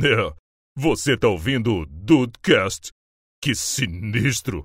É, 0.00 0.32
você 0.76 1.16
tá 1.16 1.26
ouvindo 1.26 1.74
o 1.74 1.84
Dudecast? 1.84 2.92
Que 3.42 3.52
sinistro! 3.52 4.64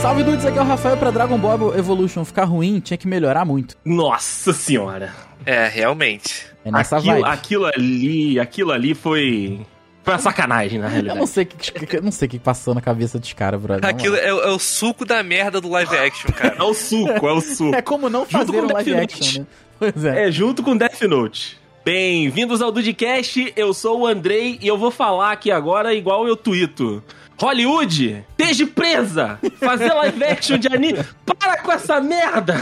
Salve 0.00 0.22
dudes, 0.22 0.46
aqui 0.46 0.58
é 0.58 0.62
o 0.62 0.64
Rafael 0.64 0.96
pra 0.96 1.10
Dragon 1.10 1.36
Ball 1.36 1.76
Evolution 1.76 2.24
ficar 2.24 2.44
ruim, 2.44 2.78
tinha 2.78 2.96
que 2.96 3.08
melhorar 3.08 3.44
muito. 3.44 3.76
Nossa 3.84 4.52
senhora. 4.52 5.12
É, 5.44 5.66
realmente. 5.66 6.46
É 6.64 6.70
nessa 6.70 6.98
aquilo, 6.98 7.12
vibe. 7.14 7.28
aquilo 7.28 7.66
ali, 7.66 8.38
aquilo 8.38 8.70
ali 8.70 8.94
foi. 8.94 9.66
Foi 10.06 10.14
uma 10.14 10.20
sacanagem, 10.20 10.78
na 10.78 10.86
Eu 10.86 10.90
realidade. 10.92 11.18
não 11.18 11.26
sei 11.26 11.42
o 11.42 11.46
que, 11.48 11.72
que- 11.84 11.96
eu 11.96 12.02
não 12.02 12.12
sei 12.12 12.26
o 12.26 12.30
que 12.30 12.38
passou 12.38 12.72
na 12.72 12.80
cabeça 12.80 13.18
dos 13.18 13.32
caras, 13.32 13.60
brother. 13.60 13.84
Aquilo 13.90 14.14
é, 14.14 14.28
é 14.28 14.32
o 14.52 14.58
suco 14.60 15.04
da 15.04 15.20
merda 15.20 15.60
do 15.60 15.68
live 15.68 15.96
action, 15.98 16.30
cara. 16.30 16.54
É 16.56 16.62
o 16.62 16.72
suco, 16.72 17.26
é 17.26 17.32
o 17.32 17.40
suco. 17.40 17.74
É 17.74 17.82
como 17.82 18.08
não 18.08 18.24
fazer 18.24 18.60
um 18.60 18.72
live 18.72 18.92
Death 18.94 19.02
action, 19.02 19.40
né? 19.40 19.46
Pois 19.80 20.04
é. 20.04 20.28
É, 20.28 20.30
junto 20.30 20.62
com 20.62 20.76
Death 20.76 21.02
Note. 21.02 21.58
Bem-vindos 21.84 22.62
ao 22.62 22.70
Dudcast, 22.70 23.52
eu 23.56 23.74
sou 23.74 24.02
o 24.02 24.06
Andrei 24.06 24.60
e 24.62 24.68
eu 24.68 24.78
vou 24.78 24.92
falar 24.92 25.32
aqui 25.32 25.50
agora 25.50 25.92
igual 25.92 26.28
eu 26.28 26.36
tuito. 26.36 27.02
Hollywood, 27.36 28.24
esteja 28.38 28.64
presa! 28.68 29.40
Fazer 29.58 29.92
live 29.92 30.22
action 30.22 30.56
de 30.56 30.68
anime. 30.68 31.04
Para 31.36 31.58
com 31.62 31.72
essa 31.72 32.00
merda! 32.00 32.54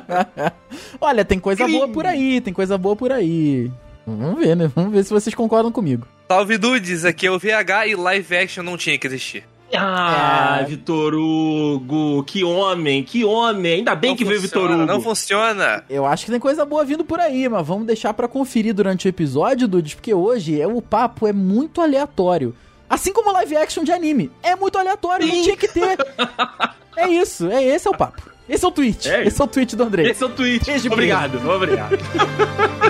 Olha, 1.00 1.24
tem 1.24 1.38
coisa 1.38 1.64
Crime. 1.64 1.78
boa 1.78 1.88
por 1.88 2.04
aí, 2.06 2.38
tem 2.42 2.52
coisa 2.52 2.76
boa 2.76 2.94
por 2.94 3.10
aí. 3.12 3.70
Vamos 4.16 4.38
ver, 4.38 4.54
né? 4.56 4.70
Vamos 4.74 4.92
ver 4.92 5.04
se 5.04 5.10
vocês 5.10 5.34
concordam 5.34 5.70
comigo. 5.72 6.06
Salve 6.28 6.56
Dudes, 6.58 7.04
aqui 7.04 7.26
é 7.26 7.30
o 7.30 7.38
VH 7.38 7.88
e 7.88 7.96
live 7.96 8.36
action 8.36 8.62
não 8.62 8.76
tinha 8.76 8.96
que 8.98 9.06
existir. 9.06 9.44
Ah, 9.72 10.58
É. 10.60 10.64
Vitor 10.64 11.14
Hugo, 11.14 12.24
que 12.24 12.42
homem, 12.42 13.04
que 13.04 13.24
homem. 13.24 13.74
Ainda 13.74 13.94
bem 13.94 14.10
Não 14.10 14.16
que 14.16 14.24
veio 14.24 14.40
funciona, 14.40 14.66
Vitor 14.66 14.80
Hugo. 14.82 14.92
Não 14.92 15.00
funciona. 15.00 15.84
Eu 15.88 16.04
acho 16.06 16.24
que 16.24 16.30
tem 16.30 16.40
coisa 16.40 16.64
boa 16.64 16.84
vindo 16.84 17.04
por 17.04 17.20
aí, 17.20 17.48
mas 17.48 17.64
vamos 17.66 17.86
deixar 17.86 18.12
pra 18.14 18.26
conferir 18.26 18.74
durante 18.74 19.06
o 19.06 19.08
episódio, 19.08 19.68
Dudes, 19.68 19.94
porque 19.94 20.12
hoje 20.12 20.60
é, 20.60 20.66
o 20.66 20.82
papo 20.82 21.26
é 21.26 21.32
muito 21.32 21.80
aleatório. 21.80 22.54
Assim 22.88 23.12
como 23.12 23.30
live 23.32 23.56
action 23.56 23.84
de 23.84 23.92
anime. 23.92 24.28
É 24.42 24.56
muito 24.56 24.76
aleatório, 24.76 25.24
não 25.26 25.34
Sim. 25.36 25.42
tinha 25.42 25.56
que 25.56 25.68
ter. 25.68 25.96
É 26.96 27.08
isso, 27.08 27.48
é 27.50 27.64
esse 27.64 27.86
é 27.86 27.90
o 27.90 27.96
papo. 27.96 28.20
Esse 28.46 28.62
é 28.64 28.68
o 28.68 28.70
tweet. 28.70 29.08
É 29.08 29.24
esse 29.24 29.40
é 29.40 29.44
o 29.44 29.46
tweet 29.46 29.74
do 29.76 29.84
André. 29.84 30.10
Esse 30.10 30.22
é 30.22 30.26
o 30.26 30.28
tweet. 30.28 30.66
Beijo, 30.66 30.92
obrigado, 30.92 31.48
obrigado. 31.48 31.96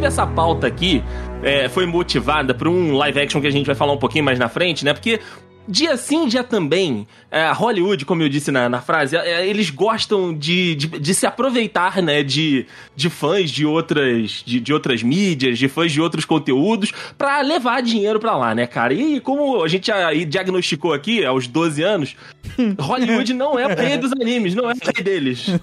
Inclusive, 0.00 0.06
essa 0.06 0.26
pauta 0.26 0.66
aqui 0.66 1.04
é, 1.42 1.68
foi 1.68 1.84
motivada 1.84 2.54
por 2.54 2.66
um 2.68 2.94
live 2.96 3.20
action 3.20 3.40
que 3.40 3.46
a 3.46 3.50
gente 3.50 3.66
vai 3.66 3.74
falar 3.74 3.92
um 3.92 3.98
pouquinho 3.98 4.24
mais 4.24 4.38
na 4.38 4.48
frente, 4.48 4.84
né? 4.84 4.94
Porque 4.94 5.20
dia 5.66 5.96
sim, 5.96 6.26
dia 6.26 6.42
também, 6.42 7.06
é, 7.30 7.50
Hollywood, 7.52 8.04
como 8.04 8.22
eu 8.22 8.28
disse 8.28 8.50
na, 8.50 8.68
na 8.68 8.80
frase, 8.80 9.16
é, 9.16 9.46
eles 9.46 9.70
gostam 9.70 10.34
de, 10.34 10.74
de, 10.74 10.86
de 10.86 11.14
se 11.14 11.26
aproveitar, 11.26 12.02
né? 12.02 12.22
De, 12.22 12.66
de 12.96 13.08
fãs 13.08 13.50
de 13.50 13.64
outras, 13.64 14.42
de, 14.44 14.60
de 14.60 14.72
outras 14.72 15.02
mídias, 15.02 15.58
de 15.58 15.68
fãs 15.68 15.92
de 15.92 16.00
outros 16.00 16.24
conteúdos, 16.24 16.92
pra 17.16 17.40
levar 17.40 17.82
dinheiro 17.82 18.18
pra 18.18 18.36
lá, 18.36 18.54
né, 18.54 18.66
cara? 18.66 18.92
E 18.92 19.20
como 19.20 19.62
a 19.62 19.68
gente 19.68 19.86
já 19.86 20.12
diagnosticou 20.12 20.92
aqui, 20.92 21.24
aos 21.24 21.46
12 21.46 21.82
anos, 21.82 22.16
Hollywood 22.78 23.32
não 23.32 23.58
é 23.58 23.66
o 23.66 23.76
rei 23.76 23.96
dos 23.96 24.12
animes, 24.12 24.54
não 24.54 24.70
é 24.70 24.74
o 24.74 24.76
rei 24.82 25.04
deles. 25.04 25.46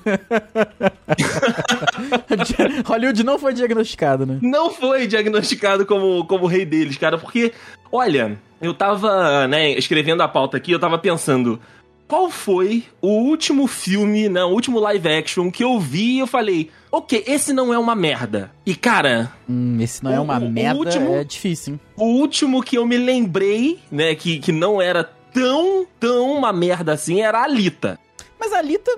Hollywood 2.85 3.23
não 3.23 3.37
foi 3.37 3.53
diagnosticado, 3.53 4.25
né? 4.25 4.39
não 4.41 4.71
foi 4.71 5.07
diagnosticado 5.07 5.85
como, 5.85 6.25
como 6.25 6.45
o 6.45 6.47
rei 6.47 6.65
deles, 6.65 6.97
cara, 6.97 7.17
porque, 7.17 7.51
olha, 7.91 8.37
eu 8.61 8.73
tava, 8.73 9.47
né, 9.47 9.71
escrevendo 9.71 10.21
a 10.21 10.27
pauta 10.27 10.57
aqui, 10.57 10.71
eu 10.71 10.79
tava 10.79 10.97
pensando, 10.97 11.59
qual 12.07 12.29
foi 12.29 12.83
o 13.01 13.07
último 13.09 13.67
filme, 13.67 14.29
né, 14.29 14.43
o 14.43 14.49
último 14.49 14.79
live 14.79 15.07
action 15.09 15.51
que 15.51 15.63
eu 15.63 15.79
vi 15.79 16.15
e 16.15 16.19
eu 16.19 16.27
falei, 16.27 16.69
ok, 16.91 17.23
esse 17.27 17.51
não 17.53 17.73
é 17.73 17.77
uma 17.77 17.95
merda. 17.95 18.51
E, 18.65 18.75
cara, 18.75 19.31
Hum, 19.49 19.77
esse 19.81 20.03
não 20.03 20.13
é 20.13 20.19
O- 20.19 20.23
uma 20.23 20.39
o- 20.39 20.45
o 20.45 20.49
merda, 20.51 20.79
último- 20.79 21.13
é 21.15 21.23
difícil, 21.23 21.73
hein? 21.73 21.79
o 21.95 22.05
último 22.05 22.63
que 22.63 22.77
eu 22.77 22.85
me 22.85 22.97
lembrei, 22.97 23.79
né, 23.91 24.15
que, 24.15 24.39
que 24.39 24.51
não 24.51 24.81
era 24.81 25.03
tão, 25.33 25.85
tão 25.99 26.31
uma 26.31 26.51
merda 26.53 26.93
assim, 26.93 27.21
era 27.21 27.39
a 27.39 27.43
Alita. 27.43 27.99
Mas 28.39 28.53
a 28.53 28.59
Alita. 28.59 28.91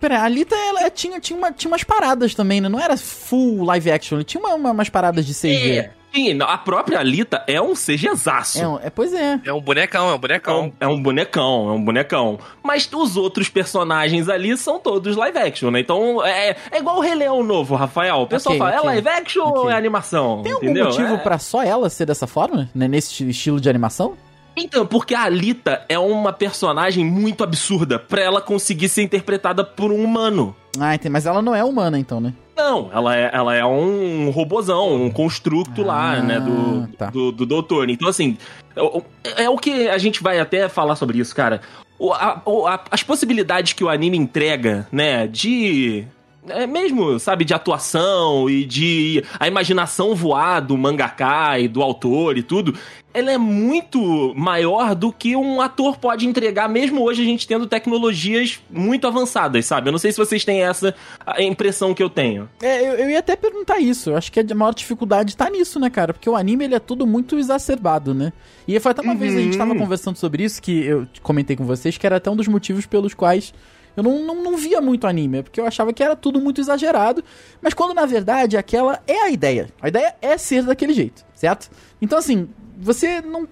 Pera, 0.00 0.20
a 0.20 0.24
Alita 0.24 0.54
ela 0.54 0.88
tinha, 0.90 1.18
tinha, 1.18 1.36
uma, 1.36 1.50
tinha 1.50 1.68
umas 1.70 1.82
paradas 1.82 2.32
também, 2.32 2.60
né? 2.60 2.68
Não 2.68 2.78
era 2.78 2.96
full 2.96 3.64
live 3.64 3.90
action, 3.90 4.22
tinha 4.22 4.40
uma- 4.40 4.54
uma- 4.54 4.70
umas 4.70 4.88
paradas 4.88 5.26
de 5.26 5.34
CG. 5.34 5.70
É, 5.78 5.90
sim, 6.18 6.38
a 6.40 6.58
própria 6.58 6.98
Alita 7.00 7.42
é 7.46 7.60
um 7.60 7.74
CGzaço. 7.74 8.60
É, 8.60 8.68
um- 8.68 8.78
é, 8.80 8.90
pois 8.90 9.12
é. 9.12 9.40
É 9.44 9.52
um 9.52 9.60
bonecão, 9.60 10.08
é 10.08 10.12
um 10.12 10.14
É 10.14 10.18
bonecão. 10.18 10.60
um, 10.64 10.72
é 10.80 10.86
um 10.88 11.02
bonecão, 11.02 11.68
é 11.68 11.72
um 11.72 11.84
bonecão. 11.84 12.38
Mas 12.62 12.88
os 12.92 13.16
outros 13.16 13.48
personagens 13.48 14.28
ali 14.28 14.56
são 14.56 14.78
todos 14.78 15.16
live 15.16 15.38
action, 15.38 15.70
né? 15.70 15.80
Então 15.80 16.24
é, 16.24 16.56
é 16.70 16.78
igual 16.78 16.96
o 16.96 17.00
Rei 17.00 17.14
Leão 17.14 17.42
novo, 17.42 17.74
Rafael. 17.74 18.16
O 18.22 18.26
pessoal 18.26 18.54
Ok, 18.56 18.58
fala, 18.66 18.76
ok. 18.78 18.88
é 18.90 18.92
live 18.94 19.08
action 19.08 19.42
ou 19.44 19.58
Ok. 19.62 19.70
é 19.72 19.76
animação? 19.76 20.42
Tem 20.42 20.52
algum 20.52 20.64
entendeu? 20.64 20.84
motivo 20.86 21.14
É- 21.14 21.18
pra 21.18 21.38
só 21.38 21.62
ela 21.62 21.88
ser 21.90 22.06
dessa 22.06 22.26
forma? 22.26 22.68
Né? 22.74 22.88
Nesse 22.88 23.08
esti- 23.12 23.28
estilo 23.30 23.60
de 23.60 23.68
animação? 23.68 24.14
Então, 24.56 24.84
porque 24.84 25.14
a 25.14 25.22
Alita 25.22 25.84
é 25.88 25.96
uma 25.98 26.32
personagem 26.32 27.04
muito 27.04 27.44
absurda 27.44 27.96
pra 27.96 28.20
ela 28.20 28.40
conseguir 28.40 28.88
ser 28.88 29.02
interpretada 29.02 29.62
por 29.62 29.92
um 29.92 30.02
humano. 30.02 30.54
Ah, 30.80 30.94
entendi. 30.96 31.12
Mas 31.12 31.26
ela 31.26 31.40
não 31.40 31.54
é 31.54 31.62
humana, 31.62 31.96
então, 31.96 32.18
né? 32.20 32.32
Não, 32.58 32.90
ela 32.92 33.16
é, 33.16 33.30
ela 33.32 33.54
é 33.54 33.64
um 33.64 34.30
robozão, 34.30 34.92
um 35.04 35.10
construto 35.10 35.80
lá, 35.82 36.14
Ah, 36.14 36.20
né, 36.22 36.40
do, 36.40 36.88
tá. 36.98 37.06
do, 37.06 37.30
do 37.30 37.46
doutor. 37.46 37.88
Então, 37.88 38.08
assim, 38.08 38.36
é 38.74 38.82
o- 38.82 39.02
é 39.36 39.48
o 39.48 39.56
que 39.56 39.88
a 39.88 39.96
gente 39.96 40.20
vai 40.22 40.40
até 40.40 40.68
falar 40.68 40.96
sobre 40.96 41.18
isso, 41.18 41.32
cara. 41.36 41.60
O- 41.98 42.12
a- 42.12 42.42
a- 42.66 42.84
as 42.90 43.02
possibilidades 43.04 43.72
que 43.74 43.84
o 43.84 43.88
anime 43.88 44.16
entrega, 44.18 44.88
né, 44.90 45.28
de... 45.28 46.04
É 46.46 46.66
mesmo, 46.66 47.18
sabe, 47.18 47.44
de 47.44 47.52
atuação 47.52 48.48
e 48.48 48.64
de 48.64 49.24
a 49.38 49.48
imaginação 49.48 50.14
voar 50.14 50.60
do 50.60 50.76
mangaka 50.76 51.58
e 51.58 51.68
do 51.68 51.82
autor 51.82 52.38
e 52.38 52.42
tudo, 52.42 52.74
ela 53.12 53.32
é 53.32 53.38
muito 53.38 54.32
maior 54.36 54.94
do 54.94 55.12
que 55.12 55.34
um 55.34 55.60
ator 55.60 55.98
pode 55.98 56.26
entregar, 56.26 56.68
mesmo 56.68 57.02
hoje 57.02 57.22
a 57.22 57.24
gente 57.24 57.46
tendo 57.46 57.66
tecnologias 57.66 58.60
muito 58.70 59.06
avançadas, 59.06 59.66
sabe? 59.66 59.88
Eu 59.88 59.92
não 59.92 59.98
sei 59.98 60.12
se 60.12 60.18
vocês 60.18 60.44
têm 60.44 60.62
essa 60.62 60.94
impressão 61.38 61.92
que 61.92 62.02
eu 62.02 62.08
tenho. 62.08 62.48
É, 62.62 62.80
eu, 62.80 62.94
eu 62.94 63.10
ia 63.10 63.18
até 63.18 63.34
perguntar 63.34 63.78
isso. 63.78 64.10
Eu 64.10 64.16
acho 64.16 64.30
que 64.30 64.40
a 64.40 64.54
maior 64.54 64.72
dificuldade 64.72 65.36
tá 65.36 65.50
nisso, 65.50 65.80
né, 65.80 65.90
cara? 65.90 66.12
Porque 66.12 66.30
o 66.30 66.36
anime, 66.36 66.64
ele 66.64 66.74
é 66.74 66.80
tudo 66.80 67.06
muito 67.06 67.38
exacerbado, 67.38 68.14
né? 68.14 68.32
E 68.66 68.78
foi 68.78 68.92
até 68.92 69.02
uma 69.02 69.14
vez 69.14 69.34
a 69.34 69.40
gente 69.40 69.58
tava 69.58 69.74
conversando 69.74 70.16
sobre 70.16 70.44
isso, 70.44 70.62
que 70.62 70.84
eu 70.84 71.06
comentei 71.22 71.56
com 71.56 71.64
vocês, 71.64 71.98
que 71.98 72.06
era 72.06 72.16
até 72.16 72.30
um 72.30 72.36
dos 72.36 72.46
motivos 72.46 72.86
pelos 72.86 73.14
quais 73.14 73.52
eu 73.98 74.04
não, 74.04 74.24
não, 74.24 74.42
não 74.44 74.56
via 74.56 74.80
muito 74.80 75.08
anime, 75.08 75.42
porque 75.42 75.60
eu 75.60 75.66
achava 75.66 75.92
que 75.92 76.04
era 76.04 76.14
tudo 76.14 76.40
muito 76.40 76.60
exagerado, 76.60 77.24
mas 77.60 77.74
quando 77.74 77.92
na 77.92 78.06
verdade 78.06 78.56
aquela 78.56 79.02
é 79.08 79.22
a 79.22 79.28
ideia. 79.28 79.70
A 79.82 79.88
ideia 79.88 80.14
é 80.22 80.38
ser 80.38 80.62
daquele 80.62 80.92
jeito, 80.92 81.26
certo? 81.34 81.68
Então 82.00 82.16
assim, 82.16 82.48
você 82.78 83.20
não. 83.20 83.48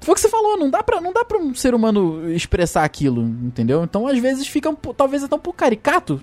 Foi 0.00 0.12
o 0.12 0.14
que 0.14 0.20
você 0.22 0.30
falou, 0.30 0.56
não 0.56 0.70
dá, 0.70 0.82
pra, 0.82 0.98
não 0.98 1.12
dá 1.12 1.26
pra 1.26 1.36
um 1.36 1.54
ser 1.54 1.74
humano 1.74 2.32
expressar 2.32 2.84
aquilo, 2.84 3.20
entendeu? 3.22 3.84
Então 3.84 4.06
às 4.06 4.18
vezes 4.18 4.48
fica 4.48 4.70
um, 4.70 4.74
talvez 4.74 5.22
até 5.22 5.36
um 5.36 5.38
pouco 5.38 5.58
caricato, 5.58 6.22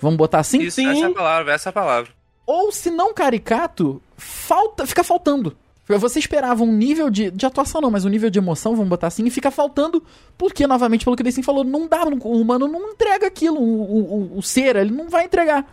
vamos 0.00 0.16
botar 0.16 0.38
assim? 0.38 0.62
Isso, 0.62 0.76
sim. 0.76 0.88
essa 0.88 1.06
é 1.06 1.10
a 1.10 1.14
palavra, 1.14 1.52
essa 1.52 1.68
é 1.68 1.70
a 1.70 1.72
palavra. 1.72 2.12
ou 2.46 2.70
se 2.70 2.88
não 2.88 3.12
caricato, 3.12 4.00
falta, 4.16 4.86
fica 4.86 5.02
faltando. 5.02 5.56
Você 5.88 6.18
esperava 6.18 6.64
um 6.64 6.72
nível 6.72 7.08
de, 7.08 7.30
de 7.30 7.46
atuação, 7.46 7.80
não, 7.80 7.90
mas 7.90 8.04
um 8.04 8.08
nível 8.08 8.28
de 8.28 8.38
emoção, 8.38 8.72
vamos 8.74 8.88
botar 8.88 9.06
assim, 9.06 9.24
e 9.24 9.30
fica 9.30 9.50
faltando, 9.52 10.02
porque, 10.36 10.66
novamente, 10.66 11.04
pelo 11.04 11.14
que 11.14 11.22
o 11.22 11.24
Deicin 11.24 11.42
falou, 11.42 11.62
não 11.62 11.86
dá, 11.86 12.04
o 12.04 12.40
humano 12.40 12.66
não 12.66 12.90
entrega 12.90 13.26
aquilo, 13.28 13.60
o, 13.60 14.32
o, 14.34 14.38
o- 14.38 14.42
ser, 14.42 14.74
ele 14.76 14.90
não 14.90 15.08
vai 15.08 15.26
entregar. 15.26 15.64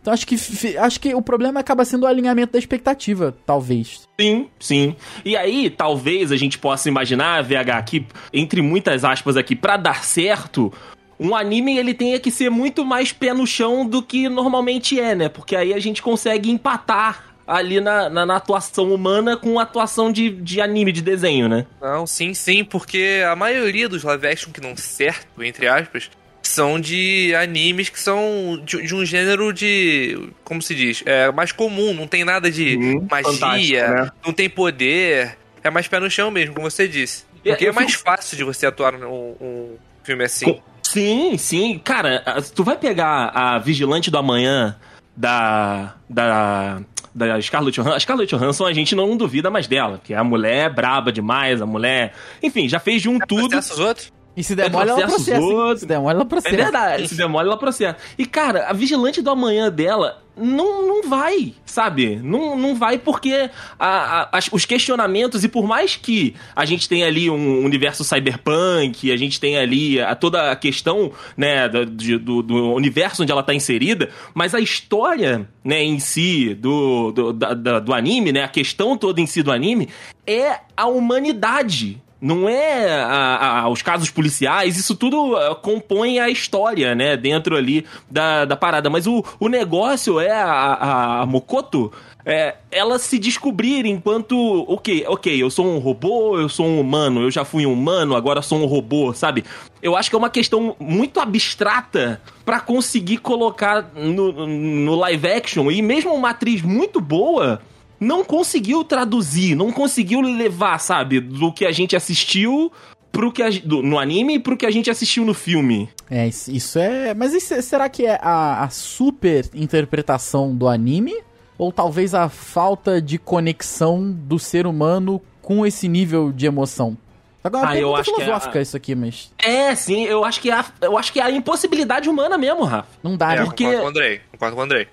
Então 0.00 0.12
acho 0.14 0.26
que, 0.26 0.36
acho 0.78 1.00
que 1.00 1.14
o 1.14 1.20
problema 1.20 1.60
acaba 1.60 1.84
sendo 1.84 2.04
o 2.04 2.06
alinhamento 2.06 2.52
da 2.52 2.58
expectativa, 2.58 3.36
talvez. 3.44 4.08
Sim, 4.18 4.46
sim. 4.58 4.96
E 5.24 5.36
aí, 5.36 5.68
talvez 5.68 6.32
a 6.32 6.36
gente 6.36 6.56
possa 6.58 6.88
imaginar, 6.88 7.42
VH, 7.42 7.76
aqui, 7.76 8.06
entre 8.32 8.62
muitas 8.62 9.04
aspas 9.04 9.36
aqui, 9.36 9.54
pra 9.54 9.76
dar 9.76 10.02
certo, 10.04 10.72
um 11.20 11.34
anime 11.34 11.76
ele 11.76 11.92
tenha 11.92 12.18
que 12.18 12.30
ser 12.30 12.48
muito 12.48 12.86
mais 12.86 13.12
pé 13.12 13.34
no 13.34 13.46
chão 13.46 13.84
do 13.84 14.00
que 14.02 14.28
normalmente 14.30 14.98
é, 14.98 15.14
né? 15.14 15.28
Porque 15.28 15.54
aí 15.56 15.74
a 15.74 15.78
gente 15.80 16.00
consegue 16.00 16.48
empatar 16.50 17.27
ali 17.48 17.80
na, 17.80 18.10
na, 18.10 18.26
na 18.26 18.36
atuação 18.36 18.92
humana 18.92 19.36
com 19.36 19.58
atuação 19.58 20.12
de, 20.12 20.28
de 20.30 20.60
anime, 20.60 20.92
de 20.92 21.00
desenho, 21.02 21.48
né? 21.48 21.64
Não, 21.80 22.06
sim, 22.06 22.34
sim, 22.34 22.62
porque 22.62 23.22
a 23.26 23.34
maioria 23.34 23.88
dos 23.88 24.02
live 24.04 24.26
action 24.26 24.52
que 24.52 24.60
não 24.60 24.76
certo, 24.76 25.42
entre 25.42 25.66
aspas, 25.66 26.10
são 26.42 26.78
de 26.78 27.34
animes 27.34 27.88
que 27.88 27.98
são 27.98 28.60
de, 28.64 28.82
de 28.86 28.94
um 28.94 29.04
gênero 29.04 29.52
de. 29.52 30.28
Como 30.44 30.60
se 30.62 30.74
diz? 30.74 31.02
É 31.06 31.32
mais 31.32 31.50
comum, 31.50 31.92
não 31.94 32.06
tem 32.06 32.24
nada 32.24 32.50
de 32.50 32.76
Uhum, 32.76 33.08
magia, 33.10 33.88
né? 33.88 34.10
não 34.24 34.32
tem 34.32 34.48
poder. 34.48 35.36
É 35.64 35.70
mais 35.70 35.88
pé 35.88 35.98
no 35.98 36.10
chão 36.10 36.30
mesmo, 36.30 36.54
como 36.54 36.70
você 36.70 36.86
disse. 36.86 37.24
Porque 37.42 37.64
eu 37.64 37.70
é 37.70 37.72
mais 37.72 37.92
fico- 37.92 38.04
fácil 38.04 38.36
de 38.36 38.44
você 38.44 38.66
atuar 38.66 38.92
num 38.92 39.34
um 39.40 39.76
filme 40.04 40.24
assim. 40.24 40.44
Com- 40.52 40.60
Sim, 40.82 41.36
sim. 41.36 41.78
Cara, 41.84 42.22
tu 42.54 42.64
vai 42.64 42.76
pegar 42.78 43.30
a 43.34 43.58
Vigilante 43.58 44.10
do 44.10 44.16
Amanhã 44.18 44.74
da. 45.16 45.94
da. 46.08 46.80
Da 47.14 47.40
Scarlett 47.40 47.76
Johansson. 47.76 47.96
A 47.96 48.00
Scarlett 48.00 48.34
Johansson 48.34 48.66
a 48.66 48.72
gente 48.72 48.94
não 48.94 49.16
duvida 49.16 49.50
mais 49.50 49.66
dela, 49.66 49.98
porque 49.98 50.14
a 50.14 50.24
mulher 50.24 50.66
é 50.66 50.68
braba 50.68 51.12
demais, 51.12 51.60
a 51.60 51.66
mulher. 51.66 52.14
Enfim, 52.42 52.68
já 52.68 52.78
fez 52.78 53.02
de 53.02 53.08
um 53.08 53.18
tudo. 53.18 53.48
Processa 53.48 53.74
os 53.74 53.80
outros? 53.80 54.17
E 54.38 54.44
se 54.44 54.54
demora, 54.54 54.90
ela 54.90 55.00
processo 55.06 55.24
processa. 55.40 55.76
Se 55.80 55.86
demora, 55.86 56.14
ela 56.16 56.24
É 56.24 56.28
processa. 56.28 56.56
verdade, 56.56 57.08
se 57.08 57.16
demora 57.16 57.46
ela 57.48 57.56
processa. 57.58 57.96
E, 58.16 58.24
cara, 58.24 58.66
a 58.68 58.72
vigilante 58.72 59.20
do 59.20 59.30
amanhã 59.30 59.68
dela 59.70 60.22
não, 60.36 60.86
não 60.86 61.08
vai, 61.10 61.54
sabe? 61.66 62.14
Não, 62.22 62.56
não 62.56 62.76
vai 62.76 62.96
porque 62.98 63.50
a- 63.76 64.28
a- 64.32 64.38
os 64.52 64.64
questionamentos, 64.64 65.42
e 65.42 65.48
por 65.48 65.66
mais 65.66 65.96
que 65.96 66.36
a 66.54 66.64
gente 66.64 66.88
tenha 66.88 67.08
ali 67.08 67.28
um 67.28 67.64
universo 67.64 68.04
cyberpunk, 68.04 69.10
a 69.10 69.16
gente 69.16 69.40
tenha 69.40 69.60
ali 69.60 70.00
a, 70.00 70.14
toda 70.14 70.52
a 70.52 70.54
questão, 70.56 71.10
né, 71.36 71.68
do, 71.68 71.84
do, 72.20 72.42
do 72.42 72.72
universo 72.74 73.24
onde 73.24 73.32
ela 73.32 73.42
tá 73.42 73.52
inserida, 73.52 74.08
mas 74.32 74.54
a 74.54 74.60
história, 74.60 75.48
né, 75.64 75.82
em 75.82 75.98
si, 75.98 76.54
do, 76.54 77.10
do, 77.10 77.32
da- 77.32 77.54
da- 77.54 77.80
do 77.80 77.92
anime, 77.92 78.30
né, 78.30 78.44
a 78.44 78.48
questão 78.48 78.96
toda 78.96 79.20
em 79.20 79.26
si 79.26 79.42
do 79.42 79.50
anime, 79.50 79.88
é 80.24 80.60
a 80.76 80.86
humanidade 80.86 82.00
não 82.20 82.48
é 82.48 82.90
a- 83.00 83.60
a- 83.62 83.68
os 83.68 83.80
casos 83.82 84.10
policiais, 84.10 84.76
isso 84.76 84.94
tudo 84.96 85.36
ah, 85.36 85.54
compõe 85.54 86.18
a 86.18 86.28
história, 86.28 86.94
né? 86.94 87.16
Dentro 87.16 87.56
ali 87.56 87.86
da, 88.10 88.44
da 88.44 88.56
parada. 88.56 88.90
Mas 88.90 89.06
o, 89.06 89.24
o 89.38 89.48
negócio 89.48 90.18
é 90.18 90.30
a, 90.32 90.44
a, 90.52 91.20
a 91.22 91.26
Mokoto. 91.26 91.92
É, 92.30 92.56
ela 92.70 92.98
se 92.98 93.18
descobrir 93.18 93.86
enquanto, 93.86 94.36
ok, 94.68 95.02
ok, 95.08 95.42
eu 95.42 95.48
sou 95.48 95.64
um 95.64 95.78
robô, 95.78 96.38
eu 96.38 96.46
sou 96.46 96.66
um 96.66 96.78
humano, 96.78 97.22
eu 97.22 97.30
já 97.30 97.42
fui 97.42 97.64
um 97.64 97.72
humano, 97.72 98.14
agora 98.14 98.42
sou 98.42 98.58
um 98.58 98.66
robô, 98.66 99.14
sabe? 99.14 99.44
Eu 99.80 99.96
acho 99.96 100.10
que 100.10 100.16
é 100.16 100.18
uma 100.18 100.28
questão 100.28 100.76
muito 100.78 101.20
abstrata 101.20 102.20
pra 102.44 102.60
conseguir 102.60 103.16
colocar 103.18 103.90
no, 103.94 104.46
no 104.46 104.94
live 104.96 105.26
action 105.26 105.70
e 105.70 105.80
mesmo 105.80 106.12
uma 106.12 106.30
atriz 106.30 106.60
muito 106.60 107.00
boa 107.00 107.62
não 108.00 108.24
conseguiu 108.24 108.84
traduzir, 108.84 109.54
não 109.54 109.72
conseguiu 109.72 110.20
levar, 110.20 110.78
sabe, 110.78 111.20
do 111.20 111.52
que 111.52 111.64
a 111.66 111.72
gente 111.72 111.96
assistiu 111.96 112.70
pro 113.10 113.32
que 113.32 113.42
a, 113.42 113.48
do- 113.50 113.82
no 113.82 113.98
anime 113.98 114.34
e 114.34 114.38
pro 114.38 114.56
que 114.56 114.66
a 114.66 114.70
gente 114.70 114.90
assistiu 114.90 115.24
no 115.24 115.34
filme. 115.34 115.88
É, 116.10 116.26
isso, 116.26 116.78
é. 116.78 117.14
Mas 117.14 117.32
isso 117.34 117.54
é- 117.54 117.62
será 117.62 117.88
que 117.88 118.06
é 118.06 118.18
a, 118.22 118.62
a 118.64 118.68
super 118.70 119.46
interpretação 119.54 120.54
do 120.54 120.68
anime? 120.68 121.14
Ou 121.56 121.72
talvez 121.72 122.14
a 122.14 122.28
falta 122.28 123.02
de 123.02 123.18
conexão 123.18 124.10
do 124.12 124.38
ser 124.38 124.66
humano 124.66 125.20
com 125.42 125.66
esse 125.66 125.88
nível 125.88 126.30
de 126.30 126.46
emoção? 126.46 126.96
Agora, 127.42 127.64
é 127.64 127.66
uma 127.66 127.72
Ah, 127.72 127.76
eu 127.76 127.80
pergunta 127.94 128.00
acho 128.00 128.10
que 128.14 128.20
é 128.20 128.24
filosófica 128.24 128.58
a- 128.58 128.62
isso 128.62 128.76
aqui, 128.76 128.94
mas 128.94 129.32
É, 129.38 129.74
sim, 129.74 130.04
eu 130.04 130.24
acho 130.24 130.40
que 130.40 130.50
é 130.50 130.54
a, 130.54 130.64
eu 130.82 130.98
acho 130.98 131.12
que 131.12 131.18
é 131.18 131.22
a 131.24 131.30
impossibilidade 131.30 132.08
humana 132.08 132.36
mesmo, 132.38 132.62
Rafa. 132.64 132.88
não 133.02 133.16
dá, 133.16 133.32
É, 133.34 133.38
né? 133.40 133.44
porque- 133.44 133.64
concordo 133.64 133.80
com 133.80 133.86
o 133.86 133.90
Andrei. 133.90 134.20
Concordo 134.30 134.54
com 134.56 134.60
o 134.60 134.64
Andrei. 134.64 134.88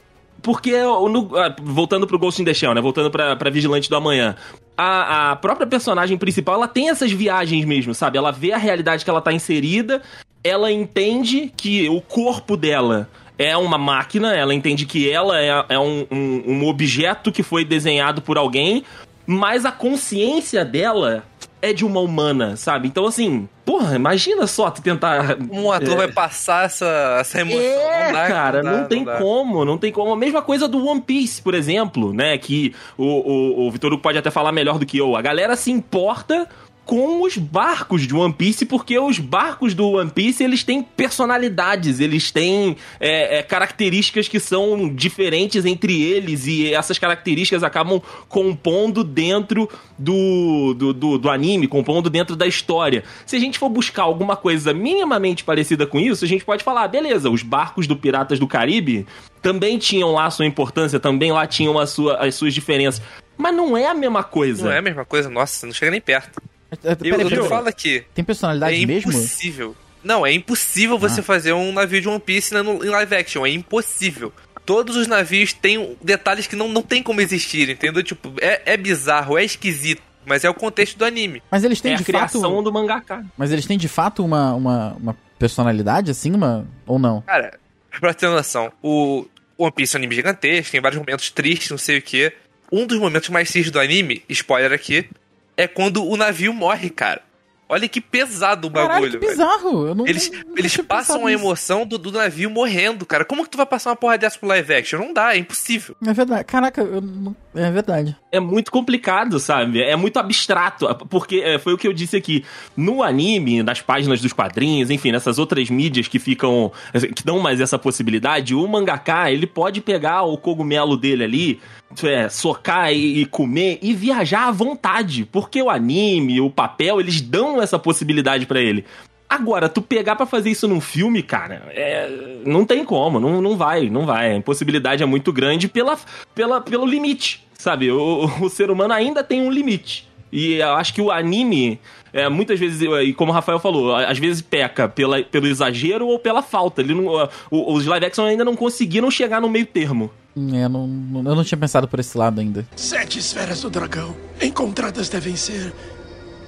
Porque, 0.45 0.71
no- 0.79 1.31
ah, 1.35 1.55
voltando 1.59 2.05
pro 2.05 2.19
Ghost 2.19 2.39
in 2.39 2.45
the 2.45 2.53
Shell, 2.53 2.75
né? 2.75 2.79
Voltando 2.79 3.09
pra, 3.09 3.35
pra 3.35 3.49
Vigilante 3.49 3.89
do 3.89 3.95
Amanhã. 3.95 4.35
A, 4.77 5.31
a 5.31 5.35
própria 5.35 5.65
personagem 5.65 6.19
principal, 6.19 6.53
ela 6.53 6.67
tem 6.67 6.87
essas 6.89 7.11
viagens 7.11 7.65
mesmo, 7.65 7.95
sabe? 7.95 8.19
Ela 8.19 8.31
vê 8.31 8.51
a 8.53 8.57
realidade 8.57 9.03
que 9.03 9.09
ela 9.09 9.21
tá 9.21 9.33
inserida, 9.33 10.03
ela 10.43 10.71
entende 10.71 11.51
que 11.57 11.89
o 11.89 11.99
corpo 11.99 12.55
dela 12.55 13.09
é 13.39 13.57
uma 13.57 13.79
máquina, 13.79 14.35
ela 14.35 14.53
entende 14.53 14.85
que 14.85 15.09
ela 15.09 15.41
é, 15.41 15.65
é 15.69 15.79
um, 15.79 16.05
um, 16.11 16.43
um 16.45 16.67
objeto 16.67 17.31
que 17.31 17.41
foi 17.41 17.65
desenhado 17.65 18.21
por 18.21 18.37
alguém, 18.37 18.83
mas 19.25 19.65
a 19.65 19.71
consciência 19.71 20.63
dela 20.63 21.23
é 21.69 21.73
de 21.73 21.85
uma 21.85 21.99
humana, 21.99 22.55
sabe? 22.55 22.87
Então, 22.87 23.05
assim, 23.05 23.47
porra, 23.65 23.95
imagina 23.95 24.45
só 24.47 24.69
tu 24.69 24.81
tentar 24.81 25.37
Um 25.51 25.71
ator 25.71 25.97
vai 25.97 26.11
passar 26.11 26.65
essa, 26.65 27.17
essa 27.19 27.41
emoção. 27.41 27.59
é, 27.59 28.05
não 28.05 28.13
dá, 28.13 28.27
cara, 28.27 28.63
não, 28.63 28.71
dá, 28.81 28.85
tem 28.85 29.03
dá. 29.03 29.17
como, 29.17 29.65
não 29.65 29.77
tem 29.77 29.91
como. 29.91 30.13
A 30.13 30.17
mesma 30.17 30.41
coisa 30.41 30.67
do 30.67 30.85
One 30.85 31.01
Piece, 31.01 31.41
por 31.41 31.53
exemplo, 31.53 32.13
né? 32.13 32.37
Que 32.37 32.73
o, 32.97 33.05
o, 33.05 33.67
o 33.67 33.71
Vitor 33.71 33.91
Hugo 33.91 34.01
pode 34.01 34.17
até 34.17 34.29
falar 34.29 34.51
melhor 34.51 34.77
do 34.77 34.85
que 34.85 34.97
eu. 34.97 35.15
A 35.15 35.21
galera 35.21 35.55
se 35.55 35.71
importa 35.71 36.47
com 36.85 37.23
os 37.23 37.35
barcos 37.35 38.03
de 38.03 38.13
One 38.13 38.33
Piece, 38.33 38.65
porque 38.65 38.97
os 38.99 39.17
barcos 39.17 39.73
do 39.73 39.93
One 39.93 40.11
Piece, 40.11 40.43
eles 40.43 40.63
têm 40.63 40.83
personalidades, 40.83 41.99
eles 41.99 42.31
têm 42.31 42.77
é, 42.99 43.39
é, 43.39 43.43
características 43.43 44.27
que 44.27 44.39
são 44.39 44.93
diferentes 44.93 45.65
entre 45.65 46.01
eles, 46.03 46.45
e 46.45 46.71
essas 46.73 46.99
características 46.99 47.63
acabam 47.63 47.99
compondo 48.29 49.03
dentro 49.03 49.67
do, 49.97 50.75
do, 50.75 50.93
do, 50.93 51.17
do 51.17 51.29
anime, 51.29 51.67
compondo 51.67 52.09
dentro 52.09 52.35
da 52.35 52.45
história. 52.45 53.03
Se 53.25 53.35
a 53.35 53.39
gente 53.39 53.57
for 53.57 53.69
buscar 53.69 54.03
alguma 54.03 54.35
coisa 54.35 54.73
minimamente 54.73 55.43
parecida 55.43 55.87
com 55.87 55.99
isso, 55.99 56.23
a 56.23 56.27
gente 56.27 56.45
pode 56.45 56.63
falar, 56.63 56.83
ah, 56.83 56.87
beleza, 56.87 57.31
os 57.31 57.41
barcos 57.41 57.87
do 57.87 57.95
Piratas 57.95 58.37
do 58.37 58.47
Caribe 58.47 59.07
também 59.41 59.79
tinham 59.79 60.11
lá 60.11 60.25
a 60.25 60.31
sua 60.31 60.45
importância, 60.45 60.99
também 60.99 61.31
lá 61.31 61.47
tinham 61.47 61.79
a 61.79 61.87
sua, 61.87 62.17
as 62.17 62.35
suas 62.35 62.53
diferenças. 62.53 63.01
Mas 63.37 63.55
não 63.55 63.75
é 63.75 63.87
a 63.87 63.93
mesma 63.93 64.23
coisa. 64.23 64.65
Não 64.65 64.71
é 64.71 64.77
a 64.77 64.81
mesma 64.81 65.03
coisa, 65.03 65.29
nossa, 65.29 65.65
não 65.65 65.73
chega 65.73 65.91
nem 65.91 66.01
perto. 66.01 66.41
É, 66.71 66.91
Eu, 67.09 67.19
eu 67.21 67.29
te 67.43 67.47
falo 67.49 67.67
aqui, 67.67 68.03
Tem 68.13 68.23
personalidade 68.25 68.81
é 68.81 68.85
mesmo? 68.85 69.11
impossível. 69.11 69.75
Não, 70.03 70.25
é 70.25 70.31
impossível 70.31 70.95
Ah. 70.95 70.99
você 70.99 71.21
fazer 71.21 71.53
um 71.53 71.71
navio 71.71 72.01
de 72.01 72.07
One 72.07 72.19
Piece 72.19 72.53
né, 72.53 72.61
no- 72.61 72.83
em 72.83 72.89
live 72.89 73.15
action, 73.15 73.45
é 73.45 73.49
impossível. 73.49 74.31
Todos 74.65 74.95
os 74.95 75.07
navios 75.07 75.53
têm 75.53 75.95
detalhes 76.01 76.47
que 76.47 76.55
não, 76.55 76.67
não 76.67 76.81
tem 76.81 77.01
como 77.03 77.21
existir, 77.21 77.69
entendeu? 77.69 78.01
Tipo, 78.03 78.33
é, 78.41 78.73
é 78.73 78.77
bizarro, 78.77 79.37
é 79.37 79.43
esquisito, 79.43 80.01
mas 80.25 80.43
é 80.43 80.49
o 80.49 80.53
contexto 80.55 80.97
do 80.97 81.05
anime. 81.05 81.41
Mas 81.51 81.63
eles 81.63 81.79
têm 81.81 81.91
É 81.91 81.95
a 81.95 81.97
de 81.97 82.03
criação 82.03 82.41
fato. 82.41 82.61
do 82.63 82.73
mangaka. 82.73 83.23
Mas 83.37 83.51
eles 83.51 83.65
têm 83.67 83.77
de 83.77 83.87
fato 83.87 84.23
uma, 84.25 84.53
uma, 84.53 84.93
uma 84.93 85.17
personalidade, 85.37 86.09
assim, 86.11 86.31
uma. 86.33 86.67
Ou 86.87 86.97
não? 86.97 87.21
Cara, 87.21 87.59
pra 87.99 88.13
ter 88.13 88.27
noção, 88.27 88.71
o 88.81 89.25
One 89.57 89.71
Piece 89.71 89.95
é 89.95 89.97
um 89.97 90.01
anime 90.01 90.15
gigantesco, 90.15 90.71
tem 90.71 90.81
vários 90.81 90.99
momentos 90.99 91.29
tristes, 91.29 91.69
não 91.69 91.77
sei 91.77 91.99
o 91.99 92.01
que. 92.01 92.33
Um 92.71 92.87
dos 92.87 92.99
momentos 92.99 93.29
mais 93.29 93.51
tristes 93.51 93.71
do 93.71 93.79
anime, 93.79 94.23
spoiler 94.29 94.73
aqui, 94.73 95.07
é 95.57 95.67
quando 95.67 96.05
o 96.05 96.15
navio 96.17 96.53
morre, 96.53 96.89
cara. 96.89 97.21
Olha 97.67 97.89
que 97.89 97.99
pesado 97.99 98.67
o 98.67 98.71
Caralho, 98.71 98.89
bagulho, 98.93 99.11
que 99.13 99.17
velho. 99.17 99.31
bizarro. 99.31 99.87
Eu 99.87 99.95
não, 99.95 100.05
Eles, 100.07 100.29
não 100.29 100.55
eles 100.55 100.77
passam 100.77 101.25
a 101.25 101.31
emoção 101.31 101.83
do, 101.83 101.97
do 101.97 102.11
navio 102.11 102.47
morrendo, 102.47 103.07
cara. 103.07 103.25
Como 103.25 103.43
que 103.43 103.49
tu 103.49 103.57
vai 103.57 103.65
passar 103.65 103.89
uma 103.89 103.95
porra 103.95 104.19
dessa 104.19 104.37
pro 104.37 104.47
live 104.49 104.71
action? 104.75 104.99
Não 104.99 105.11
dá, 105.11 105.33
é 105.33 105.39
impossível. 105.39 105.95
É 106.05 106.13
verdade. 106.13 106.43
Caraca, 106.43 106.81
eu 106.81 107.01
não- 107.01 107.35
é 107.55 107.71
verdade. 107.71 108.15
É 108.35 108.39
muito 108.39 108.71
complicado, 108.71 109.39
sabe? 109.39 109.81
É 109.81 109.95
muito 109.95 110.17
abstrato, 110.17 110.87
porque 111.09 111.37
é, 111.37 111.57
foi 111.57 111.73
o 111.73 111.77
que 111.77 111.87
eu 111.87 111.93
disse 111.93 112.15
aqui. 112.15 112.43
No 112.75 113.01
anime, 113.01 113.63
nas 113.63 113.81
páginas 113.81 114.21
dos 114.21 114.33
quadrinhos, 114.33 114.89
enfim, 114.89 115.11
nessas 115.11 115.39
outras 115.39 115.69
mídias 115.69 116.07
que 116.07 116.19
ficam, 116.19 116.71
que 117.15 117.23
dão 117.23 117.39
mais 117.39 117.61
essa 117.61 117.79
possibilidade, 117.79 118.53
o 118.53 118.67
mangaka, 118.67 119.31
ele 119.31 119.47
pode 119.47 119.81
pegar 119.81 120.23
o 120.23 120.37
cogumelo 120.37 120.97
dele 120.97 121.23
ali, 121.23 121.59
é, 122.03 122.29
socar 122.29 122.91
e, 122.91 123.21
e 123.21 123.25
comer 123.25 123.79
e 123.81 123.93
viajar 123.93 124.47
à 124.47 124.51
vontade, 124.51 125.25
porque 125.31 125.61
o 125.61 125.69
anime, 125.69 126.41
o 126.41 126.49
papel, 126.49 126.99
eles 126.99 127.21
dão 127.21 127.61
essa 127.61 127.79
possibilidade 127.79 128.45
pra 128.45 128.59
ele. 128.59 128.85
Agora, 129.27 129.67
tu 129.67 129.81
pegar 129.81 130.15
pra 130.15 130.25
fazer 130.25 130.49
isso 130.51 130.67
num 130.67 130.79
filme, 130.79 131.23
cara, 131.23 131.63
é, 131.69 132.41
não 132.45 132.63
tem 132.63 132.85
como, 132.85 133.19
não, 133.19 133.41
não 133.41 133.57
vai, 133.57 133.89
não 133.89 134.05
vai. 134.05 134.31
A 134.31 134.35
impossibilidade 134.35 135.01
é 135.01 135.05
muito 135.05 135.33
grande 135.33 135.67
pela, 135.67 135.97
pela, 136.33 136.61
pelo 136.61 136.85
limite, 136.85 137.45
sabe? 137.57 137.91
O, 137.91 138.25
o 138.41 138.49
ser 138.49 138.69
humano 138.69 138.93
ainda 138.93 139.23
tem 139.23 139.41
um 139.41 139.51
limite. 139.51 140.07
E 140.31 140.55
eu 140.55 140.73
acho 140.75 140.93
que 140.93 141.01
o 141.01 141.11
anime, 141.11 141.79
é, 142.13 142.27
muitas 142.29 142.59
vezes, 142.59 142.81
e 142.81 143.13
como 143.13 143.31
o 143.31 143.33
Rafael 143.35 143.57
falou, 143.59 143.95
às 143.95 144.17
vezes 144.19 144.41
peca 144.41 144.87
pela, 144.87 145.23
pelo 145.23 145.47
exagero 145.47 146.07
ou 146.07 146.19
pela 146.19 146.41
falta. 146.41 146.81
Ele 146.81 146.93
não, 146.93 147.05
o- 147.49 147.73
os 147.73 147.85
live 147.85 148.05
action 148.05 148.25
ainda 148.25 148.43
não 148.45 148.55
conseguiram 148.55 149.09
chegar 149.09 149.39
no 149.41 149.49
meio 149.49 149.65
termo. 149.65 150.11
É, 150.37 150.67
não- 150.67 150.89
eu 151.25 151.35
não 151.35 151.43
tinha 151.43 151.57
pensado 151.57 151.87
por 151.87 151.99
esse 151.99 152.17
lado 152.17 152.41
ainda. 152.41 152.67
Sete 152.75 153.17
esferas 153.19 153.61
do 153.61 153.69
dragão 153.69 154.13
encontradas 154.41 155.07
devem 155.09 155.35
ser 155.37 155.73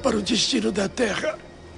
para 0.03 0.17
o 0.17 0.22
destino 0.22 0.72
da 0.72 0.89
Terra 0.89 1.38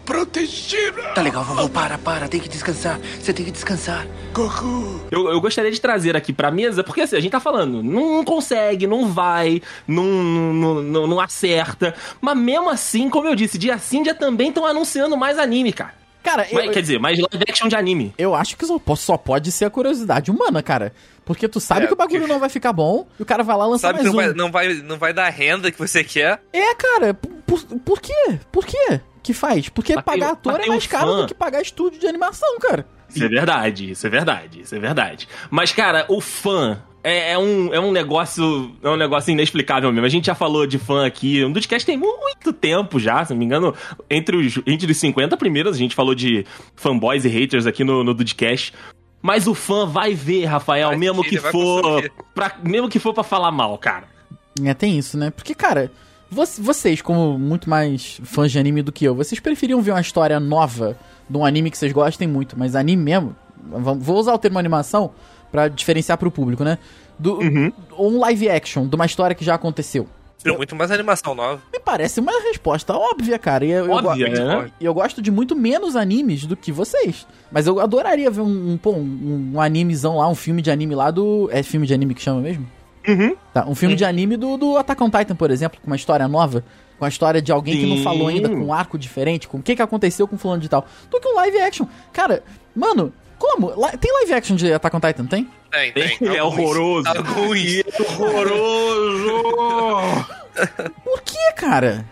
protegida. 0.10 1.01
Tá 1.13 1.22
legal, 1.22 1.44
vovô, 1.44 1.70
para, 1.70 1.98
para, 1.98 2.28
tem 2.28 2.39
que 2.39 2.50
descansar. 2.50 3.00
Você 3.22 3.32
tem 3.32 3.46
que 3.46 3.51
descansar. 3.51 4.08
Goku, 4.34 5.01
Eu, 5.12 5.30
eu 5.30 5.39
gostaria 5.39 5.72
de 5.72 5.80
trazer 5.80 6.16
aqui 6.16 6.34
pra 6.34 6.50
mesa, 6.51 6.84
porque 6.84 7.01
assim, 7.01 7.16
a 7.16 7.20
gente 7.20 7.32
tá 7.32 7.39
falando, 7.39 7.82
não 7.84 8.24
consegue, 8.24 8.88
não 8.88 9.08
vai, 9.12 9.62
não, 9.88 10.04
não, 10.04 10.82
não, 10.82 11.08
não 11.08 11.20
acerta. 11.20 11.94
Mas 12.20 12.38
mesmo 12.38 12.70
assim, 12.70 13.10
como 13.10 13.28
eu 13.28 13.36
disse, 13.36 13.58
dia 13.58 13.78
sim, 13.78 14.01
dia 14.04 14.13
também 14.16 14.50
estão 14.50 14.66
anunciando 14.66 15.16
mais 15.16 15.38
anime, 15.38 15.72
cara. 15.74 15.94
Cara, 16.22 16.46
eu, 16.51 16.56
Mas, 16.56 16.72
quer 16.72 16.82
dizer, 16.82 17.00
mais 17.00 17.18
live 17.18 17.46
action 17.50 17.68
de 17.70 17.75
anime. 17.78 18.13
eu 18.18 18.36
acho 18.36 18.58
que 18.58 18.66
só 18.66 18.78
po- 18.78 18.96
só 18.96 19.16
pode 19.18 19.51
ser 19.54 19.66
a 19.66 19.70
curiosidade 19.70 20.30
humana, 20.30 20.62
cara. 20.62 20.92
Porque 21.24 21.48
tu 21.48 21.60
sabe 21.62 21.84
É, 21.86 21.88
que 21.88 21.94
o 21.94 21.96
bagulho 21.96 22.20
porque- 22.22 22.34
não 22.34 22.39
vai 22.39 22.50
ficar 22.50 22.74
bom 22.74 23.08
e 23.18 23.24
o 23.24 23.25
cara 23.25 23.42
vai 23.42 23.56
lá 23.56 23.66
lançar 23.66 23.88
Sabe 23.96 24.00
que 24.00 24.10
mais 24.12 24.36
não 24.36 24.48
um. 24.48 24.51
vai, 24.51 24.68
não, 24.68 24.74
vai, 24.80 24.84
não 24.89 24.98
vai 24.98 25.13
dar 25.13 25.28
a 25.28 25.30
renda 25.30 25.72
que 25.72 25.80
você 25.80 26.04
quer. 26.04 26.42
É, 26.51 26.75
cara, 26.75 27.13
por, 27.13 27.63
por 27.86 28.01
quê? 28.01 28.38
Por 28.51 28.66
quê 28.66 29.00
que 29.21 29.33
faz? 29.33 29.69
Porque 29.69 29.95
Mas 29.95 30.03
pagar 30.03 30.31
ator 30.31 30.59
é 30.59 30.65
mais 30.67 30.88
caro 30.88 31.07
fã. 31.07 31.21
do 31.21 31.27
que 31.27 31.33
pagar 31.33 31.61
estúdio 31.61 31.99
de 31.99 32.07
animação, 32.07 32.57
cara. 32.59 32.85
Isso 33.09 33.23
é 33.23 33.27
verdade, 33.27 33.91
isso 33.91 34.05
é 34.05 34.09
verdade, 34.09 34.61
isso 34.61 34.75
é 34.75 34.79
verdade. 34.79 35.27
Mas, 35.49 35.71
cara, 35.71 36.05
o 36.07 36.21
fã, 36.21 36.79
é, 37.03 37.31
é 37.31 37.38
um, 37.38 37.73
é 37.73 37.79
um 37.79 37.91
negócio. 37.91 38.75
É 38.83 38.89
um 38.89 38.95
negócio 38.95 39.31
inexplicável 39.31 39.91
mesmo. 39.91 40.05
A 40.05 40.09
gente 40.09 40.25
já 40.25 40.35
falou 40.35 40.67
de 40.67 40.77
fã 40.77 41.05
aqui. 41.05 41.43
Um 41.43 41.51
Dudcast 41.51 41.85
tem 41.85 41.97
muito 41.97 42.53
tempo 42.53 42.99
já, 42.99 43.23
se 43.25 43.31
não 43.31 43.39
me 43.39 43.45
engano. 43.45 43.73
Entre 44.09 44.35
os, 44.35 44.59
entre 44.67 44.91
os 44.91 44.97
50 44.97 45.35
primeiros, 45.38 45.75
a 45.75 45.79
gente 45.79 45.95
falou 45.95 46.13
de 46.13 46.45
fanboys 46.75 47.25
e 47.25 47.29
haters 47.29 47.65
aqui 47.65 47.83
no, 47.83 48.03
no 48.03 48.13
Dudcast. 48.13 48.73
Mas 49.21 49.47
o 49.47 49.53
fã 49.53 49.85
vai 49.85 50.13
ver, 50.13 50.45
Rafael, 50.45 50.89
Vai 50.89 50.97
mesmo 50.97 51.23
que 51.23 51.38
for. 51.38 52.09
Pra, 52.33 52.55
mesmo 52.63 52.88
que 52.89 52.99
for 52.99 53.13
pra 53.13 53.23
falar 53.23 53.51
mal, 53.51 53.77
cara. 53.77 54.07
É, 54.63 54.73
tem 54.73 54.97
isso, 54.97 55.17
né? 55.17 55.29
Porque, 55.29 55.55
cara, 55.55 55.91
vocês, 56.31 57.01
como 57.01 57.38
muito 57.39 57.69
mais 57.69 58.19
fãs 58.24 58.51
de 58.51 58.59
anime 58.59 58.81
do 58.81 58.91
que 58.91 59.05
eu, 59.05 59.15
vocês 59.15 59.39
preferiam 59.39 59.81
ver 59.81 59.91
uma 59.91 60.01
história 60.01 60.39
nova 60.39 60.98
de 61.29 61.38
um 61.38 61.45
anime 61.45 61.71
que 61.71 61.77
vocês 61.77 61.91
gostem 61.91 62.27
muito, 62.27 62.57
mas 62.57 62.75
anime 62.75 63.01
mesmo? 63.03 63.36
Vou 64.00 64.17
usar 64.17 64.33
o 64.33 64.38
termo 64.38 64.57
animação 64.59 65.12
pra 65.51 65.67
diferenciar 65.67 66.17
pro 66.17 66.31
público, 66.31 66.63
né? 66.63 66.77
Do, 67.17 67.39
Ou 67.91 68.12
um 68.12 68.19
live 68.19 68.50
action 68.50 68.88
de 68.88 68.95
uma 68.95 69.05
história 69.05 69.36
que 69.36 69.43
já 69.43 69.55
aconteceu. 69.55 70.07
Tem 70.41 70.55
muito 70.55 70.74
mais 70.74 70.89
animação 70.89 71.36
nova. 71.36 71.62
Me 71.74 71.79
parece 71.81 72.21
uma 72.21 72.31
resposta 72.43 72.93
óbvia, 72.95 73.38
cara. 73.38 73.65
E 73.65 73.71
eu, 73.71 73.86
eu 73.88 73.91
Óbvia, 73.91 74.29
go- 74.29 74.36
né? 74.36 74.71
E 74.79 74.86
eu 74.86 74.93
gosto 74.93 75.21
de 75.21 75.29
muito 75.29 75.53
menos 75.53 75.98
animes 75.98 76.45
do 76.45 76.55
que 76.55 76.71
vocês. 76.71 77.27
Mas 77.51 77.67
eu 77.67 77.77
adoraria 77.81 78.31
ver 78.31 78.39
um, 78.39 78.71
um, 78.71 78.77
pô, 78.77 78.91
um, 78.93 79.51
um 79.55 79.59
animezão 79.62 80.17
lá, 80.17 80.29
um 80.29 80.36
filme 80.36 80.62
de 80.62 80.71
anime 80.71 80.95
lá 80.95 81.12
do. 81.12 81.50
É 81.51 81.62
filme 81.62 81.86
de 81.86 81.93
anime 81.93 82.15
que 82.15 82.21
chama 82.21 82.39
mesmo? 82.39 82.65
Uhum. 83.12 83.36
Tá, 83.54 83.66
um 83.68 83.75
filme 83.75 83.96
de 83.96 84.06
anime 84.06 84.38
do, 84.38 84.58
do 84.58 84.78
Attack 84.78 85.01
on 85.04 85.10
Titan, 85.10 85.36
por 85.36 85.51
exemplo, 85.51 85.80
com 85.82 85.88
uma 85.88 85.96
história 85.96 86.28
nova. 86.28 86.63
Com 86.98 87.06
a 87.06 87.10
história 87.10 87.42
de 87.42 87.50
alguém 87.51 87.78
que 87.78 87.86
não 87.86 87.98
Sim. 87.98 88.04
falou 88.04 88.28
ainda, 88.28 88.50
com 88.50 88.56
um 88.56 88.74
arco 88.74 88.98
diferente, 88.98 89.48
com 89.48 89.60
o 89.60 89.63
que, 89.63 89.75
que 89.75 89.82
aconteceu 89.82 90.28
com 90.28 90.38
fulano 90.38 90.62
de 90.62 90.68
tal. 90.68 90.86
Do 91.10 91.20
que 91.20 91.28
um 91.30 91.36
live 91.36 91.58
action. 91.62 91.86
Cara, 92.12 92.44
mano, 92.75 93.13
como? 93.38 93.70
Tem 93.98 94.12
live 94.12 94.34
action 94.34 94.56
de 94.58 94.74
Attack 94.74 94.96
on 94.96 95.00
Titan, 95.00 95.25
tem? 95.25 95.48
Tem, 95.72 95.94
tem. 95.94 96.18
É 96.36 96.39
Alguns. 96.39 96.60
horroroso. 96.60 97.08
Alguns. 97.08 97.84
Horroroso! 98.20 100.25
Por 101.04 101.22
que, 101.22 101.54
cara? 101.56 102.06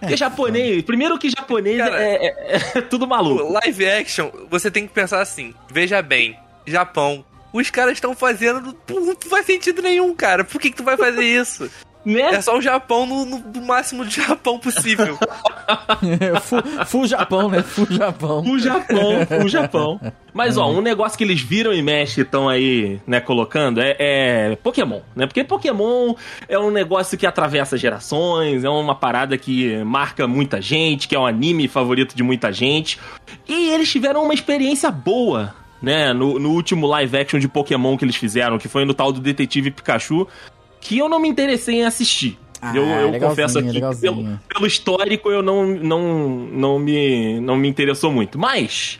Porque 0.00 0.16
japonês, 0.16 0.82
primeiro 0.82 1.18
que 1.18 1.30
japonês 1.30 1.78
Cara, 1.78 2.02
é, 2.02 2.26
é- 2.26 2.72
é 2.76 2.80
tudo 2.82 3.06
maluco. 3.06 3.52
Live 3.52 3.88
action, 3.88 4.30
você 4.50 4.70
tem 4.70 4.86
que 4.86 4.92
pensar 4.92 5.20
assim. 5.20 5.54
Veja 5.70 6.02
bem, 6.02 6.36
Japão. 6.66 7.24
Os 7.54 7.70
caras 7.70 7.92
estão 7.94 8.14
fazendo. 8.14 8.76
Não 8.90 9.16
faz 9.30 9.46
sentido 9.46 9.80
nenhum, 9.80 10.14
cara. 10.14 10.44
Por 10.44 10.60
que, 10.60 10.70
que 10.70 10.76
tu 10.76 10.84
vai 10.84 10.96
fazer 10.98 11.22
isso? 11.24 11.70
Né? 12.06 12.20
É 12.34 12.40
só 12.42 12.58
o 12.58 12.60
Japão 12.60 13.06
no, 13.06 13.24
no- 13.24 13.38
no 13.38 13.62
máximo 13.62 14.04
de 14.04 14.16
Japão 14.16 14.58
possível. 14.58 15.18
full, 16.42 16.62
full 16.84 17.06
Japão, 17.06 17.48
né? 17.48 17.62
Full 17.62 17.86
Japão. 17.90 18.40
O 18.42 18.58
Japão, 18.58 19.26
o 19.42 19.48
Japão. 19.48 19.98
Mas, 20.34 20.58
ó, 20.58 20.70
um 20.70 20.82
negócio 20.82 21.16
que 21.16 21.24
eles 21.24 21.40
viram 21.40 21.72
e 21.72 21.80
mexe 21.80 22.20
estão 22.20 22.46
aí, 22.46 23.00
né, 23.06 23.20
colocando 23.20 23.80
é, 23.80 23.96
é 23.98 24.56
Pokémon, 24.62 25.00
né? 25.16 25.26
Porque 25.26 25.42
Pokémon 25.44 26.14
é 26.46 26.58
um 26.58 26.70
negócio 26.70 27.16
que 27.16 27.26
atravessa 27.26 27.78
gerações, 27.78 28.64
é 28.64 28.68
uma 28.68 28.94
parada 28.94 29.38
que 29.38 29.82
marca 29.84 30.26
muita 30.26 30.60
gente, 30.60 31.08
que 31.08 31.16
é 31.16 31.18
um 31.18 31.24
anime 31.24 31.68
favorito 31.68 32.14
de 32.14 32.22
muita 32.22 32.52
gente. 32.52 32.98
E 33.48 33.70
eles 33.70 33.90
tiveram 33.90 34.24
uma 34.24 34.34
experiência 34.34 34.90
boa, 34.90 35.54
né, 35.82 36.12
no, 36.12 36.38
no 36.38 36.50
último 36.50 36.86
live 36.86 37.16
action 37.16 37.38
de 37.38 37.48
Pokémon 37.48 37.96
que 37.96 38.04
eles 38.04 38.16
fizeram, 38.16 38.58
que 38.58 38.68
foi 38.68 38.84
no 38.84 38.94
tal 38.94 39.12
do 39.12 39.20
Detetive 39.20 39.70
Pikachu, 39.70 40.26
que 40.80 40.98
eu 40.98 41.08
não 41.08 41.18
me 41.18 41.28
interessei 41.28 41.76
em 41.76 41.84
assistir. 41.84 42.38
Ah, 42.60 42.74
eu 42.74 42.84
eu 42.84 43.20
confesso 43.20 43.58
aqui 43.58 43.78
pelo, 44.00 44.38
pelo 44.48 44.66
histórico 44.66 45.30
eu 45.30 45.42
não, 45.42 45.66
não, 45.66 46.28
não, 46.50 46.78
me, 46.78 47.38
não 47.40 47.56
me 47.56 47.68
interessou 47.68 48.10
muito. 48.10 48.38
Mas 48.38 48.98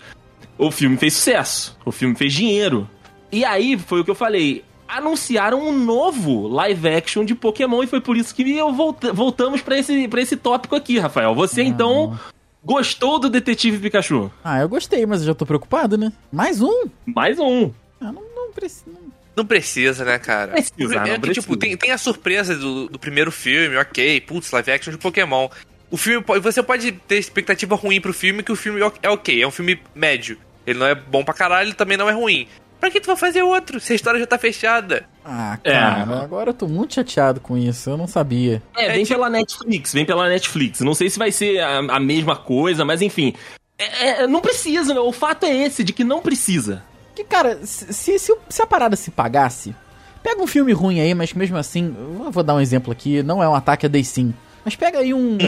o 0.59 0.71
filme 0.71 0.97
fez 0.99 1.15
sucesso, 1.15 1.79
o 1.85 1.91
filme 1.91 2.15
fez 2.15 2.33
dinheiro. 2.33 2.89
E 3.33 3.45
aí 3.45 3.79
foi 3.79 4.01
o 4.01 4.05
que 4.05 4.11
eu 4.11 4.15
falei. 4.15 4.63
Anunciaram 4.87 5.67
um 5.67 5.73
novo 5.73 6.47
live 6.47 6.89
action 6.89 7.25
de 7.25 7.35
Pokémon 7.35 7.83
e 7.83 7.87
foi 7.87 8.01
por 8.01 8.17
isso 8.17 8.35
que 8.35 8.57
eu 8.57 8.73
volta, 8.73 9.13
voltamos 9.13 9.63
pra 9.63 9.79
esse, 9.79 10.07
pra 10.09 10.21
esse 10.21 10.37
tópico 10.37 10.77
aqui, 10.77 10.99
Rafael. 10.99 11.35
Você 11.35 11.63
então 11.63 12.19
gostou 12.65 13.19
do 13.19 13.29
Detetive 13.29 13.79
Pikachu? 13.79 14.31
Ah, 14.43 14.61
eu 14.61 14.69
gostei, 14.69 15.05
mas 15.07 15.21
eu 15.21 15.27
já 15.27 15.35
tô 15.35 15.45
preocupado, 15.45 15.99
né? 15.99 16.13
Mais 16.33 16.61
um? 16.61 16.89
Mais 17.07 17.39
um. 17.39 17.71
Ah, 18.01 18.13
não, 18.13 18.23
não 18.35 18.53
precisa. 18.53 18.97
Não 19.37 19.45
precisa, 19.45 20.05
né, 20.05 20.19
cara? 20.19 20.53
Precisa, 20.53 20.95
é 20.95 21.13
não 21.13 21.21
precisa. 21.21 21.41
tipo, 21.41 21.57
tem, 21.57 21.77
tem 21.77 21.91
a 21.91 21.99
surpresa 21.99 22.57
do, 22.57 22.89
do 22.89 22.99
primeiro 22.99 23.33
filme, 23.33 23.77
ok, 23.77 24.21
putz, 24.21 24.51
live 24.53 24.71
action 24.71 24.93
de 24.93 24.99
Pokémon. 24.99 25.49
O 25.91 25.97
filme 25.97 26.25
pode, 26.25 26.41
você 26.41 26.63
pode 26.63 26.93
ter 26.93 27.17
expectativa 27.19 27.75
ruim 27.75 28.01
pro 28.01 28.13
filme, 28.13 28.43
que 28.43 28.53
o 28.53 28.57
filme 28.57 28.81
é 29.03 29.09
ok, 29.09 29.43
é 29.43 29.47
um 29.47 29.51
filme 29.51 29.81
médio. 29.95 30.39
Ele 30.67 30.79
não 30.79 30.87
é 30.87 30.95
bom 30.95 31.25
pra 31.25 31.35
caralho, 31.35 31.69
ele 31.69 31.75
também 31.75 31.97
não 31.97 32.09
é 32.09 32.13
ruim. 32.13 32.49
Pra 32.85 32.91
que 32.91 33.01
tu 33.01 33.07
vai 33.07 33.17
fazer 33.17 33.41
outro? 33.43 33.81
Se 33.81 33.95
a 33.95 33.97
história 33.97 34.21
já 34.21 34.27
tá 34.27 34.37
fechada. 34.37 35.07
Ah, 35.25 35.57
É. 35.65 35.73
cara, 35.73 36.21
agora 36.23 36.51
eu 36.51 36.55
tô 36.55 36.69
muito 36.69 36.93
chateado 36.93 37.41
com 37.41 37.57
isso, 37.57 37.89
eu 37.89 37.97
não 37.97 38.07
sabia. 38.07 38.63
É, 38.77 38.85
É 38.89 38.93
vem 38.93 39.05
tipo- 39.05 39.15
pela 39.15 39.31
Netflix, 39.31 39.91
vem 39.95 40.05
pela 40.05 40.29
Netflix. 40.29 40.81
Não 40.81 40.93
sei 40.93 41.09
se 41.09 41.19
vai 41.19 41.33
ser 41.33 41.61
a, 41.61 41.79
a 41.79 41.99
mesma 41.99 42.37
coisa, 42.37 42.85
mas 42.85 43.01
enfim. 43.01 43.33
É, 43.79 44.25
é, 44.25 44.27
não 44.27 44.43
precisa, 44.43 44.93
né? 44.93 45.01
O 45.01 45.13
fato 45.13 45.45
é 45.47 45.57
esse, 45.65 45.83
de 45.83 45.95
que 45.95 46.05
não 46.05 46.21
precisa. 46.21 46.83
Que, 47.17 47.25
cara, 47.25 47.59
se, 47.65 47.91
se, 47.91 48.19
se, 48.19 48.37
se 48.51 48.61
a 48.61 48.67
parada 48.67 48.97
se 48.97 49.11
pagasse, 49.11 49.75
pega 50.23 50.43
um 50.43 50.47
filme 50.47 50.75
ruim 50.75 51.01
aí, 51.01 51.15
mas 51.15 51.33
mesmo 51.33 51.57
assim, 51.57 51.97
eu 51.99 52.31
vou 52.31 52.43
dar 52.43 52.55
um 52.55 52.61
exemplo 52.61 52.93
aqui, 52.93 53.23
não 53.23 53.43
é 53.43 53.49
um 53.49 53.55
ataque 53.55 53.87
a 53.87 53.89
Day 53.89 54.05
Sim. 54.05 54.35
Mas 54.65 54.77
pega 54.77 54.99
aí 54.99 55.13
um. 55.13 55.37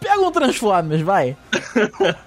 pega 0.00 0.20
um 0.20 0.30
Transformers, 0.30 1.00
vai. 1.02 1.36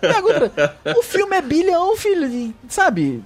Pega 0.01 0.27
um 0.27 0.49
tra- 0.49 0.75
O 0.97 1.03
filme 1.03 1.35
é 1.35 1.41
bilhão, 1.41 1.95
filho, 1.97 2.53
sabe? 2.67 3.23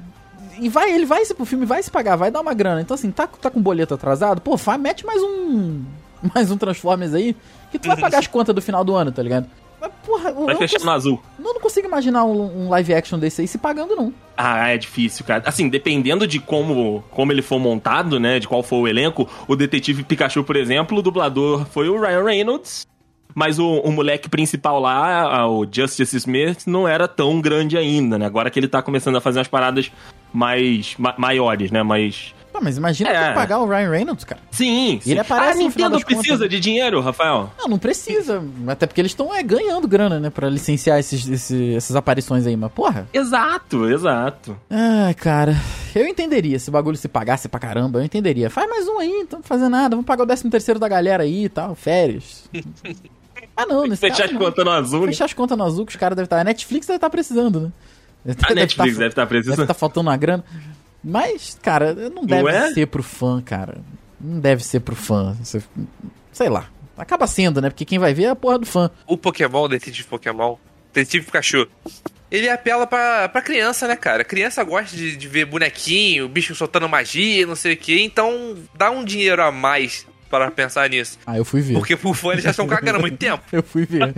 E 0.60 0.70
vai, 0.70 0.92
ele 0.92 1.06
vai, 1.06 1.22
o 1.38 1.46
filme 1.46 1.66
vai 1.66 1.84
se 1.84 1.92
pagar, 1.92 2.16
vai 2.16 2.32
dar 2.32 2.42
uma 2.42 2.54
grana. 2.54 2.82
Então, 2.82 2.96
assim, 2.96 3.12
tá, 3.12 3.28
tá 3.28 3.50
com 3.52 3.62
boleto 3.62 3.94
atrasado, 3.94 4.42
pô, 4.42 4.56
vai, 4.58 4.78
mete 4.78 5.06
mais 5.06 5.22
um. 5.22 5.84
Mais 6.34 6.50
um 6.50 6.58
Transformers 6.58 7.14
aí, 7.14 7.36
que 7.72 7.78
tu 7.78 7.88
vai 7.88 7.96
pagar 7.96 8.18
as 8.20 8.26
contas 8.28 8.54
do 8.56 8.62
final 8.62 8.84
do 8.84 8.96
ano, 8.96 9.12
tá 9.12 9.22
ligado? 9.22 9.46
Mas, 9.80 9.92
porra, 10.06 10.32
Vai 10.32 10.54
não 10.54 10.58
fechar 10.58 10.80
no 10.84 10.92
azul. 10.92 11.22
eu 11.38 11.54
não 11.54 11.60
consigo 11.62 11.88
imaginar 11.88 12.24
um, 12.26 12.66
um 12.66 12.70
live 12.70 12.94
action 12.96 13.20
desse 13.20 13.42
aí 13.42 13.48
se 13.48 13.58
pagando, 13.58 13.96
não. 13.96 14.12
Ah, 14.36 14.70
é 14.70 14.78
difícil, 14.78 15.24
cara. 15.26 15.44
Assim, 15.46 15.70
dependendo 15.70 16.26
de 16.28 16.40
como, 16.40 17.04
como 17.12 17.32
ele 17.32 17.42
for 17.42 17.60
montado, 17.60 18.20
né? 18.20 18.40
De 18.40 18.48
qual 18.48 18.64
for 18.64 18.78
o 18.78 18.88
elenco, 18.88 19.30
o 19.48 19.56
Detetive 19.56 20.04
Pikachu, 20.04 20.44
por 20.44 20.56
exemplo, 20.56 20.98
o 20.98 21.02
dublador 21.02 21.66
foi 21.68 21.90
o 21.90 22.00
Ryan 22.02 22.24
Reynolds. 22.24 22.86
Mas 23.36 23.60
o, 23.60 23.68
o 23.82 23.92
moleque 23.92 24.28
principal 24.28 24.80
lá, 24.80 25.48
o 25.48 25.64
Justice 25.72 26.16
Smith, 26.18 26.66
não 26.66 26.88
era 26.88 27.08
tão 27.08 27.40
grande 27.40 27.78
ainda, 27.78 28.18
né? 28.18 28.26
Agora 28.26 28.50
que 28.50 28.60
ele 28.60 28.68
tá 28.68 28.82
começando 28.82 29.16
a 29.18 29.22
fazer 29.22 29.38
umas 29.38 29.48
paradas 29.48 29.92
mais 30.34 30.96
ma- 30.98 31.14
maiores, 31.20 31.70
né? 31.70 31.84
Mais. 31.84 32.34
Pô, 32.52 32.60
mas 32.62 32.78
imagina 32.78 33.10
É. 33.10 33.34
pagar 33.34 33.60
o 33.60 33.68
Ryan 33.68 33.90
Reynolds, 33.92 34.24
cara. 34.24 34.42
Sim, 34.52 35.00
sim. 35.04 35.12
ele 35.12 35.20
aparece 35.20 35.50
a 35.52 35.52
final 35.54 35.68
Nintendo 35.68 35.92
contas, 35.92 36.06
precisa 36.06 36.44
né? 36.44 36.48
de 36.48 36.60
dinheiro, 36.60 37.00
Rafael? 37.02 37.52
Não, 37.60 37.68
não 37.68 37.78
precisa. 37.78 38.42
Até 38.68 38.88
porque 38.88 39.02
eles 39.02 39.12
estão 39.12 39.34
é, 39.34 39.44
ganhando 39.44 39.88
grana, 39.88 40.20
né? 40.20 40.30
Pra 40.30 40.50
licenciar 40.50 40.98
esses, 41.00 41.28
esse- 41.28 41.76
essas 41.76 41.96
aparições 41.96 42.48
aí. 42.48 42.56
Mas, 42.58 42.72
porra. 42.72 43.08
Exato, 43.14 43.88
exato. 43.90 44.58
Ai, 44.70 45.14
cara. 45.14 45.56
Eu 45.94 46.08
entenderia 46.08 46.58
se 46.58 46.70
o 46.70 46.72
bagulho 46.72 46.98
se 46.98 47.08
pagasse 47.08 47.48
pra 47.48 47.60
caramba. 47.60 48.00
Eu 48.00 48.06
entenderia. 48.06 48.50
Faz 48.50 48.70
mais 48.70 48.88
um 48.88 48.98
aí, 49.00 49.10
não 49.12 49.24
estamos 49.24 49.48
fazendo 49.48 49.70
nada. 49.70 49.90
Vamos 49.96 50.06
pagar 50.06 50.24
o 50.24 50.28
13 50.28 50.50
terceiro 50.50 50.80
da 50.80 50.88
galera 50.88 51.24
aí 51.24 51.46
e 51.46 51.50
tal. 51.50 51.76
Férias. 51.76 52.50
ah, 53.56 53.66
não. 53.66 53.86
Nesse 53.86 54.02
Fechar 54.02 54.18
caso, 54.18 54.30
as 54.30 54.32
não. 54.34 54.40
contas 54.40 54.66
no 54.66 54.72
azul, 54.72 55.02
né? 55.02 55.08
Fechar 55.08 55.26
as 55.26 55.34
contas 55.34 55.58
no 55.58 55.64
azul 55.64 55.86
que 55.86 55.92
os 55.92 55.96
caras 55.98 56.16
devem 56.16 56.26
estar. 56.26 56.40
A 56.40 56.44
Netflix 56.44 56.88
deve 56.88 56.98
estar 56.98 57.10
precisando, 57.10 57.60
né? 57.62 57.72
Deve 58.26 58.40
A 58.44 58.48
deve 58.50 58.60
Netflix 58.62 58.94
tá- 58.94 59.00
deve 59.00 59.10
estar 59.12 59.22
Deve 59.22 59.30
precisando. 59.30 59.62
estar 59.62 59.74
faltando 59.74 60.10
uma 60.10 60.18
grana. 60.18 60.44
Mas, 61.10 61.58
cara, 61.62 61.94
não 61.94 62.26
deve 62.26 62.50
é? 62.50 62.74
ser 62.74 62.86
pro 62.88 63.02
fã, 63.02 63.42
cara. 63.42 63.78
Não 64.20 64.42
deve 64.42 64.62
ser 64.62 64.82
pro 64.82 64.94
fã. 64.94 65.38
Sei 66.34 66.50
lá. 66.50 66.70
Acaba 66.98 67.26
sendo, 67.28 67.62
né? 67.62 67.70
Porque 67.70 67.86
quem 67.86 67.98
vai 67.98 68.14
ver 68.14 68.24
é 68.24 68.30
a 68.30 68.36
porra 68.36 68.60
do 68.60 68.66
fã. 68.66 68.92
O 69.06 69.18
Pokémon, 69.18 69.64
o 69.64 69.68
Detetive 69.70 70.04
Pokémon, 70.04 70.58
Detetive 70.94 71.26
Pikachu, 71.26 71.66
ele 72.30 72.50
apela 72.50 72.86
pra, 72.86 73.30
pra 73.30 73.42
criança, 73.42 73.88
né, 73.88 73.96
cara? 73.96 74.26
Criança 74.26 74.62
gosta 74.66 74.98
de, 74.98 75.16
de 75.16 75.28
ver 75.30 75.46
bonequinho, 75.46 76.28
bicho 76.28 76.54
soltando 76.54 76.90
magia, 76.90 77.48
não 77.48 77.56
sei 77.56 77.74
o 77.74 77.78
que, 77.78 78.04
então 78.04 78.58
dá 78.76 78.92
um 78.92 79.06
dinheiro 79.06 79.42
a 79.42 79.52
mais 79.52 80.06
para 80.30 80.52
pensar 80.52 80.90
nisso. 80.90 81.18
Ah, 81.26 81.38
eu 81.38 81.46
fui 81.46 81.62
ver. 81.62 81.74
Porque 81.74 81.96
pro 81.96 82.14
fã 82.14 82.32
eles 82.34 82.44
já 82.44 82.52
estão 82.52 82.68
cagando 82.68 82.98
há 82.98 83.02
muito 83.02 83.18
tempo. 83.18 83.42
Eu 83.52 83.64
fui 83.64 83.86
ver. 83.86 84.14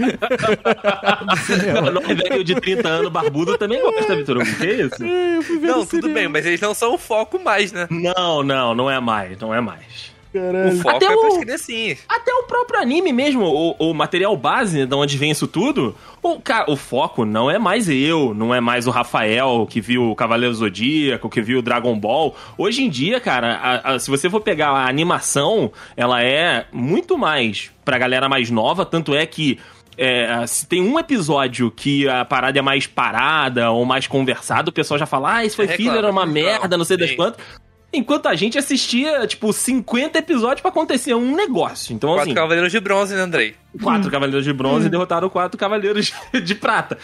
Não, 1.93 2.01
velho 2.15 2.43
de 2.43 2.55
30 2.55 2.87
anos, 2.87 3.11
barbudo, 3.11 3.57
também 3.57 3.81
gosta, 3.81 4.15
Vitor 4.15 4.37
Hugo. 4.37 4.55
Que 4.57 4.65
isso? 4.67 5.03
Eu 5.03 5.41
fui 5.41 5.59
ver 5.59 5.67
Não, 5.67 5.85
tudo 5.85 6.01
cinema. 6.01 6.13
bem, 6.13 6.27
mas 6.27 6.45
eles 6.45 6.59
não 6.61 6.73
são 6.73 6.93
o 6.93 6.97
foco 6.97 7.39
mais, 7.39 7.71
né? 7.71 7.87
Não, 7.89 8.43
não, 8.43 8.73
não 8.75 8.89
é 8.89 8.99
mais, 8.99 9.37
não 9.39 9.53
é 9.53 9.61
mais. 9.61 10.11
O 10.33 10.77
foco 10.81 10.95
Até 10.97 11.05
é 11.05 11.09
o- 11.15 11.39
criancinhas. 11.39 11.99
Até 12.07 12.31
o 12.33 12.43
próprio 12.43 12.79
anime 12.79 13.11
mesmo, 13.11 13.43
o, 13.43 13.71
o 13.89 13.93
material 13.93 14.35
base 14.37 14.85
de 14.85 14.95
onde 14.95 15.17
vem 15.17 15.31
isso 15.31 15.47
tudo, 15.47 15.95
o, 16.21 16.39
cara, 16.39 16.69
o 16.71 16.75
foco 16.75 17.25
não 17.25 17.49
é 17.49 17.57
mais 17.57 17.89
eu, 17.89 18.33
não 18.35 18.53
é 18.53 18.59
mais 18.61 18.85
o 18.85 18.91
Rafael 18.91 19.65
que 19.69 19.81
viu 19.81 20.11
o 20.11 20.15
Cavaleiro 20.15 20.53
Zodíaco, 20.53 21.29
que 21.29 21.41
viu 21.41 21.59
o 21.59 21.61
Dragon 21.63 21.97
Ball. 21.99 22.35
Hoje 22.57 22.83
em 22.83 22.89
dia, 22.89 23.19
cara, 23.19 23.53
a- 23.55 23.93
a- 23.93 23.99
se 23.99 24.09
você 24.09 24.29
for 24.29 24.41
pegar 24.41 24.69
a 24.69 24.87
animação, 24.87 25.71
ela 25.97 26.21
é 26.23 26.65
muito 26.71 27.17
mais 27.17 27.71
pra 27.83 27.97
galera 27.97 28.29
mais 28.29 28.51
nova, 28.51 28.85
tanto 28.85 29.15
é 29.15 29.25
que 29.25 29.57
é, 29.97 30.45
se 30.47 30.65
tem 30.65 30.81
um 30.81 30.97
episódio 30.97 31.69
que 31.71 32.07
a 32.07 32.23
parada 32.23 32.57
é 32.57 32.61
mais 32.61 32.87
parada 32.87 33.69
ou 33.71 33.83
mais 33.83 34.07
conversada, 34.07 34.69
o 34.69 34.73
pessoal 34.73 34.97
já 34.97 35.05
fala, 35.05 35.37
ah, 35.37 35.45
isso 35.45 35.57
foi 35.57 35.65
Reclama, 35.65 35.89
filler, 35.91 36.03
era 36.05 36.11
uma 36.11 36.25
reclama. 36.25 36.49
merda, 36.51 36.77
não 36.77 36.85
sei 36.85 36.95
das 36.95 37.11
quantas. 37.11 37.43
Enquanto 37.91 38.27
a 38.27 38.35
gente 38.35 38.57
assistia, 38.57 39.25
tipo, 39.25 39.51
50 39.51 40.19
episódios 40.19 40.61
pra 40.61 40.69
acontecer 40.69 41.13
um 41.15 41.35
negócio. 41.35 41.93
Então, 41.93 42.09
Quatro 42.11 42.23
assim, 42.23 42.33
Cavaleiros 42.35 42.71
de 42.71 42.79
Bronze, 42.79 43.15
né, 43.15 43.21
Andrei? 43.21 43.55
quatro 43.83 44.09
cavaleiros 44.11 44.43
de 44.43 44.51
bronze 44.53 44.89
derrotaram 44.89 45.29
quatro 45.29 45.57
cavaleiros 45.57 46.11
de 46.43 46.55
prata. 46.55 46.97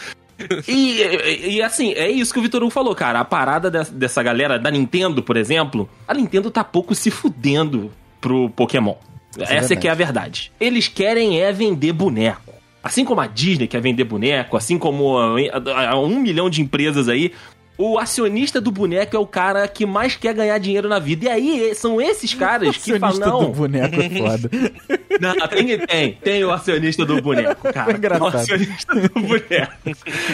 E, 0.68 1.00
e- 1.00 1.50
e, 1.56 1.62
assim, 1.62 1.92
é 1.92 2.10
isso 2.10 2.32
que 2.32 2.38
o 2.38 2.42
Vitor 2.42 2.60
Hugo 2.62 2.70
falou, 2.70 2.94
cara. 2.94 3.20
A 3.20 3.24
parada 3.24 3.70
des- 3.70 3.88
dessa 3.90 4.22
galera 4.22 4.58
da 4.58 4.70
Nintendo, 4.70 5.22
por 5.22 5.36
exemplo, 5.36 5.88
a 6.06 6.12
Nintendo 6.14 6.50
tá 6.50 6.62
pouco 6.62 6.94
se 6.94 7.10
fudendo 7.10 7.90
pro 8.20 8.50
Pokémon. 8.50 8.94
Essa 9.38 9.44
é 9.52 9.58
verdade. 9.60 9.76
que 9.80 9.88
é 9.88 9.90
a 9.90 9.94
verdade. 9.94 10.52
Eles 10.60 10.88
querem 10.88 11.40
é 11.40 11.52
vender 11.52 11.92
boneco. 11.92 12.52
Assim 12.82 13.04
como 13.04 13.20
a 13.20 13.26
Disney 13.26 13.66
quer 13.66 13.80
vender 13.80 14.04
boneco, 14.04 14.56
assim 14.56 14.78
como 14.78 15.18
a- 15.18 15.34
a- 15.74 15.90
a 15.92 15.98
um 15.98 16.20
milhão 16.20 16.48
de 16.50 16.60
empresas 16.62 17.08
aí, 17.08 17.32
o 17.78 17.98
acionista 17.98 18.60
do 18.60 18.70
boneco 18.70 19.16
é 19.16 19.18
o 19.18 19.26
cara 19.26 19.68
que 19.68 19.84
mais 19.84 20.16
quer 20.16 20.34
ganhar 20.34 20.56
dinheiro 20.58 20.88
na 20.88 20.98
vida. 20.98 21.26
E 21.26 21.28
aí 21.28 21.74
são 21.74 22.00
esses 22.00 22.32
caras 22.32 22.76
que 22.76 22.98
falam, 22.98 23.08
Acionista 23.08 23.30
do 23.30 23.42
não, 23.42 23.52
boneco 23.52 24.00
é 24.00 24.10
foda. 24.10 24.50
não, 25.20 25.48
tem, 25.48 25.78
tem. 25.86 26.12
Tem 26.14 26.44
o 26.44 26.50
acionista 26.50 27.04
do 27.04 27.20
boneco, 27.20 27.72
cara. 27.72 27.92
É. 27.92 28.22
O 28.22 28.26
acionista 28.26 28.94
do 28.94 29.20
boneco. 29.20 29.72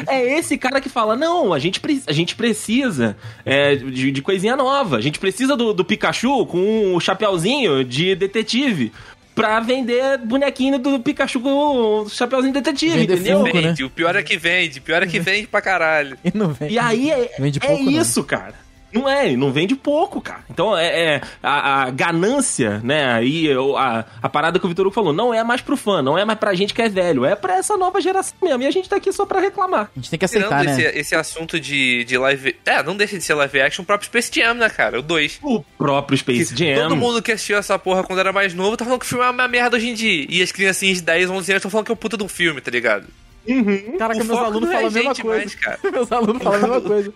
É 0.07 0.39
esse 0.39 0.57
cara 0.57 0.81
que 0.81 0.89
fala: 0.89 1.17
não, 1.17 1.53
a 1.53 1.59
gente, 1.59 1.81
pre- 1.81 2.03
a 2.07 2.13
gente 2.13 2.35
precisa 2.37 3.17
é, 3.45 3.75
de, 3.75 4.13
de 4.13 4.23
coisinha 4.23 4.57
nova. 4.57 4.97
A 4.97 5.01
gente 5.01 5.19
precisa 5.19 5.57
do, 5.57 5.73
do 5.73 5.85
Pikachu 5.85 6.47
com 6.47 6.95
o 6.95 7.01
chapeuzinho 7.01 7.85
de 7.85 8.15
detetive. 8.15 8.93
Pra 9.35 9.61
vender 9.61 10.19
bonequinho 10.19 10.79
do 10.79 11.01
Pikachu 11.01 11.41
com 11.41 11.51
o 11.51 12.09
chapeuzinho 12.09 12.53
de 12.53 12.61
detetive, 12.61 12.99
Vender 12.99 13.15
entendeu? 13.15 13.41
Funko, 13.45 13.57
né? 13.57 13.63
Vende, 13.69 13.85
o 13.85 13.91
pior 13.91 14.15
é 14.15 14.23
que 14.23 14.37
vende, 14.37 14.79
o 14.79 14.83
pior 14.83 15.03
é 15.03 15.07
que 15.07 15.19
vende 15.19 15.47
pra 15.47 15.61
caralho. 15.63 16.19
E 16.25 16.37
não 16.37 16.49
vem. 16.53 16.71
E 16.71 16.79
aí 16.79 17.11
é, 17.11 17.31
Vende 17.39 17.59
é 17.63 17.67
pouco, 17.67 17.83
não. 17.83 17.93
isso, 17.93 18.23
cara. 18.25 18.55
Não 18.93 19.09
é, 19.09 19.35
não 19.37 19.53
vende 19.53 19.75
pouco, 19.75 20.21
cara. 20.21 20.45
Então 20.51 20.77
é, 20.77 21.15
é 21.15 21.21
a, 21.43 21.85
a 21.85 21.91
ganância, 21.91 22.81
né? 22.85 23.13
Aí 23.13 23.49
a, 23.77 24.05
a 24.23 24.29
parada 24.29 24.59
que 24.59 24.67
o 24.67 24.69
Vitor 24.69 24.87
Hugo 24.87 24.95
falou, 24.95 25.13
não 25.13 25.33
é 25.33 25.43
mais 25.43 25.61
pro 25.61 25.77
fã, 25.77 26.03
não 26.03 26.19
é 26.19 26.25
mais 26.25 26.39
pra 26.39 26.55
gente 26.55 26.75
que 26.75 26.83
é 26.83 26.89
velho, 26.89 27.25
é 27.25 27.35
pra 27.35 27.57
essa 27.57 27.77
nova 27.77 28.01
geração 28.01 28.37
mesmo. 28.43 28.63
E 28.63 28.67
a 28.67 28.71
gente 28.71 28.89
tá 28.89 28.97
aqui 28.97 29.13
só 29.13 29.25
pra 29.25 29.41
reclamar. 29.41 29.91
A 29.97 29.99
gente 29.99 30.11
tem 30.11 30.19
que 30.19 30.27
Tirando 30.27 30.53
aceitar, 30.53 30.73
esse, 30.73 30.83
né? 30.83 31.01
esse 31.01 31.15
assunto 31.15 31.59
de, 31.59 32.05
de 32.05 32.19
live. 32.19 32.57
É, 32.65 32.83
não 32.83 32.97
deixa 32.97 33.17
de 33.17 33.25
ser 33.25 33.35
live 33.35 33.61
action, 33.61 33.83
o 33.83 33.87
próprio 33.87 34.07
Space 34.07 34.31
Jam, 34.33 34.55
né, 34.55 34.69
cara? 34.69 34.99
O 34.99 35.03
2. 35.03 35.41
O 35.43 35.63
próprio 35.79 36.19
Space 36.19 36.55
Jam. 36.57 36.83
Todo 36.83 36.97
mundo 36.97 37.23
que 37.23 37.33
assistiu 37.33 37.59
essa 37.59 37.79
porra 37.79 38.03
quando 38.05 38.19
era 38.19 38.33
mais 38.33 38.55
novo 38.55 38.77
tá 38.77 38.85
falando 38.85 39.01
que 39.01 39.07
o 39.07 39.09
filme 39.09 39.25
é 39.25 39.31
uma 39.31 39.49
merda 39.49 39.77
hoje 39.77 39.89
em 39.89 39.95
dia. 39.95 40.27
E 40.29 40.43
as 40.43 40.53
criancinhas 40.53 40.99
de 40.99 41.05
10, 41.05 41.31
11 41.31 41.35
anos 41.35 41.49
estão 41.61 41.71
falando 41.71 41.87
que 41.87 41.93
é 41.93 41.95
um 41.95 41.97
puta 41.97 42.17
de 42.17 42.25
um 42.25 42.29
filme, 42.29 42.61
tá 42.61 42.71
ligado? 42.71 43.07
Caraca, 43.99 44.23
o 44.23 44.27
meus 44.27 44.39
alunos 44.39 44.69
não 44.69 44.73
é 44.73 44.75
falam 44.75 44.89
a 44.89 44.91
mesma 44.91 45.15
coisa. 45.15 45.39
mais, 45.39 45.55
cara. 45.55 45.79
meus 45.91 46.13
alunos 46.13 46.43
falam 46.43 46.59
a 46.59 46.63
mesma 46.63 46.81
coisa. 46.81 47.15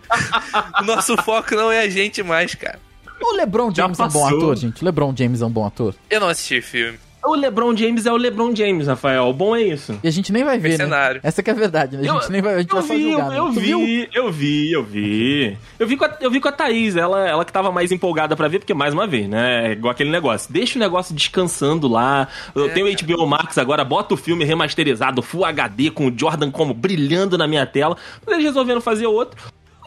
O 0.79 0.83
nosso 0.85 1.17
foco 1.23 1.55
não 1.55 1.71
é 1.71 1.81
a 1.81 1.89
gente 1.89 2.21
mais, 2.23 2.53
cara. 2.55 2.79
O 3.21 3.35
LeBron 3.35 3.73
James 3.73 3.99
é 3.99 4.03
um 4.03 4.09
bom 4.09 4.27
ator, 4.27 4.55
gente. 4.55 4.81
O 4.81 4.85
LeBron 4.85 5.13
James 5.15 5.41
é 5.41 5.45
um 5.45 5.49
bom 5.49 5.65
ator. 5.65 5.95
Eu 6.09 6.19
não 6.19 6.27
assisti 6.27 6.59
o 6.59 6.63
filme. 6.63 6.99
O 7.25 7.35
LeBron 7.35 7.75
James 7.75 8.05
é 8.05 8.11
o 8.11 8.15
LeBron 8.15 8.55
James, 8.55 8.87
Rafael. 8.87 9.25
O 9.25 9.33
bom 9.33 9.55
é 9.55 9.61
isso. 9.61 9.99
E 10.01 10.07
a 10.07 10.11
gente 10.11 10.31
nem 10.31 10.43
vai 10.45 10.57
ver, 10.57 10.77
né? 10.77 11.19
Essa 11.23 11.43
que 11.43 11.49
é 11.49 11.53
a 11.53 11.55
verdade, 11.55 11.97
né? 11.97 12.09
A 12.09 12.13
gente 12.13 12.31
nem 12.31 12.41
vai, 12.41 12.55
a 12.55 12.59
gente 12.59 12.69
eu 12.69 12.77
vai 12.79 12.87
só 12.87 12.93
vi, 12.93 13.01
julgar, 13.11 13.29
né? 13.29 13.39
eu 13.39 13.51
viu? 13.51 13.79
vi, 13.79 14.09
eu 14.13 14.31
vi, 14.31 14.71
eu 14.71 14.83
vi. 14.83 15.57
Eu 15.77 15.87
vi 15.87 15.97
com 15.97 16.05
a, 16.05 16.17
eu 16.21 16.31
vi 16.31 16.39
com 16.39 16.47
a 16.47 16.51
Thaís, 16.51 16.95
ela, 16.95 17.27
ela 17.27 17.43
que 17.43 17.51
tava 17.51 17.71
mais 17.71 17.91
empolgada 17.91 18.35
pra 18.35 18.47
ver, 18.47 18.59
porque 18.59 18.73
mais 18.73 18.93
uma 18.93 19.05
vez, 19.05 19.27
né? 19.27 19.67
É 19.67 19.71
igual 19.73 19.91
aquele 19.91 20.09
negócio. 20.09 20.51
Deixa 20.53 20.77
o 20.77 20.81
negócio 20.81 21.13
descansando 21.13 21.87
lá. 21.87 22.27
Eu 22.55 22.67
É, 22.67 22.69
tenho 22.69 22.87
o 22.87 22.95
HBO 22.95 23.27
Max 23.27 23.57
agora, 23.57 23.83
bota 23.83 24.13
o 24.13 24.17
filme 24.17 24.45
remasterizado, 24.45 25.21
Full 25.21 25.43
HD, 25.43 25.91
com 25.91 26.07
o 26.07 26.13
Jordan 26.17 26.49
como 26.51 26.73
brilhando 26.73 27.37
na 27.37 27.47
minha 27.47 27.65
tela. 27.65 27.97
Mas 28.25 28.35
eles 28.35 28.45
resolveram 28.45 28.79
fazer 28.79 29.07
outro. 29.07 29.37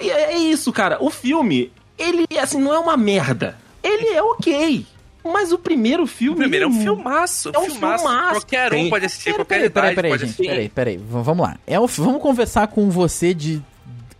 E 0.00 0.10
é, 0.10 0.32
é 0.34 0.38
isso, 0.38 0.72
cara. 0.72 0.98
O 1.00 1.08
filme, 1.10 1.72
ele, 1.98 2.26
assim, 2.38 2.60
não 2.60 2.74
é 2.74 2.78
uma 2.78 2.96
merda. 2.96 3.56
Ele 3.82 4.08
é 4.08 4.22
ok. 4.22 4.84
Mas 5.24 5.52
o 5.52 5.58
primeiro 5.58 6.06
filme. 6.06 6.34
O 6.34 6.38
primeiro 6.38 6.64
é 6.64 6.68
um 6.68 6.72
ele- 6.72 6.82
filmaço. 6.82 7.50
É 7.54 7.58
um 7.58 7.64
filmaço. 7.70 8.04
filmaço. 8.04 8.30
Qualquer 8.40 8.72
um 8.74 8.88
pode 8.90 9.04
assistir, 9.06 9.24
Peraí, 9.24 9.36
qualquer 9.38 9.54
peraí, 9.54 9.70
peraí, 9.70 9.84
idade 9.90 9.94
peraí, 9.96 10.10
pode 10.10 10.20
gente. 10.22 10.30
assistir. 10.32 10.48
Peraí, 10.48 10.68
peraí. 10.68 10.96
Vamos 10.96 11.46
lá. 11.46 11.56
É 11.66 11.78
um, 11.78 11.86
vamos 11.86 12.22
conversar 12.22 12.66
com 12.68 12.88
você 12.90 13.34
de 13.34 13.60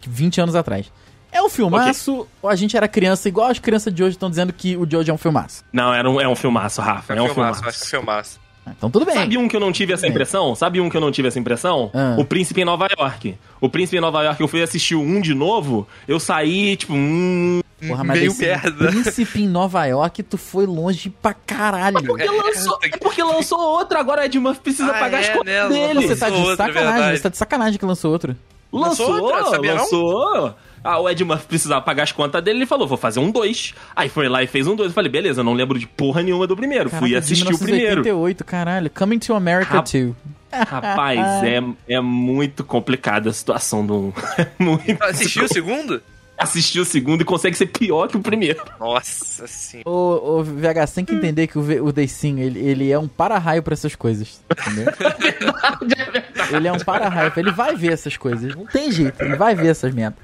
20 0.07 0.41
anos 0.41 0.55
atrás. 0.55 0.93
É 1.33 1.41
um 1.41 1.49
filmaço 1.49 2.27
ou 2.43 2.51
a 2.51 2.57
gente 2.57 2.77
era 2.77 2.89
criança, 2.89 3.29
igual 3.29 3.49
as 3.49 3.59
crianças 3.61 3.95
de 3.95 4.03
hoje 4.03 4.17
estão 4.17 4.29
dizendo 4.29 4.53
que 4.53 4.77
o 4.77 4.85
Jojo 4.91 5.11
é 5.11 5.15
um 5.15 5.19
filmaço? 5.19 5.65
Não, 5.73 5.95
era 5.95 6.11
um, 6.11 6.21
é 6.21 6.27
um 6.29 6.35
filmaço, 6.35 6.81
Rafa. 6.81 7.15
É 7.15 7.19
É 7.19 7.23
um 7.23 7.29
filmaço, 7.29 7.55
filmaço. 7.61 7.69
acho 7.69 7.79
que 7.79 7.85
é 7.97 7.99
filmaço. 8.01 8.41
Ah, 8.67 8.73
Então 8.77 8.91
tudo 8.91 9.07
bem. 9.07 9.15
Sabe 9.15 9.39
um 9.39 9.47
que 9.49 9.55
eu 9.55 9.61
não 9.61 9.71
tive 9.73 9.93
essa 9.93 10.07
impressão? 10.09 10.55
Sabe 10.57 10.81
um 10.81 10.91
que 10.91 10.97
eu 10.97 11.01
não 11.01 11.13
tive 11.13 11.29
essa 11.29 11.39
impressão? 11.39 11.89
Ah. 11.95 12.17
O 12.19 12.25
Príncipe 12.25 12.61
em 12.61 12.65
Nova 12.65 12.89
York. 12.99 13.37
O 13.61 13.69
Príncipe 13.71 13.97
em 13.97 14.01
Nova 14.01 14.23
York, 14.25 14.41
eu 14.41 14.49
fui 14.49 14.61
assistir 14.61 14.97
um 14.97 15.21
de 15.21 15.33
novo, 15.33 15.87
eu 16.09 16.19
saí, 16.19 16.77
tipo, 16.77 16.93
hum. 16.95 17.61
Porra, 17.89 18.05
mas 18.05 18.19
meio 18.19 18.35
merda. 18.37 18.89
Príncipe 18.89 19.43
em 19.43 19.49
Nova 19.49 19.85
York, 19.87 20.23
tu 20.23 20.37
foi 20.37 20.67
longe 20.67 21.11
pra 21.11 21.33
caralho. 21.35 22.03
Porque 22.05 22.25
lançou, 22.27 22.79
é 22.83 22.97
porque 22.99 23.23
lançou 23.23 23.59
outro, 23.59 23.99
agora 23.99 24.23
o 24.23 24.25
Ed 24.25 24.39
Murphy 24.39 24.61
precisa 24.61 24.91
Ah, 24.91 24.99
pagar 25.01 25.21
as 25.21 25.29
é, 25.29 25.33
contas 25.33 25.47
né? 25.55 25.69
dele. 25.69 26.07
Você 26.07 26.17
tá 26.17 26.29
de 26.29 26.37
outro, 26.37 26.53
é 26.53 26.57
sacanagem, 26.57 26.93
verdade. 26.93 27.17
você 27.17 27.23
tá 27.23 27.29
de 27.29 27.37
sacanagem 27.39 27.79
que 27.79 27.85
lançou 27.87 28.13
outro. 28.13 28.37
Lançou, 28.73 29.09
Lançou 29.11 29.25
outra, 29.25 29.51
sabia 29.51 29.75
não? 29.75 29.81
lançou. 29.83 30.55
Ah, 30.83 30.99
o 30.99 31.11
Ed 31.11 31.25
Murphy 31.25 31.45
precisava 31.47 31.83
pagar 31.83 32.05
as 32.05 32.13
contas 32.13 32.43
dele, 32.43 32.61
ele 32.61 32.67
falou, 32.67 32.87
vou 32.87 32.97
fazer 32.97 33.19
um 33.21 33.31
dois. 33.31 33.75
Aí 33.95 34.09
foi 34.09 34.29
lá 34.29 34.43
e 34.43 34.47
fez 34.47 34.67
um 34.67 34.75
dois. 34.77 34.91
Eu 34.91 34.95
falei, 34.95 35.11
beleza, 35.11 35.41
eu 35.41 35.45
não 35.45 35.53
lembro 35.53 35.79
de 35.79 35.87
porra 35.87 36.23
nenhuma 36.23 36.47
do 36.47 36.57
primeiro. 36.57 36.89
Fui 36.89 37.11
Caraca, 37.11 37.19
assistir 37.19 37.47
de 37.47 37.55
o 37.55 37.59
primeiro. 37.59 38.01
1988, 38.03 38.45
caralho. 38.45 38.91
Coming 38.91 39.19
to 39.19 39.35
America 39.35 39.73
Rap- 39.75 39.91
2. 39.93 40.15
Rapaz, 40.53 41.21
é, 41.45 41.63
é 41.89 42.01
muito 42.01 42.65
complicada 42.65 43.29
a 43.31 43.33
situação 43.33 43.85
do. 43.85 44.15
É 44.39 44.47
muito. 44.59 45.03
Assistiu 45.05 45.45
o 45.45 45.49
segundo? 45.49 46.01
Assistiu 46.41 46.83
o 46.83 46.85
segundo 46.87 47.21
e 47.21 47.25
consegue 47.25 47.57
ser 47.57 47.67
pior 47.67 48.09
que 48.09 48.17
o 48.17 48.21
primeiro. 48.21 48.61
Nossa 48.81 49.47
senhora. 49.47 49.89
Ô, 49.89 50.39
ô, 50.39 50.43
VH, 50.43 50.87
você 50.87 50.95
tem 50.95 51.05
que 51.05 51.15
entender 51.15 51.47
que 51.47 51.59
o, 51.59 51.63
V- 51.63 51.81
o 51.81 51.93
Deicinho, 51.93 52.39
ele, 52.43 52.59
ele 52.59 52.91
é 52.91 52.99
um 52.99 53.07
para-raio 53.07 53.63
pra 53.63 53.75
essas 53.75 53.95
coisas. 53.95 54.41
Entendeu? 54.51 54.87
ele 56.57 56.67
é 56.69 56.73
um 56.73 56.79
para-raio. 56.79 57.33
Ele 57.37 57.51
vai 57.53 57.77
ver 57.77 57.93
essas 57.93 58.17
coisas. 58.17 58.55
Não 58.57 58.65
tem 58.67 58.91
jeito, 58.91 59.23
ele 59.23 59.37
vai 59.37 59.55
ver 59.55 59.69
essas 59.69 59.93
merdas. 59.93 60.19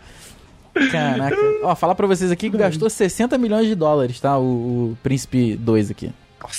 Caraca. 0.91 1.37
Ó, 1.63 1.75
falar 1.75 1.95
pra 1.95 2.07
vocês 2.07 2.31
aqui 2.31 2.51
que 2.51 2.57
gastou 2.57 2.89
60 2.91 3.39
milhões 3.39 3.67
de 3.67 3.75
dólares, 3.75 4.21
tá? 4.21 4.37
O, 4.39 4.43
o 4.93 4.99
Príncipe 5.03 5.57
2 5.57 5.91
aqui. 5.91 6.13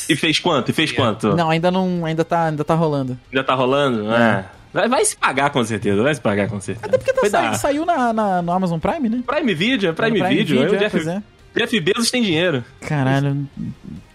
E 0.10 0.16
fez 0.16 0.40
quanto? 0.40 0.70
E 0.70 0.74
fez 0.74 0.92
quanto? 0.92 1.36
Não, 1.36 1.50
ainda 1.50 1.70
não. 1.72 2.04
Ainda 2.06 2.26
tá, 2.26 2.46
ainda 2.46 2.64
tá 2.64 2.74
rolando. 2.74 3.18
Ainda 3.32 3.44
tá 3.44 3.54
rolando? 3.54 4.12
É. 4.12 4.46
Vai, 4.82 4.90
vai 4.90 5.06
se 5.06 5.16
pagar 5.18 5.50
com 5.50 5.64
certeza, 5.64 6.04
vai 6.04 6.14
se 6.14 6.22
pagar 6.22 6.48
com 6.50 6.60
certeza. 6.62 6.86
Até 6.86 6.98
porque 6.98 7.14
tá 7.14 7.28
sa- 7.30 7.54
saiu 7.56 7.86
na, 7.86 8.14
na- 8.14 8.42
no 8.42 8.52
Amazon 8.52 8.80
Prime, 8.80 9.10
né? 9.10 9.24
Prime 9.26 9.54
Video, 9.56 9.90
é 9.90 9.94
Prime, 9.94 10.20
Prime 10.20 10.30
Video. 10.36 10.60
Video, 10.62 10.72
o 10.74 10.76
é, 10.76 10.80
Jeff, 10.80 11.10
é. 11.10 11.24
Jeff 11.56 11.80
Bezos 11.80 12.12
tem 12.12 12.22
dinheiro. 12.22 12.64
Caralho. 12.82 13.48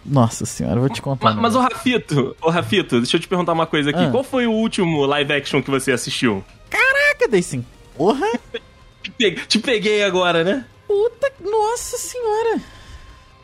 Nossa 0.05 0.45
senhora, 0.47 0.79
vou 0.81 0.89
te 0.89 1.01
contar. 1.03 1.31
Ma- 1.33 1.39
um 1.39 1.43
Mas, 1.43 1.55
o. 1.55 1.61
Rafito, 1.61 2.37
ô 2.41 2.51
Rafito, 2.51 2.99
deixa 3.01 3.17
eu 3.17 3.21
te 3.21 3.27
perguntar 3.29 3.53
uma 3.53 3.67
coisa 3.67 3.91
aqui. 3.91 4.05
Ah. 4.05 4.11
Qual 4.11 4.23
foi 4.25 4.47
o 4.47 4.53
último 4.53 5.05
live 5.07 5.33
action 5.33 5.63
que 5.63 5.71
você 5.71 5.93
assistiu? 5.93 6.45
Caraca, 6.71 7.29
Deicinho. 7.29 7.65
Porra! 7.97 8.27
Te 9.03 9.11
pe- 9.11 9.33
Te 9.47 9.59
peguei 9.59 10.03
agora, 10.05 10.43
né? 10.45 10.65
Puta, 10.87 11.33
nossa 11.41 11.97
senhora. 11.99 12.61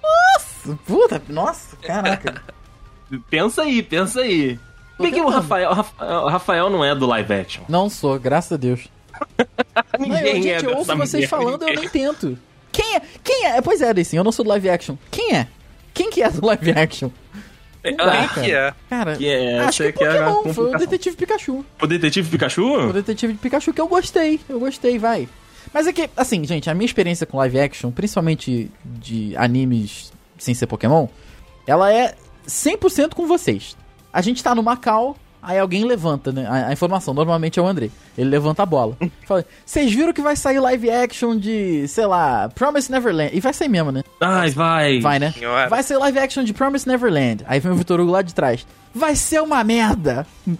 Nossa, 0.02 0.78
puta, 0.86 1.22
nossa, 1.28 1.76
caraca. 1.76 2.42
Pensa 3.30 3.62
aí, 3.62 3.82
pensa 3.82 4.20
aí. 4.20 4.58
Por 4.98 5.10
que 5.10 5.20
o. 5.20 5.28
Rafael, 5.28 5.70
o 5.70 6.28
Rafael- 6.28 6.66
o 6.66 6.70
não 6.70 6.84
é 6.84 6.94
do 6.94 7.06
live 7.06 7.32
action? 7.32 7.62
Não 7.68 7.88
sou, 7.88 8.18
graças 8.18 8.52
a 8.52 8.56
Deus. 8.56 8.88
Não, 9.98 10.06
eu, 10.06 10.12
Ninguém 10.12 10.42
gente, 10.42 10.64
é 10.66 10.68
eu 10.68 10.76
ouço 10.76 10.96
vocês 10.96 11.12
merda. 11.22 11.28
falando, 11.28 11.62
eu 11.68 11.74
nem 11.74 11.88
tento. 11.88 12.38
Quem 12.70 12.96
é? 12.96 13.02
Quem 13.24 13.46
é? 13.46 13.60
Pois 13.60 13.80
é, 13.80 13.92
Deicinho, 13.92 14.20
eu 14.20 14.24
não 14.24 14.30
sou 14.30 14.44
do 14.44 14.48
live 14.50 14.68
action. 14.70 14.96
Quem 15.10 15.34
é? 15.34 15.48
Quem 15.92 16.10
que 16.10 16.22
é 16.22 16.30
do 16.30 16.44
live 16.46 16.70
action? 16.70 17.10
É, 17.82 17.90
Não 17.92 18.04
ah, 18.04 18.28
Que 18.28 18.52
é. 18.52 18.74
Cara, 18.88 19.16
Que 19.16 19.28
é, 19.28 19.60
acho 19.60 19.82
que 19.84 19.92
que 19.92 20.04
é 20.04 20.24
Pokémon, 20.24 20.54
foi 20.54 20.74
o. 20.74 20.78
Detetive 20.78 21.16
Pikachu. 21.16 21.64
O 21.80 21.86
Detetive 21.86 22.28
O 22.28 22.30
Pikachu? 22.30 22.92
Detetive 22.92 23.32
de 23.32 23.38
Pikachu 23.38 23.72
que 23.72 23.80
eu 23.80 23.88
gostei, 23.88 24.40
eu 24.48 24.60
gostei, 24.60 24.98
vai. 24.98 25.28
Mas 25.72 25.86
é 25.86 25.92
que, 25.92 26.08
assim, 26.16 26.44
gente, 26.44 26.70
a 26.70 26.74
minha 26.74 26.86
experiência 26.86 27.26
com 27.26 27.36
live 27.38 27.60
action, 27.60 27.90
principalmente 27.90 28.70
de 28.84 29.36
animes 29.36 30.12
sem 30.38 30.54
ser 30.54 30.66
Pokémon, 30.66 31.08
ela 31.66 31.92
é 31.92 32.14
100% 32.46 33.14
com 33.14 33.26
vocês. 33.26 33.76
A 34.12 34.22
gente 34.22 34.42
tá 34.42 34.54
no 34.54 34.62
Macau, 34.62 35.16
aí 35.42 35.58
alguém 35.58 35.84
levanta, 35.84 36.32
né? 36.32 36.46
A, 36.46 36.68
a 36.68 36.72
informação, 36.72 37.14
normalmente 37.14 37.58
é 37.58 37.62
o 37.62 37.66
André. 37.66 37.90
Ele 38.16 38.30
levanta 38.30 38.62
a 38.62 38.66
bola. 38.66 38.96
Fala, 39.26 39.44
vocês 39.64 39.92
viram 39.92 40.12
que 40.12 40.22
vai 40.22 40.36
sair 40.36 40.58
live 40.58 40.90
action 40.90 41.36
de, 41.36 41.86
sei 41.88 42.06
lá, 42.06 42.48
Promise 42.48 42.90
Neverland. 42.90 43.36
E 43.36 43.40
vai 43.40 43.52
sair 43.52 43.68
mesmo, 43.68 43.92
né? 43.92 44.02
Ai, 44.20 44.50
vai. 44.50 45.00
Vai, 45.00 45.18
né? 45.18 45.32
Senhora. 45.32 45.68
Vai 45.68 45.82
ser 45.82 45.96
live 45.98 46.18
action 46.18 46.42
de 46.42 46.52
Promise 46.52 46.88
Neverland. 46.88 47.44
Aí 47.46 47.60
vem 47.60 47.72
o 47.72 47.76
Vitor 47.76 48.00
Hugo 48.00 48.12
lá 48.12 48.22
de 48.22 48.34
trás. 48.34 48.66
Vai 48.94 49.14
ser 49.14 49.42
uma 49.42 49.62
merda. 49.62 50.26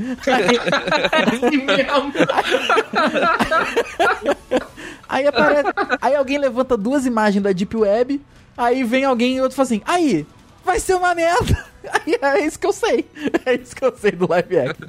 Aí 5.08 5.26
aparece. 5.26 5.70
Aí 6.00 6.14
alguém 6.14 6.38
levanta 6.38 6.76
duas 6.76 7.06
imagens 7.06 7.42
da 7.42 7.52
Deep 7.52 7.74
Web. 7.74 8.20
Aí 8.56 8.84
vem 8.84 9.04
alguém 9.04 9.36
e 9.36 9.40
outro 9.40 9.56
fala 9.56 9.66
assim: 9.66 9.82
Aí, 9.86 10.26
vai 10.64 10.78
ser 10.78 10.94
uma 10.94 11.14
merda. 11.14 11.64
É 12.20 12.40
isso 12.44 12.58
que 12.58 12.66
eu 12.66 12.72
sei. 12.72 13.04
É 13.46 13.54
isso 13.54 13.74
que 13.76 13.84
eu 13.84 13.94
sei 13.96 14.12
do 14.12 14.28
live 14.28 14.58
action. 14.58 14.88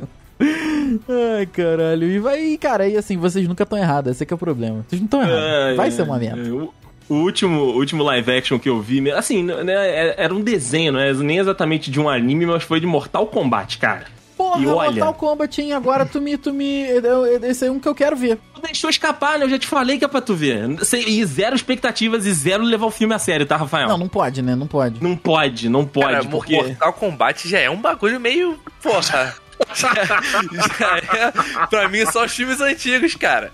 Ai, 1.07 1.45
caralho. 1.47 2.07
E 2.09 2.19
vai, 2.19 2.57
cara, 2.57 2.87
e 2.87 2.97
assim, 2.97 3.17
vocês 3.17 3.47
nunca 3.47 3.63
estão 3.63 3.77
errados, 3.77 4.11
esse 4.11 4.23
é 4.23 4.25
que 4.25 4.33
é 4.33 4.35
o 4.35 4.39
problema. 4.39 4.85
Vocês 4.87 4.99
não 5.01 5.05
estão 5.05 5.21
errados. 5.21 5.43
É, 5.43 5.73
vai 5.75 5.87
é, 5.87 5.91
ser 5.91 6.01
uma 6.03 6.17
merda. 6.17 6.41
é. 6.41 6.51
O, 6.51 6.73
o 7.09 7.13
último, 7.15 7.59
o 7.61 7.75
último 7.77 8.03
live 8.03 8.31
action 8.31 8.59
que 8.59 8.69
eu 8.69 8.79
vi, 8.79 9.11
assim, 9.11 9.43
né, 9.43 9.73
é- 9.73 10.15
era 10.17 10.33
um 10.33 10.41
desenho, 10.41 10.93
não 10.93 10.99
é 10.99 11.11
nem 11.13 11.37
exatamente 11.39 11.89
de 11.91 11.99
um 11.99 12.07
anime, 12.07 12.45
mas 12.45 12.63
foi 12.63 12.79
de 12.79 12.85
Mortal 12.85 13.25
Kombat, 13.27 13.77
cara. 13.79 14.05
Porra, 14.37 14.61
E 14.61 14.67
olha- 14.67 14.91
Mortal 14.91 15.13
Kombat, 15.15 15.61
hein? 15.61 15.73
Agora 15.73 16.05
tu 16.05 16.21
me, 16.21 16.37
tu 16.37 16.53
me. 16.53 16.83
Esse 17.43 17.65
é 17.67 17.71
um 17.71 17.77
que 17.79 17.87
eu 17.89 17.95
quero 17.95 18.15
ver. 18.15 18.37
Tu 18.59 18.67
deixou 18.67 18.89
escapar, 18.89 19.39
né? 19.39 19.45
Eu 19.45 19.49
já 19.49 19.59
te 19.59 19.67
falei 19.67 19.97
que 19.97 20.05
é 20.05 20.07
pra 20.07 20.21
tu 20.21 20.35
ver. 20.35 20.77
E 20.93 21.25
zero 21.25 21.55
expectativas 21.55 22.25
e 22.25 22.33
zero 22.33 22.63
levar 22.63 22.85
o 22.85 22.91
filme 22.91 23.13
a 23.13 23.19
sério, 23.19 23.45
tá, 23.45 23.55
Rafael? 23.55 23.87
Não, 23.87 23.97
não 23.97 24.07
pode, 24.07 24.41
né? 24.41 24.55
Não 24.55 24.67
pode. 24.67 25.01
Não 25.01 25.15
pode, 25.15 25.69
não 25.69 25.85
pode, 25.85 26.13
Cara, 26.13 26.25
porque... 26.25 26.55
Mortal 26.55 26.93
Kombat 26.93 27.47
já 27.47 27.59
é 27.59 27.69
um 27.69 27.79
bagulho 27.79 28.19
meio. 28.19 28.59
Porra. 28.81 29.35
já, 29.73 29.93
já 30.77 30.97
é. 30.97 31.67
Pra 31.67 31.87
mim, 31.87 32.05
só 32.05 32.25
os 32.25 32.31
filmes 32.33 32.59
antigos, 32.59 33.15
cara. 33.15 33.51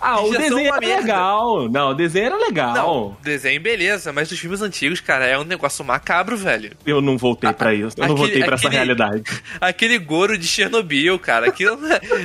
Ah, 0.00 0.20
o 0.20 0.30
desenho 0.30 0.58
era 0.68 0.80
merda. 0.80 1.00
legal. 1.00 1.68
Não, 1.68 1.90
o 1.90 1.94
desenho 1.94 2.26
era 2.26 2.36
legal. 2.36 2.74
Não, 2.74 3.16
desenho, 3.22 3.60
beleza, 3.60 4.12
mas 4.12 4.30
os 4.32 4.38
filmes 4.38 4.60
antigos, 4.62 5.00
cara, 5.00 5.26
é 5.26 5.38
um 5.38 5.44
negócio 5.44 5.84
macabro, 5.84 6.36
velho. 6.36 6.72
Eu 6.84 7.00
não 7.00 7.16
voltei 7.16 7.52
pra 7.52 7.72
isso. 7.74 7.96
Eu 7.96 8.06
não 8.08 8.14
Aquele- 8.14 8.18
voltei 8.18 8.44
pra 8.44 8.54
essa 8.56 8.68
realidade. 8.68 9.22
Aquele 9.60 9.98
Goro 9.98 10.36
de 10.36 10.46
Chernobyl, 10.46 11.18
cara, 11.18 11.46
aquilo 11.46 11.78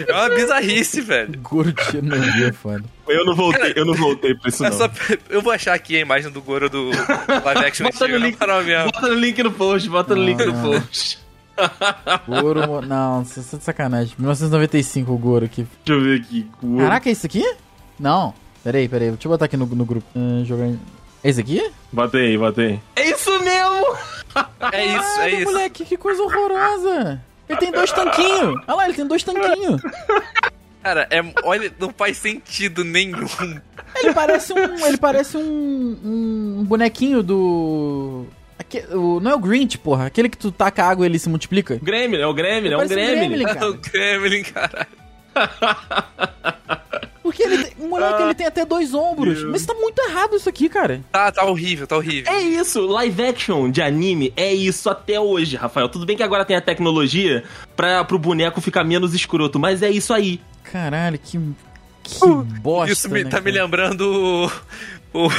é 0.07 0.13
uma 0.13 0.29
bizarrice, 0.29 1.01
velho. 1.01 1.37
Curte 1.39 1.97
no 2.01 2.19
dia, 2.31 2.53
foda. 2.53 2.83
Eu 3.07 3.23
não 3.25 3.35
voltei, 3.35 3.73
eu 3.75 3.85
não 3.85 3.93
voltei 3.93 4.35
pra 4.35 4.49
isso, 4.49 4.65
É 4.65 4.69
não. 4.69 4.77
só- 4.77 4.89
eu 5.29 5.41
vou 5.41 5.53
achar 5.53 5.73
aqui 5.73 5.95
a 5.95 5.99
imagem 5.99 6.31
do 6.31 6.41
Goro 6.41 6.69
do 6.69 6.89
live 7.45 7.65
action 7.65 7.85
Bota 7.85 7.99
no 8.07 8.15
antigo, 8.15 8.25
link, 8.25 8.37
bota 8.37 9.07
no 9.07 9.13
link 9.13 9.43
no 9.43 9.51
post, 9.51 9.89
bota 9.89 10.15
no 10.15 10.21
Não, 10.21 10.27
link 10.27 10.43
no 10.45 10.51
não. 10.53 10.61
post. 10.81 11.19
Goro. 12.27 12.81
Não, 12.81 13.21
isso 13.21 13.55
é 13.55 13.57
de 13.57 13.63
sacanagem. 13.63 14.13
1995 14.17 15.11
o 15.11 15.17
Goro 15.17 15.45
aqui. 15.45 15.67
Deixa 15.85 15.99
eu 15.99 16.03
ver 16.03 16.21
aqui. 16.21 16.49
Caraca, 16.77 17.09
é 17.09 17.11
isso 17.11 17.25
aqui? 17.25 17.55
Não. 17.99 18.33
Peraí, 18.63 18.87
peraí. 18.87 19.09
Deixa 19.11 19.27
eu 19.27 19.31
botar 19.31 19.45
aqui 19.45 19.57
no, 19.57 19.65
no 19.65 19.85
grupo. 19.85 20.05
Ah, 20.15 20.43
jogar. 20.43 20.67
É 21.23 21.29
esse 21.29 21.41
aqui? 21.41 21.71
Bota 21.91 22.17
aí. 22.17 22.37
É 22.95 23.09
isso 23.09 23.31
mesmo! 23.43 23.97
É 24.71 24.85
isso, 24.85 25.03
é 25.03 25.15
Caralho, 25.15 25.35
isso. 25.35 25.45
moleque, 25.45 25.85
que 25.85 25.97
coisa 25.97 26.21
horrorosa. 26.21 27.21
Ele 27.49 27.59
tem 27.59 27.71
dois 27.71 27.91
tanquinhos. 27.91 28.61
Olha 28.67 28.75
lá, 28.75 28.85
ele 28.85 28.93
tem 28.93 29.07
dois 29.07 29.23
tanquinhos. 29.23 29.81
Cara, 30.83 31.07
é, 31.09 31.21
olha, 31.43 31.73
não 31.79 31.91
faz 31.91 32.17
sentido 32.17 32.83
nenhum. 32.83 33.27
Ele 33.95 34.13
parece 34.13 34.53
um. 34.53 34.85
Ele 34.85 34.97
parece 34.97 35.37
um. 35.37 35.99
um 36.59 36.63
bonequinho 36.65 37.23
do. 37.23 38.25
Aque- 38.67 38.85
o- 38.95 39.19
não 39.19 39.31
é 39.31 39.35
o 39.35 39.39
Grinch, 39.39 39.77
porra. 39.77 40.05
Aquele 40.07 40.29
que 40.29 40.37
tu 40.37 40.51
taca 40.51 40.83
água 40.85 41.05
e 41.05 41.09
ele 41.09 41.19
se 41.19 41.29
multiplica. 41.29 41.79
Gremlin, 41.81 42.21
é 42.21 42.27
o 42.27 42.33
Gremlin, 42.33 42.71
é 42.73 42.77
um 42.77 42.87
Gremlin. 42.87 43.29
Gremlin. 43.29 43.45
cara. 43.53 43.69
o 43.69 43.77
Kremlin, 43.77 44.43
caralho. 44.43 44.87
Porque 47.23 47.43
ele 47.43 47.57
tem. 47.65 47.73
o 47.85 47.89
Moleque, 47.89 48.21
ele 48.23 48.33
tem 48.33 48.47
até 48.47 48.63
dois 48.65 48.93
ombros. 48.93 49.43
Mas 49.43 49.65
tá 49.65 49.73
muito 49.73 49.99
errado 50.01 50.35
isso 50.37 50.47
aqui, 50.47 50.69
cara. 50.69 51.01
Tá, 51.11 51.29
tá 51.29 51.43
horrível, 51.43 51.85
tá 51.85 51.97
horrível. 51.97 52.31
É 52.31 52.41
isso, 52.41 52.85
live 52.87 53.21
action 53.21 53.69
de 53.69 53.81
anime 53.81 54.31
é 54.37 54.53
isso 54.53 54.89
até 54.89 55.19
hoje, 55.19 55.57
Rafael. 55.57 55.89
Tudo 55.89 56.05
bem 56.05 56.15
que 56.15 56.23
agora 56.23 56.45
tem 56.45 56.55
a 56.55 56.61
tecnologia 56.61 57.43
pra, 57.75 58.03
pro 58.05 58.17
boneco 58.17 58.61
ficar 58.61 58.85
menos 58.85 59.13
escroto, 59.13 59.59
mas 59.59 59.81
é 59.83 59.89
isso 59.89 60.13
aí. 60.13 60.39
Caralho, 60.63 61.19
que. 61.19 61.37
Que 62.03 62.25
bosta. 62.61 62.93
Isso 62.93 63.09
me, 63.09 63.25
né, 63.25 63.29
tá 63.29 63.41
me 63.41 63.51
cara? 63.51 63.63
lembrando 63.65 64.01
o. 64.01 64.51
O, 65.13 65.29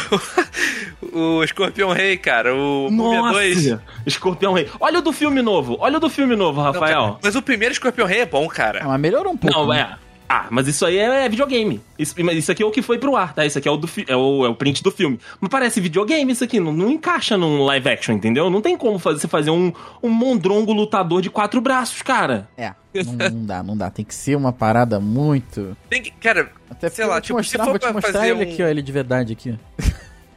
o 1.19 1.45
Escorpião 1.45 1.91
Rei, 1.93 2.17
cara. 2.17 2.55
O 2.55 2.91
Múmia 2.91 3.21
2. 3.33 3.67
Nossa, 3.71 3.83
Escorpião 4.07 4.53
Rei. 4.53 4.69
Olha 4.81 4.99
o 4.99 5.03
do 5.03 5.13
filme 5.13 5.43
novo, 5.43 5.77
olha 5.81 5.97
o 5.97 6.01
do 6.01 6.09
filme 6.11 6.37
novo, 6.37 6.63
Não, 6.63 6.71
Rafael. 6.73 7.19
Mas 7.23 7.35
o 7.37 7.43
primeiro 7.43 7.73
Escorpião 7.73 8.07
Rei 8.07 8.21
é 8.21 8.27
bom, 8.27 8.47
Ah, 8.51 8.55
cara. 8.55 8.85
mas 8.85 9.01
melhorou 9.01 9.33
um 9.33 9.37
pouco. 9.37 9.57
Não, 9.59 9.67
né? 9.69 9.81
é. 10.05 10.09
Ah, 10.31 10.47
mas 10.51 10.69
isso 10.69 10.85
aí 10.85 10.99
é, 10.99 11.25
é 11.25 11.29
videogame. 11.31 11.81
Isso, 11.99 12.15
mas 12.23 12.37
isso 12.37 12.53
aqui 12.53 12.63
é 12.63 12.67
o 12.67 12.71
que 12.71 12.83
foi 12.83 12.99
pro 12.99 13.17
ar, 13.17 13.33
tá? 13.33 13.47
Isso 13.47 13.57
aqui 13.59 13.67
é 13.67 13.71
o, 13.71 13.79
do 13.79 13.87
fi- 13.87 14.05
é 14.07 14.15
o, 14.15 14.45
é 14.45 14.49
o 14.51 14.55
print 14.55 14.83
do 14.83 14.91
filme. 14.91 15.19
Mas 15.41 15.49
parece 15.51 15.81
videogame 15.81 16.31
isso 16.31 16.45
aqui, 16.45 16.61
não, 16.61 16.71
não 16.71 16.91
encaixa 16.91 17.39
num 17.39 17.63
live 17.65 17.89
action, 17.89 18.13
entendeu? 18.15 18.51
Não 18.51 18.61
tem 18.61 18.77
como 18.77 18.99
fazer, 18.99 19.21
você 19.21 19.27
fazer 19.27 19.49
um, 19.51 19.73
um 20.03 20.11
mondrongo 20.11 20.71
lutador 20.75 21.23
de 21.23 21.31
quatro 21.31 21.63
braços, 21.63 22.03
cara. 22.03 22.47
É. 22.59 22.75
Não, 22.95 23.31
não 23.31 23.47
dá, 23.47 23.63
não 23.63 23.75
dá. 23.75 23.89
Tem 23.91 24.05
que 24.05 24.15
ser 24.15 24.37
uma 24.37 24.53
parada 24.53 25.01
muito. 25.01 25.75
Tem 25.89 26.03
que, 26.03 26.11
cara, 26.11 26.51
Até 26.71 26.91
Sei 26.91 27.07
lá, 27.07 27.13
eu 27.13 27.15
vou 27.15 27.21
te 27.23 27.27
tipo, 27.29 27.43
se 27.45 27.57
mostrar, 27.57 27.65
for 27.65 27.71
vou 27.71 27.79
te 27.79 27.93
mostrar 27.95 28.13
fazer 28.13 28.31
ele 28.31 28.39
um- 28.45 28.53
aqui, 28.53 28.63
ó, 28.63 28.67
ele 28.67 28.83
de 28.83 28.93
verdade 28.93 29.33
aqui. 29.33 29.59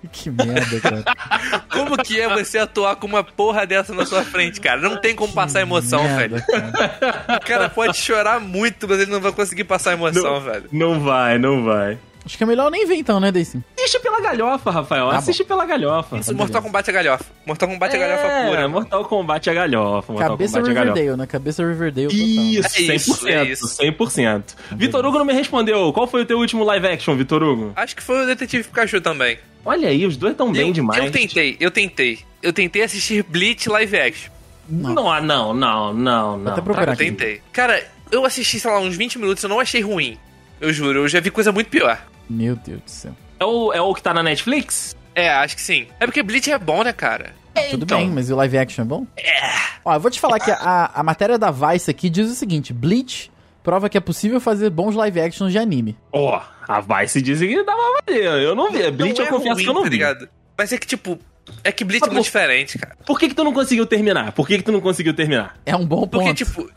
Que 0.08 0.30
merda, 0.30 0.80
cara. 0.80 1.04
como 1.70 1.98
que 1.98 2.20
é 2.20 2.28
você 2.28 2.58
atuar 2.58 2.96
com 2.96 3.08
uma 3.08 3.24
porra 3.24 3.66
dessa 3.66 3.94
na 3.94 4.06
sua 4.06 4.24
frente, 4.24 4.60
cara? 4.60 4.82
Não 4.82 4.98
tem 4.98 5.16
como 5.16 5.34
passar 5.34 5.62
emoção, 5.62 6.04
merda, 6.04 6.38
velho. 6.38 6.46
cara. 6.48 7.38
O 7.38 7.46
cara 7.46 7.70
pode 7.70 7.98
chorar 7.98 8.40
muito, 8.40 8.88
mas 8.88 9.00
ele 9.00 9.12
não 9.12 9.22
vai 9.22 9.32
conseguir 9.32 9.64
passar 9.64 9.94
emoção, 9.94 10.42
velho. 10.42 10.70
Não 10.72 11.00
vai, 11.00 11.38
não 11.38 11.64
vai. 11.64 11.98
Acho 12.24 12.38
que 12.38 12.44
é 12.44 12.46
melhor 12.46 12.70
nem 12.70 12.86
ver 12.86 12.96
então, 12.96 13.20
né, 13.20 13.32
Daisy? 13.32 13.60
Assiste 13.78 14.00
pela 14.00 14.22
galhofa, 14.22 14.70
Rafael. 14.70 15.10
Tá 15.10 15.18
Assiste 15.18 15.44
pela 15.44 15.66
galhofa. 15.66 16.18
Isso, 16.20 16.36
Mortal 16.36 16.62
Kombat 16.62 16.90
é 16.90 16.94
galhofa. 16.94 17.26
Mortal 17.46 17.68
Kombat 17.70 17.96
é, 17.96 18.00
galhofa 18.00 18.28
É, 18.28 18.46
pura. 18.48 18.62
mano. 18.62 18.70
Mortal 18.74 19.06
Kombat 19.06 19.50
é 19.50 19.54
galhofa. 19.54 20.14
Mortal 20.14 20.30
Cabeça 20.32 20.54
Kombat 20.60 20.72
é 20.72 20.74
galhofa. 20.76 20.94
Riverdale, 21.00 21.18
né? 21.18 21.26
Cabeça 21.28 21.66
Riverdale 21.68 22.08
total. 22.08 22.20
Isso, 22.26 22.78
É 22.78 22.96
isso, 22.96 23.26
100%. 23.26 23.28
é 23.28 23.44
isso. 23.46 23.68
100%. 23.68 24.44
Vitor 24.74 25.06
Hugo 25.06 25.18
não 25.18 25.26
me 25.26 25.34
respondeu. 25.34 25.92
Qual 25.94 26.06
foi 26.06 26.22
o 26.22 26.26
teu 26.26 26.38
último 26.38 26.64
live 26.64 26.88
action, 26.88 27.16
Vitor 27.16 27.42
Hugo? 27.42 27.74
Acho 27.76 27.96
que 27.96 28.04
foi 28.04 28.24
o 28.24 28.26
Detetive 28.28 28.64
Pikachu 28.66 29.02
também. 29.02 29.40
Olha 29.66 29.90
aí, 29.90 30.06
os 30.06 30.16
dois 30.16 30.36
tão 30.36 30.52
bem 30.52 30.72
demais. 30.72 31.04
Eu 31.04 31.12
tentei, 31.12 31.58
eu 31.60 31.72
tentei. 31.72 32.20
Eu 32.42 32.54
tentei 32.54 32.84
assistir 32.84 33.24
Bleach 33.24 33.68
live 33.70 34.00
action. 34.00 34.32
Não, 34.70 34.94
não, 35.22 35.54
não, 35.54 35.94
não, 35.94 36.38
não. 36.38 36.52
até 36.52 36.62
procurar 36.62 36.88
Eu 36.90 36.94
aqui. 36.94 37.06
tentei. 37.06 37.42
Cara, 37.52 37.84
eu 38.12 38.24
assisti, 38.26 38.60
sei 38.60 38.70
lá, 38.72 38.80
uns 38.80 38.96
20 38.96 39.18
minutos, 39.20 39.44
eu 39.44 39.50
não 39.50 39.60
achei 39.60 39.82
ruim. 39.82 40.18
Eu 40.60 40.72
juro, 40.72 41.00
eu 41.00 41.08
já 41.08 41.20
vi 41.20 41.30
coisa 41.32 41.52
muito 41.52 41.68
pior. 41.70 42.00
Meu 42.32 42.56
Deus 42.56 42.82
do 42.82 42.90
céu. 42.90 43.12
É 43.40 43.46
o, 43.46 43.74
é 43.74 43.82
o 43.82 43.94
que 43.94 44.02
tá 44.04 44.14
na 44.14 44.24
Netflix? 44.24 44.96
É, 45.14 45.30
acho 45.30 45.56
que 45.56 45.62
sim. 45.62 45.88
É 46.00 46.06
porque 46.06 46.24
Bleach 46.24 46.50
é 46.52 46.58
bom, 46.58 46.84
né, 46.84 46.94
cara? 46.94 47.34
Tudo 47.70 47.84
então. 47.84 47.98
bem, 47.98 48.08
mas 48.10 48.30
e 48.30 48.34
o 48.34 48.36
live 48.38 48.58
action 48.58 48.84
é 48.84 48.88
bom? 48.88 49.06
É. 49.18 49.42
Ó, 49.84 49.94
eu 49.94 50.00
vou 50.00 50.10
te 50.10 50.20
falar 50.22 50.40
que 50.40 50.50
a, 50.50 50.90
a 50.96 51.04
matéria 51.04 51.38
da 51.38 51.52
Vice 51.52 51.92
aqui 51.92 52.10
diz 52.10 52.32
o 52.32 52.34
seguinte: 52.36 52.72
Bleach 52.72 53.30
prova 53.62 53.90
que 53.90 53.98
é 53.98 54.02
possível 54.02 54.40
fazer 54.40 54.70
bons 54.70 54.96
live 54.96 55.20
actions 55.20 55.52
de 55.52 55.58
anime. 55.58 55.98
Ó, 56.14 56.42
a 56.68 56.80
Vice 56.80 57.22
diz 57.22 57.40
que 57.40 57.64
dá 57.64 57.74
pra 57.74 57.84
fazer. 58.06 58.24
Eu 58.26 58.56
não 58.56 58.72
vi. 58.72 58.90
Bleach 58.92 59.18
Não 59.20 59.26
eu 59.26 59.28
é 59.28 59.30
confesso 59.30 59.54
ruim, 59.56 59.64
que 59.64 59.70
eu 59.70 59.74
não 59.74 59.84
tá 59.84 59.90
vi. 59.90 60.30
Mas 60.58 60.72
é 60.72 60.78
que, 60.78 60.88
tipo, 60.88 61.20
é 61.64 61.72
que 61.74 61.84
Bleach 61.84 62.04
é 62.04 62.08
muito 62.08 62.20
por- 62.20 62.24
diferente, 62.24 62.78
cara. 62.80 62.96
Por 63.06 63.20
que 63.20 63.28
que 63.28 63.36
tu 63.36 63.44
não 63.44 63.52
conseguiu 63.52 63.86
terminar? 63.86 64.32
Por 64.32 64.48
que 64.48 64.58
que 64.58 64.64
tu 64.64 64.72
não 64.72 64.80
conseguiu 64.80 65.14
terminar? 65.14 65.58
É 65.66 65.76
um 65.76 65.86
bom 65.86 66.08
ponto. 66.08 66.12
Porque, 66.24 66.34
tipo, 66.34 66.70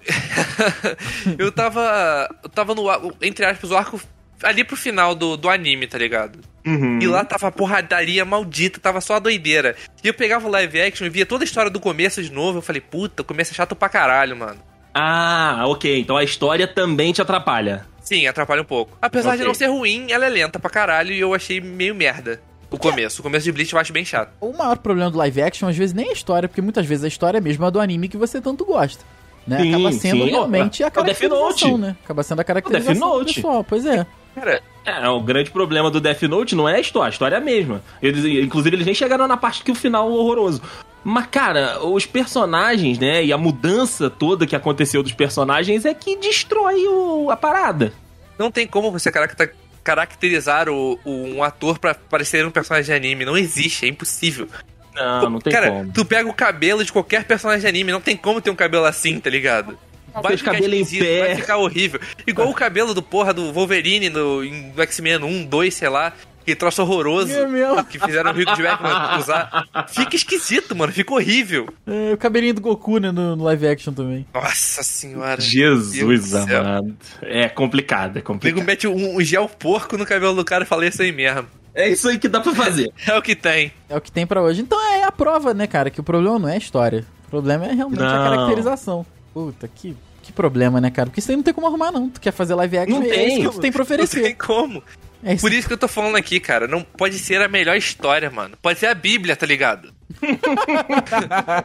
eu 1.38 1.52
tava. 1.52 2.28
Eu 2.42 2.48
tava 2.48 2.74
no. 2.74 2.88
ar- 2.88 3.00
Entre 3.22 3.44
aspas, 3.44 3.70
o 3.70 3.76
arco 3.76 4.00
ali 4.42 4.64
pro 4.64 4.76
final 4.76 5.14
do, 5.14 5.36
do 5.36 5.48
anime, 5.48 5.86
tá 5.86 5.98
ligado? 5.98 6.38
Uhum. 6.66 6.98
E 7.00 7.06
lá 7.06 7.24
tava 7.24 7.48
a 7.48 7.52
porradaria 7.52 8.24
maldita, 8.24 8.80
tava 8.80 9.00
só 9.00 9.14
a 9.14 9.18
doideira. 9.18 9.76
E 10.02 10.08
eu 10.08 10.14
pegava 10.14 10.46
o 10.46 10.50
live 10.50 10.80
action 10.80 11.06
e 11.06 11.10
via 11.10 11.26
toda 11.26 11.44
a 11.44 11.46
história 11.46 11.70
do 11.70 11.78
começo 11.80 12.22
de 12.22 12.32
novo. 12.32 12.58
Eu 12.58 12.62
falei, 12.62 12.80
puta, 12.80 13.22
o 13.22 13.24
começo 13.24 13.52
é 13.52 13.54
chato 13.54 13.74
pra 13.76 13.88
caralho, 13.88 14.36
mano. 14.36 14.58
Ah, 14.94 15.64
ok. 15.66 16.00
Então 16.00 16.16
a 16.16 16.24
história 16.24 16.66
também 16.66 17.12
te 17.12 17.20
atrapalha. 17.20 17.86
Sim, 18.00 18.26
atrapalha 18.26 18.62
um 18.62 18.66
pouco. 18.66 18.96
Apesar 19.00 19.30
de 19.32 19.42
Ok. 19.42 19.46
não 19.46 19.54
ser 19.54 19.66
ruim, 19.66 20.06
ela 20.10 20.26
é 20.26 20.28
lenta 20.28 20.58
pra 20.58 20.70
caralho 20.70 21.12
e 21.12 21.20
eu 21.20 21.34
achei 21.34 21.60
meio 21.60 21.94
merda. 21.94 22.40
O 22.70 22.78
começo. 22.78 23.20
O 23.20 23.22
começo 23.22 23.44
de 23.44 23.52
Bleach 23.52 23.72
eu 23.72 23.78
acho 23.78 23.92
bem 23.92 24.04
chato. 24.04 24.32
O 24.40 24.52
maior 24.52 24.78
problema 24.78 25.10
do 25.10 25.18
live 25.18 25.42
action, 25.42 25.68
às 25.68 25.76
vezes, 25.76 25.94
nem 25.94 26.06
é 26.06 26.10
a 26.10 26.12
história, 26.12 26.48
porque 26.48 26.60
muitas 26.60 26.84
vezes 26.86 27.04
a 27.04 27.08
história 27.08 27.38
é 27.38 27.40
mesmo 27.40 27.64
a 27.64 27.70
do 27.70 27.80
anime 27.80 28.08
que 28.08 28.16
você 28.16 28.40
tanto 28.40 28.64
gosta. 28.64 29.04
Né? 29.46 29.60
Sim, 29.60 29.74
Acaba 29.74 29.92
sendo 29.92 30.24
sim. 30.24 30.30
realmente 30.30 30.82
É 30.82 30.86
a 30.86 30.90
caracterização, 30.90 31.76
né? 31.78 31.96
Acaba 32.02 32.22
sendo 32.22 32.40
a 32.40 32.44
caracterização 32.44 33.18
do 33.18 33.24
pessoal, 33.26 33.62
pois 33.64 33.84
é. 33.86 34.06
Cara, 34.34 34.62
É, 34.84 35.08
o 35.08 35.20
grande 35.20 35.50
problema 35.50 35.90
do 35.90 36.00
Death 36.00 36.22
Note 36.22 36.54
não 36.54 36.68
é 36.68 36.76
a 36.76 36.80
história, 36.80 37.06
a 37.08 37.10
história 37.10 37.36
é 37.36 37.38
a 37.38 37.40
mesma. 37.40 37.82
Eles, 38.02 38.24
inclusive, 38.44 38.76
eles 38.76 38.86
nem 38.86 38.94
chegaram 38.94 39.26
na 39.26 39.36
parte 39.36 39.62
que 39.62 39.70
o 39.70 39.74
final 39.74 40.06
é 40.08 40.12
horroroso. 40.12 40.60
Mas, 41.02 41.26
cara, 41.26 41.82
os 41.84 42.04
personagens, 42.06 42.98
né, 42.98 43.24
e 43.24 43.32
a 43.32 43.38
mudança 43.38 44.08
toda 44.10 44.46
que 44.46 44.56
aconteceu 44.56 45.02
dos 45.02 45.12
personagens 45.12 45.84
é 45.84 45.92
que 45.94 46.16
destrói 46.16 46.86
o- 46.86 47.30
a 47.30 47.36
parada. 47.36 47.92
não 48.38 48.50
tem 48.50 48.66
como 48.66 48.90
você 48.90 49.12
caracter- 49.12 49.54
caracterizar 49.84 50.68
o, 50.68 50.98
o- 51.04 51.36
um 51.36 51.42
ator 51.44 51.78
pra 51.78 51.94
parecer 51.94 52.44
um 52.44 52.50
personagem 52.50 52.86
de 52.86 52.92
anime. 52.92 53.24
Não 53.24 53.36
existe, 53.36 53.84
é 53.86 53.88
impossível. 53.88 54.48
Não, 54.94 55.30
não 55.30 55.38
tem 55.40 55.52
Cara, 55.52 55.70
como. 55.70 55.92
tu 55.92 56.04
pega 56.04 56.28
o 56.28 56.32
cabelo 56.34 56.84
de 56.84 56.92
qualquer 56.92 57.24
personagem 57.24 57.60
de 57.62 57.66
anime, 57.68 57.92
não 57.92 58.00
tem 58.00 58.16
como 58.16 58.40
ter 58.40 58.50
um 58.50 58.56
cabelo 58.56 58.84
assim, 58.86 59.20
tá 59.20 59.30
ligado? 59.30 59.78
Fez 60.26 60.42
cabelo 60.42 60.74
em 60.74 60.80
esquisito, 60.80 61.04
pé. 61.04 61.20
Vai 61.26 61.36
ficar 61.36 61.56
horrível. 61.58 62.00
Igual 62.26 62.48
o 62.50 62.54
cabelo 62.54 62.94
do 62.94 63.02
porra 63.02 63.32
do 63.34 63.52
Wolverine 63.52 64.08
no, 64.10 64.44
em- 64.44 64.72
no 64.74 64.82
X-Men 64.82 65.18
1, 65.24 65.44
2, 65.46 65.74
sei 65.74 65.88
lá. 65.88 66.12
Que 66.46 66.54
troço 66.54 66.82
horroroso. 66.82 67.32
É. 67.32 67.82
Que 67.84 67.98
fizeram 67.98 68.30
o 68.30 68.34
Hugh 68.34 68.44
Jackman 68.54 69.18
usar. 69.18 69.64
Fica 69.88 70.14
esquisito, 70.14 70.76
mano. 70.76 70.92
Fica 70.92 71.14
horrível. 71.14 71.66
É, 71.86 72.12
o 72.12 72.18
cabelinho 72.18 72.52
do 72.52 72.60
Goku, 72.60 72.98
né, 72.98 73.10
no, 73.10 73.34
no 73.34 73.44
live 73.44 73.66
action 73.66 73.94
também. 73.94 74.26
Nossa 74.34 74.82
senhora. 74.82 75.40
Jesus 75.40 76.34
amado. 76.34 76.94
É 77.22 77.48
complicado, 77.48 78.08
é 78.08 78.10
O 78.10 78.14
nego 78.16 78.26
complicado. 78.26 78.64
mete 78.66 78.86
um, 78.86 79.16
um 79.16 79.20
gel 79.22 79.48
porco 79.48 79.96
no 79.96 80.04
cabelo 80.04 80.34
do 80.34 80.44
cara 80.44 80.64
e 80.64 80.66
fala 80.66 80.86
isso 80.86 81.00
aí 81.00 81.12
mesmo. 81.12 81.46
É 81.74 81.88
isso 81.88 82.08
aí 82.10 82.18
que 82.18 82.28
dá 82.28 82.40
pra 82.40 82.54
fazer. 82.54 82.92
É 83.08 83.16
o 83.16 83.22
que 83.22 83.34
tem. 83.34 83.72
É 83.88 83.96
o 83.96 84.00
que 84.02 84.12
tem 84.12 84.26
pra 84.26 84.42
hoje. 84.42 84.60
Então 84.60 84.78
é 84.92 85.02
a 85.02 85.10
prova, 85.10 85.54
né, 85.54 85.66
cara, 85.66 85.88
que 85.88 85.98
o 86.00 86.04
problema 86.04 86.38
não 86.38 86.48
é 86.50 86.54
a 86.54 86.58
história. 86.58 87.06
O 87.26 87.30
problema 87.30 87.64
é 87.64 87.72
realmente 87.72 88.02
a 88.02 88.18
Não. 88.18 88.30
caracterização. 88.30 89.06
Puta, 89.34 89.68
que 89.68 89.94
Que 90.22 90.32
problema, 90.32 90.80
né, 90.80 90.90
cara? 90.90 91.08
Porque 91.10 91.20
isso 91.20 91.30
aí 91.30 91.36
não 91.36 91.42
tem 91.42 91.52
como 91.52 91.66
arrumar, 91.66 91.92
não. 91.92 92.08
Tu 92.08 92.18
quer 92.20 92.32
fazer 92.32 92.54
live 92.54 92.78
action 92.78 92.98
Não 93.00 93.06
é 93.06 93.10
tem. 93.10 93.28
isso 93.40 93.50
que 93.50 93.56
tu 93.56 93.60
tem 93.60 93.70
pra 93.72 93.80
Não 93.80 93.84
oferecer. 93.84 94.22
tem 94.22 94.34
como. 94.34 94.82
É 95.22 95.34
isso. 95.34 95.40
Por 95.42 95.52
isso 95.52 95.66
que 95.68 95.74
eu 95.74 95.78
tô 95.78 95.88
falando 95.88 96.16
aqui, 96.16 96.38
cara. 96.40 96.66
Não 96.68 96.82
pode 96.82 97.18
ser 97.18 97.40
a 97.42 97.48
melhor 97.48 97.76
história, 97.76 98.30
mano. 98.30 98.56
Pode 98.62 98.78
ser 98.78 98.86
a 98.86 98.94
Bíblia, 98.94 99.34
tá 99.36 99.44
ligado? 99.46 99.92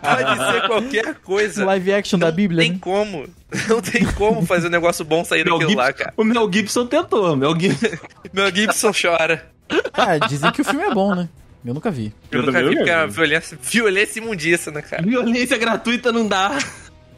pode 0.01 0.51
ser 0.53 0.67
qualquer 0.67 1.15
coisa. 1.15 1.65
Live 1.65 1.93
action 1.93 2.19
da 2.19 2.27
Não 2.27 2.36
Bíblia, 2.36 2.62
tem 2.63 2.71
né? 2.73 2.77
como. 2.82 3.27
Não 3.67 3.82
tem 3.82 4.05
como 4.13 4.45
fazer 4.45 4.67
um 4.67 4.71
negócio 4.71 5.03
bom 5.05 5.23
sair 5.25 5.43
Mel 5.45 5.58
daquilo 5.60 5.77
lá, 5.77 5.88
Gibson- 5.88 6.03
cara. 6.03 6.13
o 6.17 6.23
Mel 6.23 6.49
Gibson 6.51 6.86
tentou. 6.86 7.36
Mel 7.36 7.60
Gibson. 7.60 7.88
Meu 8.34 8.53
Gibson 8.55 8.91
chora. 8.93 9.49
Ah, 9.93 10.17
dizem 10.27 10.51
que 10.51 10.62
o 10.62 10.65
filme 10.65 10.84
é 10.84 10.93
bom, 10.93 11.13
né? 11.15 11.27
Eu 11.65 11.73
nunca 11.73 11.91
vi. 11.91 12.13
Eu, 12.32 12.39
Eu 12.39 12.45
nunca 12.45 12.60
vi 12.60 12.65
não 12.65 12.73
porque 12.75 12.89
é 12.89 12.97
uma 12.97 13.08
vi. 13.08 13.13
violência, 13.13 13.58
violência 13.62 14.19
imundiça, 14.19 14.71
né, 14.71 14.82
cara? 14.82 15.03
Violência 15.03 15.58
gratuita 15.58 16.12
não 16.12 16.27
dá. 16.27 16.58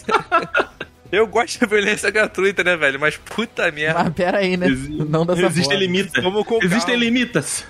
Eu 1.12 1.28
gosto 1.28 1.60
da 1.60 1.68
violência 1.68 2.10
gratuita, 2.10 2.64
né, 2.64 2.78
velho? 2.78 2.98
Mas 3.00 3.18
puta 3.18 3.70
merda. 3.70 4.02
Mas 4.06 4.14
pera 4.14 4.38
aí, 4.38 4.56
né? 4.56 4.68
Exi- 4.68 5.06
Não 5.10 5.26
dessa 5.26 5.42
Existem 5.42 5.64
forma. 5.66 5.80
limites. 5.80 6.24
Vamos 6.24 6.46
com 6.48 6.56
Existem 6.64 6.80
calma. 6.96 7.04
limites. 7.04 7.66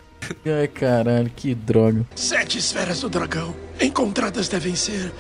Ai, 0.46 0.68
caralho, 0.68 1.32
que 1.36 1.56
droga. 1.56 2.06
Sete 2.16 2.60
esferas 2.60 3.02
do 3.02 3.10
dragão 3.10 3.56
encontradas 3.82 4.48
devem 4.48 4.76
ser 4.76 5.12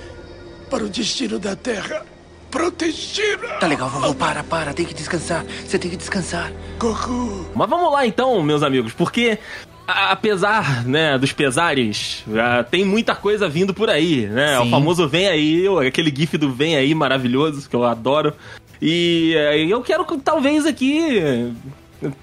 para 0.69 0.83
o 0.83 0.89
destino 0.89 1.39
da 1.39 1.55
Terra 1.55 2.05
protegida. 2.51 3.47
Tá 3.59 3.65
legal, 3.65 3.89
vovô. 3.89 4.13
Para, 4.13 4.43
para. 4.43 4.71
Tem 4.73 4.85
que 4.85 4.93
descansar. 4.93 5.43
Você 5.65 5.79
tem 5.79 5.89
que 5.89 5.97
descansar. 5.97 6.51
Goku, 6.77 7.47
Mas 7.55 7.69
vamos 7.69 7.91
lá 7.91 8.05
então, 8.05 8.41
meus 8.43 8.61
amigos, 8.61 8.93
porque 8.93 9.39
apesar, 9.91 10.85
né, 10.85 11.17
dos 11.17 11.31
pesares, 11.31 12.23
tem 12.69 12.85
muita 12.85 13.15
coisa 13.15 13.47
vindo 13.47 13.73
por 13.73 13.89
aí, 13.89 14.27
né? 14.27 14.57
Sim. 14.57 14.67
O 14.67 14.69
famoso 14.69 15.07
vem 15.07 15.27
aí, 15.27 15.65
aquele 15.87 16.13
gif 16.15 16.37
do 16.37 16.51
vem 16.51 16.75
aí 16.75 16.93
maravilhoso 16.93 17.69
que 17.69 17.75
eu 17.75 17.83
adoro. 17.83 18.33
E 18.81 19.33
eh, 19.35 19.65
eu 19.65 19.81
quero 19.81 20.03
talvez 20.19 20.65
aqui 20.65 21.53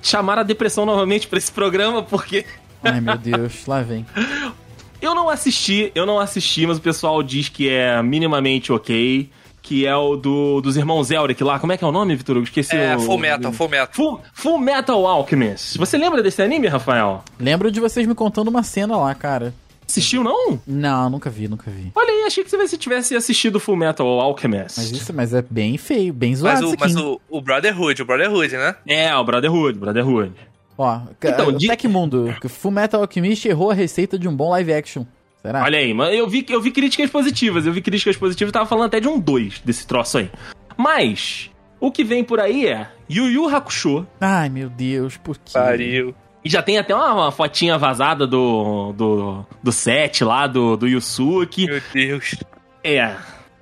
chamar 0.02 0.38
a 0.38 0.42
depressão 0.42 0.84
novamente 0.84 1.28
pra 1.28 1.38
esse 1.38 1.52
programa, 1.52 2.02
porque 2.02 2.44
Ai, 2.82 3.00
meu 3.00 3.16
Deus, 3.16 3.66
lá 3.66 3.82
vem. 3.82 4.06
eu 5.00 5.14
não 5.14 5.28
assisti, 5.28 5.92
eu 5.94 6.06
não 6.06 6.18
assisti, 6.18 6.66
mas 6.66 6.78
o 6.78 6.80
pessoal 6.80 7.22
diz 7.22 7.48
que 7.48 7.68
é 7.68 8.02
minimamente 8.02 8.72
ok. 8.72 9.28
Que 9.68 9.84
é 9.86 9.94
o 9.94 10.16
do, 10.16 10.62
dos 10.62 10.78
irmãos 10.78 11.10
Elric 11.10 11.44
lá. 11.44 11.58
Como 11.58 11.70
é 11.74 11.76
que 11.76 11.84
é 11.84 11.86
o 11.86 11.92
nome, 11.92 12.16
Vitor? 12.16 12.36
Hugo? 12.38 12.44
Esqueci 12.46 12.74
É, 12.74 12.96
o. 12.96 13.00
Full 13.00 13.18
Metal, 13.18 13.52
Full 13.52 13.68
Metal. 13.68 13.88
Full, 13.92 14.20
Full 14.32 14.58
Metal 14.58 15.06
Alchemist. 15.06 15.76
Você 15.76 15.98
lembra 15.98 16.22
desse 16.22 16.40
anime, 16.40 16.68
Rafael? 16.68 17.22
Lembro 17.38 17.70
de 17.70 17.78
vocês 17.78 18.06
me 18.06 18.14
contando 18.14 18.48
uma 18.48 18.62
cena 18.62 18.96
lá, 18.96 19.14
cara. 19.14 19.52
Assistiu, 19.86 20.24
não? 20.24 20.58
Não, 20.66 21.10
nunca 21.10 21.28
vi, 21.28 21.48
nunca 21.48 21.70
vi. 21.70 21.92
Olha 21.94 22.10
aí, 22.10 22.24
achei 22.26 22.42
que 22.44 22.50
você 22.50 22.78
tivesse 22.78 23.14
assistido 23.14 23.60
Full 23.60 23.76
Metal 23.76 24.06
Alchemist. 24.06 24.78
Mas 24.78 24.90
isso 24.90 25.12
mas 25.12 25.34
é 25.34 25.42
bem 25.42 25.76
feio, 25.76 26.14
bem 26.14 26.30
Mas, 26.30 26.38
zoado 26.40 26.64
o, 26.64 26.68
isso 26.68 26.76
mas 26.80 26.96
o, 26.96 27.20
o 27.28 27.40
Brotherhood, 27.42 28.00
o 28.00 28.04
Brotherhood, 28.06 28.56
né? 28.56 28.74
É, 28.86 29.14
o 29.14 29.22
Brotherhood, 29.24 29.78
Brotherhood. 29.78 30.32
Ó, 30.78 31.00
Então, 31.18 31.30
então, 31.30 31.52
de- 31.52 31.66
Tecmundo, 31.66 32.34
que 32.40 32.48
Full 32.48 32.70
Metal 32.70 33.00
Alchemist 33.02 33.46
errou 33.48 33.70
a 33.70 33.74
receita 33.74 34.18
de 34.18 34.26
um 34.28 34.34
bom 34.34 34.48
live 34.50 34.72
action. 34.72 35.04
Será? 35.42 35.62
Olha 35.62 35.78
aí, 35.78 35.94
mas 35.94 36.14
eu 36.14 36.28
vi, 36.28 36.44
eu 36.48 36.60
vi 36.60 36.70
críticas 36.70 37.08
positivas, 37.10 37.64
eu 37.66 37.72
vi 37.72 37.80
críticas 37.80 38.16
positivas, 38.16 38.52
tava 38.52 38.66
falando 38.66 38.86
até 38.86 38.98
de 39.00 39.06
um 39.08 39.18
2 39.20 39.60
desse 39.60 39.86
troço 39.86 40.18
aí. 40.18 40.30
Mas, 40.76 41.50
o 41.80 41.90
que 41.92 42.02
vem 42.04 42.24
por 42.24 42.40
aí 42.40 42.66
é 42.66 42.88
Yu 43.08 43.30
Yu 43.30 43.48
Hakusho, 43.48 44.06
Ai, 44.20 44.48
meu 44.48 44.68
Deus, 44.68 45.16
por 45.16 45.36
quê? 45.38 45.52
Pariu. 45.54 46.14
e 46.44 46.50
já 46.50 46.62
tem 46.62 46.78
até 46.78 46.94
uma, 46.94 47.12
uma 47.14 47.32
fotinha 47.32 47.78
vazada 47.78 48.26
do, 48.26 48.92
do, 48.92 49.46
do 49.62 49.72
set 49.72 50.24
lá, 50.24 50.46
do, 50.46 50.76
do 50.76 50.86
Yusuke. 50.88 51.66
Meu 51.66 51.80
Deus. 51.92 52.36
É, 52.82 53.14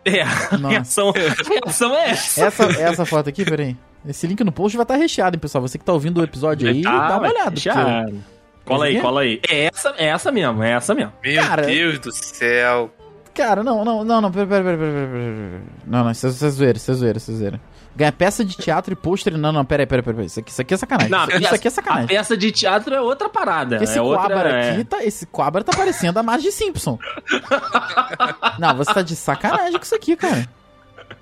é, 0.04 0.22
a 0.22 0.56
Nossa. 0.58 0.68
reação, 0.68 1.10
a 1.10 1.48
reação 1.64 1.94
é 1.94 2.10
essa. 2.10 2.44
Essa, 2.46 2.64
essa 2.64 3.04
foto 3.06 3.28
aqui, 3.28 3.44
peraí. 3.44 3.76
Esse 4.08 4.26
link 4.26 4.42
no 4.44 4.52
post 4.52 4.76
vai 4.76 4.84
estar 4.84 4.94
recheado, 4.96 5.34
hein, 5.36 5.40
pessoal. 5.40 5.62
Você 5.62 5.78
que 5.78 5.84
tá 5.84 5.92
ouvindo 5.92 6.20
o 6.20 6.24
episódio 6.24 6.68
aí, 6.70 6.80
Tá, 6.82 7.08
dá 7.08 7.18
uma 7.18 7.28
olhada. 7.28 7.50
fechar. 7.50 8.04
porque- 8.04 8.36
Cola 8.66 8.87
aí, 8.87 8.94
aqui? 8.94 9.00
cola 9.02 9.20
aí. 9.22 9.40
É 9.48 9.64
essa, 9.72 9.94
é 9.96 10.07
essa 10.07 10.33
mesmo, 10.33 10.62
é 10.62 10.72
essa 10.72 10.94
mesmo. 10.94 11.12
Meu 11.22 11.42
Cara, 11.42 11.62
Deus 11.62 11.98
do 12.00 12.12
céu. 12.12 12.90
Cara, 13.33 13.62
não, 13.62 13.85
não, 13.85 14.02
não, 14.05 14.20
não, 14.20 14.33
pera, 14.33 14.46
pera, 14.46 14.64
pera, 14.64 14.76
pera, 14.76 14.92
pera, 14.92 15.09
pera. 15.09 15.62
Não, 15.87 16.05
não, 16.05 16.11
isso 16.11 16.26
é, 16.26 16.31
isso 16.31 16.44
é 16.46 16.50
zoeira, 16.50 16.76
isso 16.76 16.90
é 16.90 16.94
zoeira, 16.94 17.18
isso 17.18 17.31
é 17.31 17.35
zoeira. 17.35 17.61
Ganha 17.94 18.12
peça 18.12 18.44
de 18.44 18.57
teatro 18.57 18.92
e 18.92 18.96
pôster. 18.96 19.38
Não, 19.38 19.52
não, 19.52 19.64
pera 19.64 19.83
aí, 19.83 19.87
pera 19.87 20.00
aí, 20.00 20.05
pera 20.05 20.20
aí. 20.20 20.26
Isso 20.26 20.40
aqui, 20.40 20.50
isso 20.50 20.61
aqui 20.61 20.74
é 20.74 20.76
sacanagem. 20.76 21.11
Não, 21.11 21.24
isso, 21.29 21.37
isso 21.38 21.55
aqui 21.55 21.68
é 21.68 21.70
A 21.70 21.72
sacanagem. 21.72 22.09
peça 22.09 22.37
de 22.37 22.50
teatro 22.52 22.94
é 22.94 23.00
outra 23.00 23.29
parada. 23.29 23.83
Esse 23.83 23.98
é 23.98 24.02
outra, 24.02 24.29
Quabara 24.29 24.50
é. 24.50 24.70
aqui, 24.72 24.85
tá, 24.85 25.05
esse 25.05 25.26
Quabara 25.26 25.64
tá 25.64 25.72
parecendo 25.76 26.18
a 26.18 26.22
Marge 26.22 26.50
Simpson. 26.50 26.98
não, 28.59 28.74
você 28.74 28.92
tá 28.92 29.02
de 29.02 29.14
sacanagem 29.16 29.79
com 29.79 29.85
isso 29.85 29.94
aqui, 29.94 30.16
cara. 30.16 30.46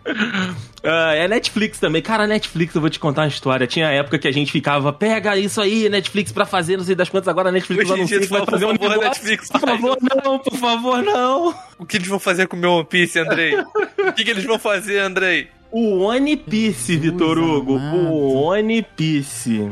Ah, 0.86 1.14
é 1.14 1.26
Netflix 1.26 1.78
também. 1.78 2.02
Cara, 2.02 2.26
Netflix, 2.26 2.74
eu 2.74 2.80
vou 2.82 2.90
te 2.90 2.98
contar 2.98 3.22
uma 3.22 3.28
história. 3.28 3.66
Tinha 3.66 3.88
época 3.88 4.18
que 4.18 4.28
a 4.28 4.30
gente 4.30 4.52
ficava, 4.52 4.92
pega 4.92 5.34
isso 5.34 5.58
aí, 5.62 5.88
Netflix, 5.88 6.30
pra 6.30 6.44
fazer, 6.44 6.76
não 6.76 6.84
sei 6.84 6.94
das 6.94 7.08
quantas. 7.08 7.28
Agora 7.28 7.48
a 7.48 7.52
Netflix 7.52 7.84
Hoje 7.84 7.92
anuncia 7.94 8.18
dia 8.18 8.26
que 8.26 8.32
vai 8.34 8.44
fazer 8.44 8.66
um 8.66 8.76
por 8.76 8.88
favor, 8.88 8.90
negócio. 9.00 9.24
Netflix, 9.24 9.48
Por 9.48 9.60
favor, 9.60 9.98
não, 10.02 10.38
por 10.40 10.56
favor, 10.58 11.02
não. 11.02 11.54
O 11.78 11.86
que 11.86 11.96
eles 11.96 12.06
vão 12.06 12.18
fazer 12.18 12.46
com 12.48 12.56
o 12.56 12.60
meu 12.60 12.72
One 12.72 12.84
Piece, 12.84 13.18
Andrei? 13.18 13.54
O 13.56 14.12
que, 14.12 14.24
que 14.24 14.30
eles 14.30 14.44
vão 14.44 14.58
fazer, 14.58 14.98
Andrei? 14.98 15.48
O 15.72 16.00
One 16.02 16.36
Piece, 16.36 16.98
Vitor 16.98 17.38
Hugo. 17.38 17.76
amado. 17.76 17.96
O 17.96 18.42
One 18.42 18.82
Piece. 18.94 19.70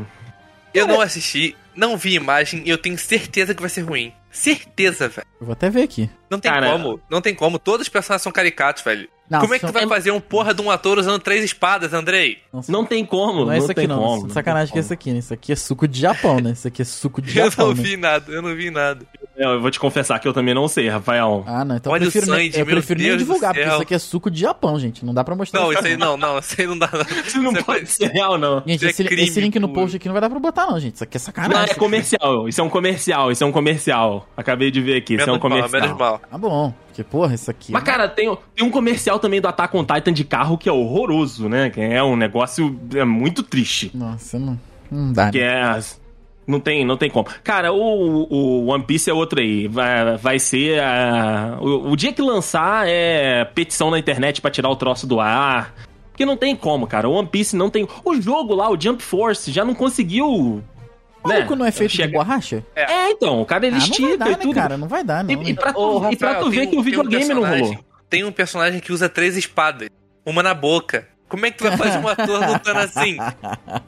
Eu 0.73 0.87
não 0.87 0.99
assisti, 0.99 1.55
não 1.75 1.95
vi 1.95 2.15
imagem 2.15 2.63
e 2.65 2.71
eu 2.71 2.77
tenho 2.79 2.97
certeza 2.97 3.53
que 3.53 3.61
vai 3.61 3.69
ser 3.69 3.81
ruim. 3.81 4.11
Certeza, 4.33 5.07
velho. 5.07 5.27
Eu 5.39 5.45
vou 5.45 5.53
até 5.53 5.69
ver 5.69 5.83
aqui. 5.83 6.09
Não 6.29 6.39
tem 6.39 6.51
Cara- 6.51 6.71
como, 6.71 6.99
não 7.09 7.21
tem 7.21 7.35
como. 7.35 7.59
Todos 7.59 7.83
os 7.85 7.89
personagens 7.89 8.23
são 8.23 8.31
caricatos, 8.31 8.83
velho. 8.83 9.07
Não, 9.29 9.39
como 9.39 9.53
é 9.53 9.59
que 9.59 9.65
tu 9.65 9.71
vai 9.71 9.87
fazer 9.87 10.11
um 10.11 10.19
porra 10.19 10.53
de 10.53 10.61
um 10.61 10.69
ator 10.69 10.97
usando 10.99 11.19
três 11.21 11.43
espadas, 11.45 11.93
Andrei? 11.93 12.39
Não 12.67 12.83
tem 12.85 13.05
como. 13.05 13.45
Não 13.45 13.51
é 13.51 13.57
isso 13.59 13.71
aqui 13.71 13.81
tem 13.81 13.87
não. 13.87 13.99
como, 14.01 14.29
sacanagem 14.31 14.73
que 14.73 14.79
é 14.79 14.81
isso 14.81 14.93
aqui, 14.93 15.11
né? 15.11 15.19
Isso 15.19 15.33
aqui 15.33 15.51
é 15.53 15.55
suco 15.55 15.87
de 15.87 15.99
Japão, 15.99 16.39
né? 16.39 16.51
Isso 16.51 16.67
aqui 16.67 16.81
é 16.81 16.85
suco 16.85 17.21
de 17.21 17.29
Eu 17.39 17.49
Japão, 17.49 17.67
não 17.69 17.75
né? 17.75 17.83
vi 17.83 17.95
nada, 17.97 18.31
eu 18.31 18.41
não 18.41 18.55
vi 18.55 18.69
nada. 18.69 19.05
Como. 19.35 19.43
Eu 19.53 19.61
vou 19.61 19.71
te 19.71 19.79
confessar 19.79 20.19
que 20.19 20.27
eu 20.27 20.33
também 20.33 20.53
não 20.53 20.67
sei, 20.67 20.87
Rafael. 20.89 21.43
Ah, 21.47 21.65
não. 21.65 21.75
Então 21.75 21.91
Olha 21.91 22.03
eu 22.03 22.11
prefiro, 22.11 22.35
nem, 22.35 22.51
Sandy, 22.51 22.59
eu 22.59 22.65
prefiro 22.65 22.99
nem 23.01 23.17
divulgar, 23.17 23.53
porque 23.53 23.67
isso 23.67 23.81
aqui 23.81 23.93
é 23.93 23.99
suco 23.99 24.29
de 24.31 24.39
Japão, 24.39 24.79
gente. 24.79 25.05
Não 25.05 25.13
dá 25.13 25.23
pra 25.23 25.35
mostrar 25.35 25.61
Não, 25.61 25.71
isso 25.73 25.85
aí 25.85 25.97
não, 25.97 26.15
não, 26.17 26.37
isso 26.39 26.55
aí 26.59 26.67
não 26.67 26.77
dá. 26.77 26.89
Não. 26.91 27.01
Isso 27.25 27.41
não 27.41 27.51
Isso 27.51 27.59
é 27.59 27.63
pode 27.63 27.87
ser 27.87 28.11
real, 28.11 28.37
não. 28.37 28.63
Gente, 28.65 28.85
é 28.85 28.89
esse, 28.89 29.03
crime 29.03 29.23
esse 29.23 29.41
link 29.41 29.59
no 29.59 29.69
post 29.69 29.95
aqui 29.95 30.07
não 30.07 30.13
vai 30.13 30.21
dar 30.21 30.29
pra 30.29 30.39
botar, 30.39 30.65
não, 30.65 30.79
gente. 30.79 30.95
Isso 30.95 31.03
aqui 31.03 31.17
é 31.17 31.19
Não, 31.19 31.25
sacanagem. 31.25 31.71
é 31.71 31.75
comercial. 31.75 32.47
Isso 32.47 32.61
é 32.61 32.63
um 32.63 32.69
comercial. 32.69 33.31
Isso 33.31 33.43
é 33.43 33.47
um 33.47 33.51
comercial. 33.51 34.27
Acabei 34.37 34.71
de 34.71 34.81
ver 34.81 34.97
aqui. 34.97 35.15
Isso 35.15 35.23
é 35.23 35.25
um 35.25 35.35
Menos 35.35 35.41
mal, 35.41 35.51
comercial. 35.51 35.81
menos 35.81 35.97
mal. 35.97 36.21
Tá 36.29 36.37
bom. 36.37 36.73
Porque, 36.87 37.03
porra, 37.03 37.33
isso 37.33 37.49
aqui. 37.49 37.71
Mas, 37.71 37.83
cara, 37.83 38.07
tem, 38.07 38.37
tem 38.55 38.65
um 38.65 38.69
comercial 38.69 39.17
também 39.17 39.41
do 39.41 39.47
Attack 39.47 39.75
on 39.75 39.83
Titan 39.83 40.13
de 40.13 40.23
carro 40.23 40.57
que 40.57 40.69
é 40.69 40.71
horroroso, 40.71 41.49
né? 41.49 41.69
Que 41.71 41.81
é 41.81 42.03
um 42.03 42.15
negócio 42.15 42.79
é 42.93 43.03
muito 43.03 43.41
triste. 43.41 43.89
Nossa, 43.95 44.37
não, 44.37 44.59
não 44.91 45.11
dá. 45.11 45.31
Que 45.31 45.39
né? 45.39 45.77
é. 45.79 46.02
Não 46.45 46.59
tem, 46.59 46.83
não 46.85 46.97
tem 46.97 47.09
como. 47.09 47.27
Cara, 47.43 47.71
o, 47.71 48.27
o 48.29 48.65
One 48.67 48.83
Piece 48.83 49.09
é 49.09 49.13
outro 49.13 49.39
aí. 49.39 49.67
Vai, 49.67 50.17
vai 50.17 50.39
ser. 50.39 50.79
ah, 50.81 51.57
o, 51.61 51.91
o 51.91 51.95
dia 51.95 52.11
que 52.11 52.21
lançar 52.21 52.85
é 52.87 53.45
petição 53.45 53.89
na 53.89 53.97
internet 53.97 54.41
pra 54.41 54.51
tirar 54.51 54.69
o 54.69 54.75
troço 54.75 55.07
do 55.07 55.19
ar. 55.19 55.73
Porque 56.11 56.25
não 56.25 56.35
tem 56.37 56.55
como, 56.55 56.85
cara. 56.85 57.07
O 57.09 57.13
One 57.13 57.27
Piece 57.27 57.55
não 57.55 57.69
tem. 57.69 57.87
O 58.03 58.21
jogo 58.21 58.53
lá, 58.53 58.69
o 58.69 58.79
Jump 58.79 59.01
Force, 59.01 59.51
já 59.51 59.63
não 59.65 59.73
conseguiu. 59.73 60.27
O 61.23 61.27
maluco 61.29 61.55
não 61.55 61.65
é 61.65 61.71
feito 61.71 61.91
de 61.91 61.97
Chega- 61.97 62.17
borracha? 62.17 62.63
É, 62.75 63.09
então, 63.11 63.41
o 63.41 63.45
cara 63.45 63.65
ele 63.65 63.77
Ah, 63.77 63.79
não 63.79 63.85
vai 63.87 63.89
estica 63.89 64.17
dar, 64.17 64.27
e 64.27 64.31
né, 64.31 64.35
tudo. 64.35 64.53
cara? 64.55 64.77
Não 64.77 64.87
vai 64.89 65.03
dar, 65.05 65.23
não. 65.23 65.31
E, 65.31 65.35
né? 65.37 65.43
e 65.47 65.53
pra, 65.53 65.71
Ô, 65.71 66.01
tu, 66.01 66.11
e 66.11 66.17
pra 66.17 66.27
Rafael, 66.33 66.43
tu 66.45 66.51
ver 66.51 66.59
tem 66.59 66.69
que 66.69 66.75
um- 66.75 66.79
o 66.79 66.83
tem 66.83 66.91
um 66.93 67.01
videogame 67.03 67.33
não 67.33 67.45
rolou. 67.45 67.77
Tem 68.09 68.23
um 68.25 68.31
personagem 68.33 68.81
que 68.81 68.91
usa 68.91 69.07
três 69.07 69.37
espadas, 69.37 69.87
uma 70.25 70.43
na 70.43 70.53
boca. 70.53 71.07
Como 71.33 71.47
é 71.47 71.51
que 71.51 71.57
tu 71.57 71.63
vai 71.63 71.75
fazer 71.75 71.97
um 71.97 72.07
ator 72.07 72.47
lutando 72.47 72.79
assim? 72.81 73.17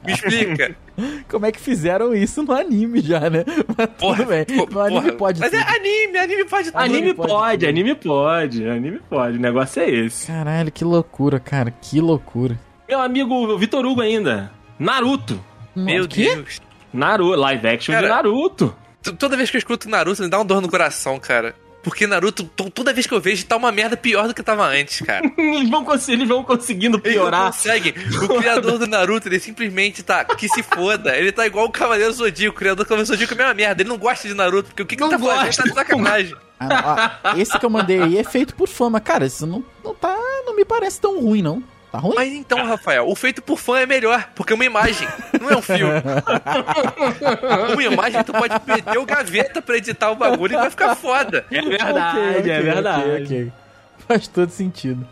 Me 0.04 0.12
explica. 0.12 0.74
Como 1.30 1.46
é 1.46 1.52
que 1.52 1.60
fizeram 1.60 2.12
isso 2.12 2.42
no 2.42 2.52
anime 2.52 3.00
já, 3.00 3.30
né? 3.30 3.44
Mas 3.78 3.86
Porra, 3.96 4.16
tudo 4.16 4.28
bem. 4.28 4.44
pô, 4.46 4.66
No 4.72 4.80
anime 4.80 5.00
porra. 5.02 5.16
pode 5.16 5.40
Mas 5.40 5.50
tudo. 5.52 5.60
é 5.60 5.76
anime, 5.76 6.18
anime 6.18 6.44
pode 6.46 6.72
tudo. 6.72 6.80
Anime 6.80 7.14
pode, 7.14 7.28
pode, 7.28 7.40
pode. 7.52 7.66
anime 7.66 7.94
pode, 7.94 8.68
anime 8.68 8.98
pode. 9.08 9.36
O 9.38 9.40
negócio 9.40 9.80
é 9.80 9.88
esse. 9.88 10.26
Caralho, 10.26 10.72
que 10.72 10.84
loucura, 10.84 11.38
cara. 11.38 11.70
Que 11.70 12.00
loucura. 12.00 12.58
Meu 12.88 13.00
amigo 13.00 13.56
Vitor 13.56 13.86
Hugo 13.86 14.00
ainda. 14.00 14.50
Naruto. 14.76 15.38
Meu 15.76 16.08
Quê? 16.08 16.34
Deus. 16.34 16.60
Naruto, 16.92 17.36
live 17.38 17.68
action 17.68 17.94
de 17.94 18.00
Cara, 18.00 18.08
Naruto. 18.16 18.74
T- 19.00 19.12
Toda 19.12 19.36
vez 19.36 19.50
que 19.50 19.56
eu 19.56 19.60
escuto 19.60 19.88
Naruto, 19.88 20.20
me 20.20 20.28
dá 20.28 20.38
uma 20.38 20.44
dor 20.44 20.60
no 20.60 20.68
coração, 20.68 21.16
cara. 21.20 21.54
Porque 21.86 22.04
Naruto, 22.04 22.42
to- 22.42 22.68
toda 22.68 22.92
vez 22.92 23.06
que 23.06 23.14
eu 23.14 23.20
vejo, 23.20 23.46
tá 23.46 23.56
uma 23.56 23.70
merda 23.70 23.96
pior 23.96 24.26
do 24.26 24.34
que 24.34 24.42
tava 24.42 24.66
antes, 24.66 25.00
cara. 25.06 25.24
Eles 25.38 25.70
vão, 25.70 25.86
eles 26.08 26.28
vão 26.28 26.42
conseguindo 26.42 27.00
Eles 27.04 27.12
piorar. 27.16 27.46
conseguem. 27.46 27.94
O 28.24 28.38
criador 28.40 28.76
do 28.76 28.88
Naruto, 28.88 29.28
ele 29.28 29.38
simplesmente 29.38 30.02
tá. 30.02 30.24
Que 30.24 30.48
se 30.48 30.64
foda. 30.64 31.16
Ele 31.16 31.30
tá 31.30 31.46
igual 31.46 31.66
o 31.66 31.70
Cavaleiro 31.70 32.12
Zodíaco. 32.12 32.56
O 32.56 32.58
criador 32.58 32.84
do 32.84 32.88
Cavaleiro 32.88 33.06
Zodíaco 33.06 33.32
é 33.32 33.36
a 33.36 33.38
mesma 33.38 33.54
merda. 33.54 33.82
Ele 33.82 33.88
não 33.88 33.98
gosta 33.98 34.26
de 34.26 34.34
Naruto, 34.34 34.70
porque 34.70 34.82
o 34.82 34.86
que, 34.86 34.96
que 34.96 35.00
Não 35.00 35.08
ele 35.12 35.16
tá 35.18 35.24
fazendo? 35.24 35.44
gosta. 35.46 35.62
Tá 35.62 35.68
de 35.68 35.74
sacanagem. 35.74 36.36
Ah, 36.58 37.18
ah, 37.22 37.38
esse 37.38 37.56
que 37.58 37.64
eu 37.64 37.70
mandei 37.70 38.02
aí 38.02 38.18
é 38.18 38.24
feito 38.24 38.54
por 38.56 38.66
fama. 38.66 38.98
Cara, 39.00 39.24
isso 39.26 39.46
não, 39.46 39.62
não 39.84 39.94
tá. 39.94 40.16
Não 40.44 40.56
me 40.56 40.64
parece 40.64 41.00
tão 41.00 41.20
ruim, 41.20 41.40
não. 41.42 41.62
Tá 41.96 42.00
ruim? 42.02 42.14
Mas 42.14 42.32
então, 42.32 42.64
Rafael, 42.66 43.08
o 43.08 43.14
feito 43.14 43.40
por 43.42 43.58
fã 43.58 43.78
é 43.78 43.86
melhor, 43.86 44.28
porque 44.34 44.52
é 44.52 44.56
uma 44.56 44.64
imagem, 44.64 45.06
não 45.40 45.50
é 45.50 45.56
um 45.56 45.62
filme. 45.62 45.92
uma 47.72 47.82
imagem, 47.82 48.22
tu 48.24 48.32
pode 48.32 48.54
meter 48.66 48.98
o 48.98 49.04
gaveta 49.06 49.60
pra 49.62 49.76
editar 49.76 50.10
o 50.10 50.16
bagulho 50.16 50.54
e 50.54 50.56
vai 50.56 50.70
ficar 50.70 50.94
foda. 50.94 51.44
É 51.50 51.60
verdade, 51.62 52.18
Ok, 52.18 52.38
ok, 52.40 52.50
é 52.52 52.60
verdade. 52.62 53.02
ok, 53.10 53.22
ok. 53.24 53.52
Faz 54.08 54.28
todo 54.28 54.50
sentido. 54.50 55.06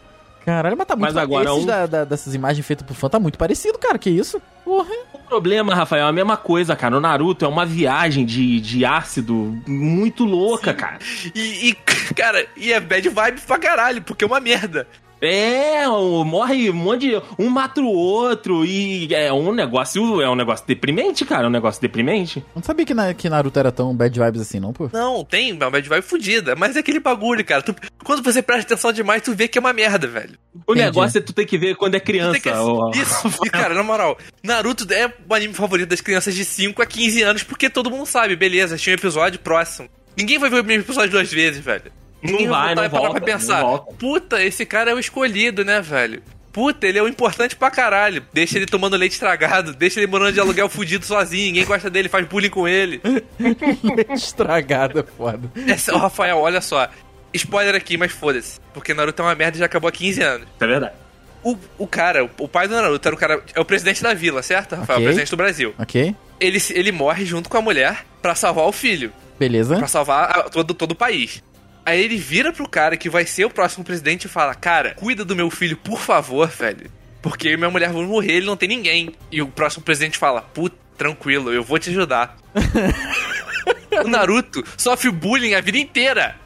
Caralho, 0.45 0.77
mas 0.77 0.87
tá 0.87 0.95
muito 0.95 1.15
Mas 1.15 1.17
agora 1.17 1.49
Esses 1.51 1.63
um- 1.63 1.67
da- 1.67 1.87
da- 1.87 2.05
dessas 2.05 2.35
imagens 2.35 2.67
feitas 2.67 2.87
por 2.87 2.95
fã 2.95 3.09
tá 3.09 3.19
muito 3.19 3.39
parecido, 3.39 3.79
cara. 3.79 3.99
Que 3.99 4.11
isso? 4.11 4.41
Porra. 4.63 4.91
O 5.15 5.19
problema, 5.21 5.75
Rafael, 5.75 6.05
é 6.05 6.09
a 6.09 6.13
mesma 6.13 6.37
coisa, 6.37 6.77
cara. 6.77 6.95
O 6.97 7.01
Naruto 7.01 7.47
é 7.47 7.49
uma 7.49 7.65
viagem 7.65 8.27
de, 8.27 8.61
de 8.61 8.85
ácido 8.85 9.59
muito 9.67 10.25
louca, 10.27 10.75
cara. 10.75 10.99
E, 11.35 11.71
e, 11.71 11.75
cara, 12.15 12.47
e 12.59 12.73
é 12.75 12.79
bad 12.79 13.09
vibe 13.09 13.41
pra 13.41 13.59
caralho, 13.59 14.03
porque 14.03 14.23
é 14.23 14.27
uma 14.27 14.39
merda. 14.39 14.87
É, 15.27 15.87
morre 15.87 16.71
um 16.71 16.75
monte 16.75 17.09
de. 17.09 17.23
Um 17.39 17.49
mata 17.49 17.81
o 17.81 17.87
outro 17.87 18.65
e 18.65 19.13
é 19.15 19.33
um 19.33 19.53
negócio. 19.53 20.21
É 20.21 20.29
um 20.29 20.35
negócio 20.35 20.67
deprimente, 20.67 21.25
cara. 21.25 21.45
É 21.45 21.47
um 21.47 21.51
negócio 21.51 21.81
deprimente. 21.81 22.45
Não 22.55 22.63
sabia 22.63 22.85
que, 22.87 22.95
na- 22.95 23.15
que 23.15 23.29
Naruto 23.29 23.59
era 23.59 23.73
tão 23.73 23.95
bad 23.95 24.19
vibes 24.19 24.41
assim, 24.41 24.61
não, 24.61 24.73
pô. 24.73 24.89
Não, 24.93 25.25
tem 25.25 25.53
uma 25.53 25.71
bad 25.71 25.89
vibe 25.89 26.03
fodida, 26.03 26.55
mas 26.57 26.77
é 26.77 26.81
aquele 26.81 27.01
bagulho, 27.01 27.45
cara. 27.45 27.63
Tu- 27.63 27.75
quando 28.05 28.23
você 28.23 28.43
presta 28.43 28.73
atenção 28.75 28.93
demais, 28.93 29.23
tu 29.23 29.35
vê 29.35 29.49
que 29.49 29.59
é 29.59 29.61
uma 29.61 29.73
merda, 29.73 30.07
velho. 30.07 30.39
O 30.67 30.73
Entendi. 30.73 30.85
negócio 30.87 31.19
é 31.19 31.21
tu 31.21 31.33
ter 31.33 31.45
que 31.47 31.59
ver 31.59 31.75
quando 31.77 31.95
é 31.95 32.01
criança. 32.01 32.33
tem 32.33 32.41
que- 32.43 32.51
ó. 32.51 32.91
Isso, 32.95 33.29
e 33.45 33.51
cara, 33.51 33.75
na 33.75 33.83
moral, 33.83 34.17
Naruto 34.43 34.87
é 34.93 35.13
o 35.29 35.35
anime 35.35 35.55
favorito 35.55 35.89
das 35.89 36.01
crianças 36.01 36.35
de 36.35 36.45
5 36.45 36.83
a 36.83 36.87
15 36.87 37.23
anos, 37.23 37.43
porque 37.43 37.69
todo 37.71 37.91
mundo 37.91 38.07
sabe, 38.07 38.37
beleza, 38.37 38.77
tinha 38.77 38.95
um 38.95 38.99
episódio 38.99 39.39
próximo. 39.41 39.89
Ninguém 40.17 40.39
vai 40.39 40.49
ver 40.49 40.61
o 40.61 40.65
mesmo 40.65 40.83
episódio 40.85 41.11
duas 41.11 41.33
vezes, 41.33 41.61
velho. 41.65 41.91
Ninguém 42.25 42.47
Não 42.47 42.55
vai, 42.55 42.67
voltar 42.75 42.83
não 42.83 42.91
parar 42.91 43.03
volta, 43.05 43.21
pra 43.21 43.35
pensar. 43.35 43.61
não 43.61 43.69
volta. 43.69 43.93
Puta, 43.99 44.43
esse 44.43 44.65
cara 44.67 44.91
é 44.91 44.95
o 44.95 44.99
escolhido, 44.99 45.65
né, 45.65 45.81
velho? 45.81 46.23
Puta, 46.53 46.87
ele 46.87 46.99
é 46.99 47.03
o 47.03 47.09
importante 47.09 47.57
pra 47.57 47.69
caralho. 47.71 48.25
Deixa 48.33 48.57
ele 48.57 48.67
tomando 48.67 48.97
leite 48.97 49.13
estragado, 49.13 49.75
deixa 49.75 49.99
ele 49.99 50.07
morando 50.07 50.33
de 50.33 50.39
aluguel 50.41 50.69
fudido 50.69 51.05
sozinho, 51.05 51.47
ninguém 51.47 51.65
gosta 51.65 51.91
dele, 51.91 52.09
faz 52.09 52.25
bullying 52.27 52.49
com 52.49 52.67
ele. 52.69 53.03
Estragada, 54.15 55.05
foda. 55.17 55.51
Essa, 55.67 55.95
ô, 55.95 55.99
Rafael, 55.99 56.39
olha 56.39 56.61
só. 56.61 56.89
Spoiler 57.33 57.75
aqui, 57.75 57.97
mas 57.97 58.13
foda-se. 58.13 58.61
Porque 58.73 58.95
Naruto 58.95 59.21
é 59.21 59.25
uma 59.25 59.35
merda 59.35 59.57
e 59.57 59.61
já 59.61 59.67
acabou 59.67 59.89
há 59.89 59.93
15 59.93 60.23
anos. 60.23 60.47
É 60.61 60.67
verdade. 60.67 60.95
O, 61.43 61.57
o 61.77 61.87
cara, 61.87 62.25
o, 62.25 62.31
o 62.39 62.49
pai 62.49 62.69
do 62.69 62.75
Naruto 62.75 63.07
era 63.09 63.15
o 63.15 63.19
cara. 63.19 63.43
É 63.55 63.61
o 63.61 63.65
presidente 63.65 64.03
da 64.03 64.15
vila, 64.15 64.41
certo, 64.43 64.77
Rafael? 64.77 64.99
Ok. 64.99 65.05
O 65.05 65.09
presidente 65.09 65.31
do 65.31 65.37
Brasil. 65.37 65.75
Ok? 65.79 66.15
Ele, 66.41 66.63
ele 66.71 66.93
morre 66.93 67.25
junto 67.25 67.49
com 67.51 67.57
a 67.59 67.61
mulher 67.63 68.05
pra 68.23 68.35
salvar 68.35 68.67
o 68.67 68.73
filho. 68.73 69.13
Beleza. 69.39 69.77
Pra 69.77 69.89
salvar 69.89 70.31
a- 70.39 70.43
todo, 70.45 70.73
todo 70.73 70.93
o 70.93 70.95
país. 70.95 71.43
Aí 71.87 72.03
ele 72.03 72.17
vira 72.17 72.53
pro 72.53 72.69
cara 72.69 72.97
que 72.97 73.11
vai 73.11 73.27
ser 73.27 73.45
o 73.45 73.51
próximo 73.51 73.85
presidente 73.85 74.25
e 74.25 74.29
fala: 74.29 74.55
Cara, 74.55 74.95
cuida 74.95 75.25
do 75.25 75.37
meu 75.37 75.51
filho, 75.51 75.77
por 75.77 76.01
favor, 76.01 76.49
velho. 76.49 76.91
Porque 77.21 77.49
eu 77.49 77.53
e 77.53 77.57
minha 77.57 77.71
mulher 77.71 77.91
vão 77.91 78.03
morrer, 78.05 78.35
ele 78.35 78.47
não 78.47 78.57
tem 78.57 78.69
ninguém. 78.69 79.15
E 79.31 79.43
o 79.43 79.49
próximo 79.49 79.85
presidente 79.85 80.19
fala: 80.19 80.41
Puta, 80.41 80.77
tranquilo, 80.97 81.53
eu 81.53 81.63
vou 81.63 81.79
te 81.79 81.91
ajudar. 81.91 82.37
o 84.05 84.09
Naruto 84.09 84.63
sofre 84.77 85.11
bullying 85.11 85.55
a 85.55 85.61
vida 85.61 85.79
inteira. 85.79 86.37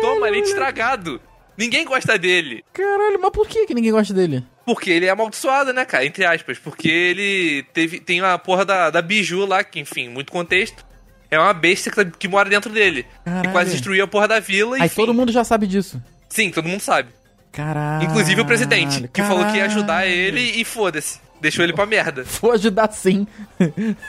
Toma 0.00 0.28
leite 0.28 0.48
estragado. 0.48 1.20
Ninguém 1.58 1.84
gosta 1.84 2.16
dele. 2.16 2.64
Caralho, 2.72 3.20
mas 3.20 3.30
por 3.32 3.46
que, 3.46 3.66
que 3.66 3.74
ninguém 3.74 3.92
gosta 3.92 4.14
dele? 4.14 4.42
Porque 4.64 4.90
ele 4.90 5.06
é 5.06 5.10
amaldiçoado, 5.10 5.72
né, 5.72 5.84
cara? 5.84 6.06
Entre 6.06 6.24
aspas. 6.24 6.58
Porque 6.58 6.88
ele 6.88 7.64
teve, 7.74 8.00
tem 8.00 8.20
a 8.20 8.38
porra 8.38 8.64
da, 8.64 8.88
da 8.88 9.02
Biju 9.02 9.44
lá, 9.44 9.62
que, 9.62 9.78
enfim, 9.78 10.08
muito 10.08 10.32
contexto. 10.32 10.86
É 11.30 11.38
uma 11.38 11.52
besta 11.52 11.90
que, 11.90 11.96
tá- 12.04 12.10
que 12.18 12.26
mora 12.28 12.48
dentro 12.50 12.72
dele. 12.72 13.06
Caralho. 13.24 13.48
E 13.48 13.52
quase 13.52 13.70
destruiu 13.70 14.04
a 14.04 14.08
porra 14.08 14.26
da 14.28 14.40
vila. 14.40 14.76
Aí 14.76 14.82
enfim. 14.86 14.96
todo 14.96 15.14
mundo 15.14 15.30
já 15.30 15.44
sabe 15.44 15.66
disso. 15.66 16.02
Sim, 16.28 16.50
todo 16.50 16.68
mundo 16.68 16.80
sabe. 16.80 17.10
Caralho. 17.52 18.04
Inclusive 18.04 18.40
o 18.40 18.44
presidente, 18.46 19.08
que 19.12 19.22
falou 19.22 19.44
que 19.46 19.56
ia 19.56 19.64
ajudar 19.66 20.02
caralho. 20.02 20.10
ele 20.10 20.40
e 20.40 20.64
foda-se. 20.64 21.20
Deixou 21.40 21.64
ele 21.64 21.72
pra 21.72 21.86
merda. 21.86 22.24
Vou 22.40 22.52
ajudar 22.52 22.92
sim. 22.92 23.26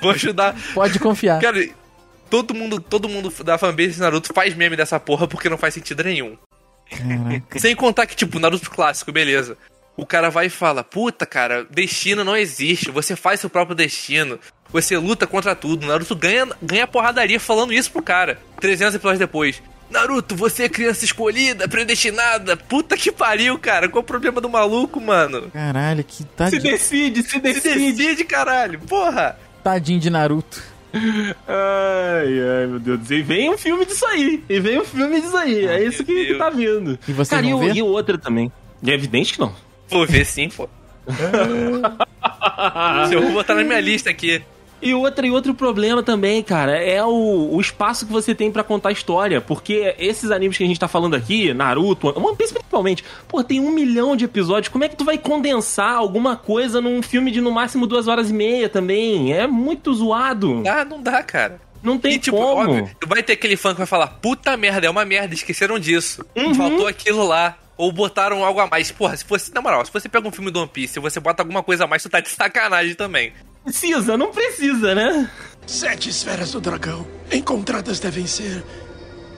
Vou 0.01 0.11
ajudar. 0.11 0.55
Pode 0.73 0.99
confiar. 0.99 1.39
Cara, 1.39 1.65
todo 2.29 2.53
mundo, 2.53 2.79
todo 2.79 3.07
mundo 3.07 3.31
da 3.43 3.57
fanbase 3.57 3.91
de 3.93 3.99
Naruto 3.99 4.33
faz 4.33 4.53
meme 4.55 4.75
dessa 4.75 4.99
porra 4.99 5.27
porque 5.27 5.49
não 5.49 5.57
faz 5.57 5.73
sentido 5.73 6.03
nenhum. 6.03 6.37
Sem 7.57 7.75
contar 7.75 8.05
que, 8.05 8.15
tipo, 8.15 8.37
Naruto 8.39 8.69
clássico, 8.69 9.11
beleza. 9.11 9.57
O 9.95 10.05
cara 10.05 10.29
vai 10.29 10.47
e 10.47 10.49
fala: 10.49 10.83
Puta, 10.83 11.25
cara, 11.25 11.65
destino 11.69 12.23
não 12.23 12.35
existe. 12.35 12.91
Você 12.91 13.15
faz 13.15 13.39
seu 13.39 13.49
próprio 13.49 13.75
destino. 13.75 14.39
Você 14.73 14.97
luta 14.97 15.27
contra 15.27 15.55
tudo. 15.55 15.85
Naruto 15.85 16.15
ganha, 16.15 16.47
ganha 16.61 16.87
porradaria 16.87 17.39
falando 17.39 17.73
isso 17.73 17.91
pro 17.91 18.01
cara. 18.01 18.39
300 18.59 18.95
episódios 18.95 19.19
depois. 19.19 19.61
Naruto, 19.89 20.35
você 20.35 20.63
é 20.63 20.69
criança 20.69 21.03
escolhida, 21.03 21.67
predestinada. 21.67 22.55
Puta 22.55 22.95
que 22.95 23.11
pariu, 23.11 23.59
cara. 23.59 23.89
Qual 23.89 24.01
o 24.01 24.05
problema 24.05 24.39
do 24.39 24.47
maluco, 24.49 25.01
mano? 25.01 25.49
Caralho, 25.51 26.01
que 26.03 26.17
Se 26.17 26.23
tadinho, 26.23 26.61
decide, 26.63 27.23
se 27.23 27.29
Se 27.31 27.39
decide. 27.39 27.91
decide, 27.91 28.23
caralho. 28.23 28.79
Porra. 28.79 29.37
tadinho 29.61 29.99
de 29.99 30.09
Naruto. 30.09 30.61
Ai, 30.93 32.39
ai, 32.59 32.67
meu 32.67 32.79
Deus. 32.79 33.11
E 33.11 33.21
vem 33.21 33.49
um 33.49 33.57
filme 33.57 33.85
disso 33.85 34.05
aí. 34.05 34.41
E 34.47 34.59
vem 34.61 34.79
um 34.79 34.85
filme 34.85 35.19
disso 35.21 35.35
aí. 35.35 35.65
é 35.65 35.83
isso 35.83 36.03
que, 36.05 36.25
que 36.27 36.35
tá 36.35 36.49
vindo. 36.49 36.97
E 37.07 37.11
vocês 37.11 37.29
Cara, 37.41 37.45
e, 37.45 37.53
o- 37.53 37.73
e 37.75 37.81
o 37.81 37.85
outro 37.87 38.17
também. 38.17 38.49
É 38.85 38.91
evidente 38.91 39.33
que 39.33 39.39
não. 39.41 39.53
Vou 39.89 40.05
ver 40.07 40.25
sim, 40.25 40.47
pô. 40.49 40.69
Eu 43.11 43.21
vou 43.21 43.31
botar 43.33 43.55
na 43.55 43.63
minha 43.63 43.79
lista 43.79 44.09
aqui. 44.09 44.41
E 44.81 44.93
outro, 44.93 45.25
e 45.25 45.31
outro 45.31 45.53
problema 45.53 46.01
também, 46.01 46.41
cara, 46.41 46.75
é 46.75 47.03
o, 47.03 47.49
o 47.53 47.61
espaço 47.61 48.05
que 48.05 48.11
você 48.11 48.33
tem 48.33 48.51
pra 48.51 48.63
contar 48.63 48.91
história. 48.91 49.39
Porque 49.39 49.95
esses 49.99 50.31
animes 50.31 50.57
que 50.57 50.63
a 50.63 50.67
gente 50.67 50.79
tá 50.79 50.87
falando 50.87 51.15
aqui, 51.15 51.53
Naruto, 51.53 52.07
One 52.07 52.35
Piece 52.35 52.53
principalmente, 52.53 53.03
pô, 53.27 53.43
tem 53.43 53.59
um 53.59 53.71
milhão 53.71 54.15
de 54.15 54.25
episódios. 54.25 54.69
Como 54.69 54.83
é 54.83 54.89
que 54.89 54.95
tu 54.95 55.05
vai 55.05 55.17
condensar 55.17 55.93
alguma 55.95 56.35
coisa 56.35 56.81
num 56.81 57.01
filme 57.01 57.29
de 57.29 57.41
no 57.41 57.51
máximo 57.51 57.85
duas 57.85 58.07
horas 58.07 58.29
e 58.29 58.33
meia 58.33 58.69
também? 58.69 59.33
É 59.33 59.45
muito 59.45 59.93
zoado. 59.93 60.63
Ah, 60.67 60.83
não 60.83 61.01
dá, 61.01 61.21
cara. 61.21 61.61
Não 61.83 61.97
tem 61.97 62.13
e, 62.13 62.19
tipo, 62.19 62.37
como. 62.37 62.71
óbvio, 62.71 62.89
vai 63.07 63.23
ter 63.23 63.33
aquele 63.33 63.57
fã 63.57 63.71
que 63.71 63.79
vai 63.79 63.87
falar, 63.87 64.07
puta 64.07 64.55
merda, 64.55 64.85
é 64.85 64.89
uma 64.89 65.03
merda, 65.03 65.33
esqueceram 65.33 65.79
disso. 65.79 66.23
Uhum. 66.35 66.53
Faltou 66.53 66.87
aquilo 66.87 67.25
lá. 67.25 67.57
Ou 67.77 67.91
botaram 67.91 68.45
algo 68.45 68.59
a 68.59 68.67
mais. 68.67 68.91
Porra, 68.91 69.17
se 69.17 69.25
fosse, 69.25 69.51
na 69.51 69.59
moral, 69.59 69.83
se 69.83 69.91
você 69.91 70.07
pega 70.07 70.27
um 70.27 70.31
filme 70.31 70.51
do 70.51 70.59
One 70.59 70.69
Piece 70.69 70.99
e 70.99 71.01
você 71.01 71.19
bota 71.19 71.41
alguma 71.41 71.63
coisa 71.63 71.85
a 71.85 71.87
mais, 71.87 72.03
tu 72.03 72.09
tá 72.09 72.19
de 72.19 72.29
sacanagem 72.29 72.93
também. 72.93 73.33
Precisa, 73.63 74.17
não 74.17 74.31
precisa, 74.31 74.95
né? 74.95 75.29
Sete 75.67 76.09
esferas 76.09 76.51
do 76.51 76.61
dragão 76.61 77.05
encontradas 77.31 77.99
devem 77.99 78.25
ser 78.25 78.63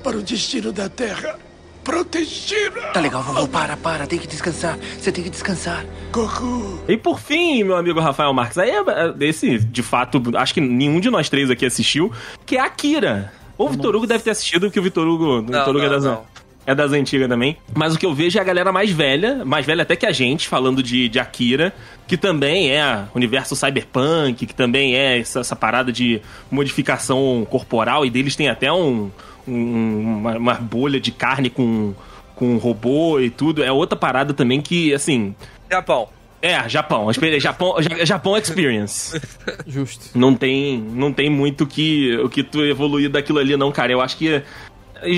para 0.03 0.17
o 0.17 0.21
destino 0.21 0.71
da 0.71 0.89
Terra 0.89 1.37
protegida. 1.83 2.81
Tá 2.93 2.99
legal, 2.99 3.21
vovô. 3.21 3.47
Para, 3.47 3.75
para. 3.75 4.07
Tem 4.07 4.17
que 4.17 4.27
descansar. 4.27 4.77
Você 4.97 5.11
tem 5.11 5.23
que 5.23 5.29
descansar. 5.29 5.85
Goku. 6.11 6.79
E 6.87 6.97
por 6.97 7.19
fim, 7.19 7.63
meu 7.63 7.75
amigo 7.75 7.99
Rafael 7.99 8.33
Marques, 8.33 8.57
aí 8.57 8.69
é 8.69 8.77
é 8.77 9.27
esse, 9.27 9.59
de 9.59 9.83
fato, 9.83 10.21
acho 10.35 10.53
que 10.53 10.61
nenhum 10.61 10.99
de 10.99 11.09
nós 11.09 11.29
três 11.29 11.49
aqui 11.49 11.65
assistiu, 11.65 12.11
que 12.45 12.57
é 12.57 12.61
Akira. 12.61 13.33
Ou 13.57 13.67
o 13.67 13.69
Vitor 13.69 13.95
Hugo 13.95 14.07
deve 14.07 14.23
ter 14.23 14.31
assistido, 14.31 14.67
porque 14.67 14.79
o 14.79 14.83
Vitor 14.83 15.07
Hugo, 15.07 15.25
o 15.25 15.41
Vitor 15.41 15.69
Hugo 15.69 15.79
é 15.79 15.83
não, 15.83 15.89
das, 15.89 16.03
não. 16.03 16.25
É 16.65 16.73
das 16.73 16.91
antigas 16.93 17.27
também. 17.27 17.57
Mas 17.75 17.93
o 17.95 17.99
que 17.99 18.05
eu 18.05 18.13
vejo 18.13 18.37
é 18.37 18.41
a 18.41 18.43
galera 18.43 18.71
mais 18.71 18.89
velha, 18.91 19.43
mais 19.43 19.65
velha 19.65 19.83
até 19.83 19.95
que 19.95 20.05
a 20.05 20.11
gente, 20.11 20.47
falando 20.47 20.81
de, 20.83 21.09
de 21.09 21.19
Akira, 21.19 21.73
que 22.07 22.15
também 22.17 22.71
é 22.71 23.03
universo 23.13 23.55
cyberpunk, 23.55 24.45
que 24.45 24.53
também 24.53 24.95
é 24.95 25.19
essa, 25.19 25.39
essa 25.41 25.55
parada 25.55 25.91
de 25.91 26.21
modificação 26.49 27.45
corporal, 27.49 28.05
e 28.05 28.09
deles 28.09 28.35
tem 28.35 28.49
até 28.49 28.71
um, 28.71 29.11
um- 29.47 29.99
uma, 30.19 30.37
uma 30.37 30.53
bolha 30.55 30.99
de 30.99 31.11
carne 31.11 31.49
com, 31.49 31.93
com 32.35 32.57
robô 32.57 33.19
e 33.19 33.29
tudo. 33.29 33.63
É 33.63 33.71
outra 33.71 33.97
parada 33.97 34.33
também 34.33 34.61
que, 34.61 34.93
assim, 34.93 35.35
Japão. 35.69 36.07
é, 36.41 36.67
Japão. 36.69 37.07
Japão, 37.39 37.75
Ja- 37.81 38.05
Japão 38.05 38.37
Experience. 38.37 39.19
Justo. 39.67 40.17
Não 40.17 40.33
tem, 40.35 40.77
não 40.77 41.11
tem 41.11 41.29
muito 41.29 41.65
que, 41.67 42.15
o 42.17 42.29
que 42.29 42.43
tu 42.43 42.63
evoluir 42.63 43.09
daquilo 43.09 43.39
ali, 43.39 43.55
não, 43.57 43.71
cara. 43.71 43.91
Eu 43.91 44.01
acho 44.01 44.17
que. 44.17 44.41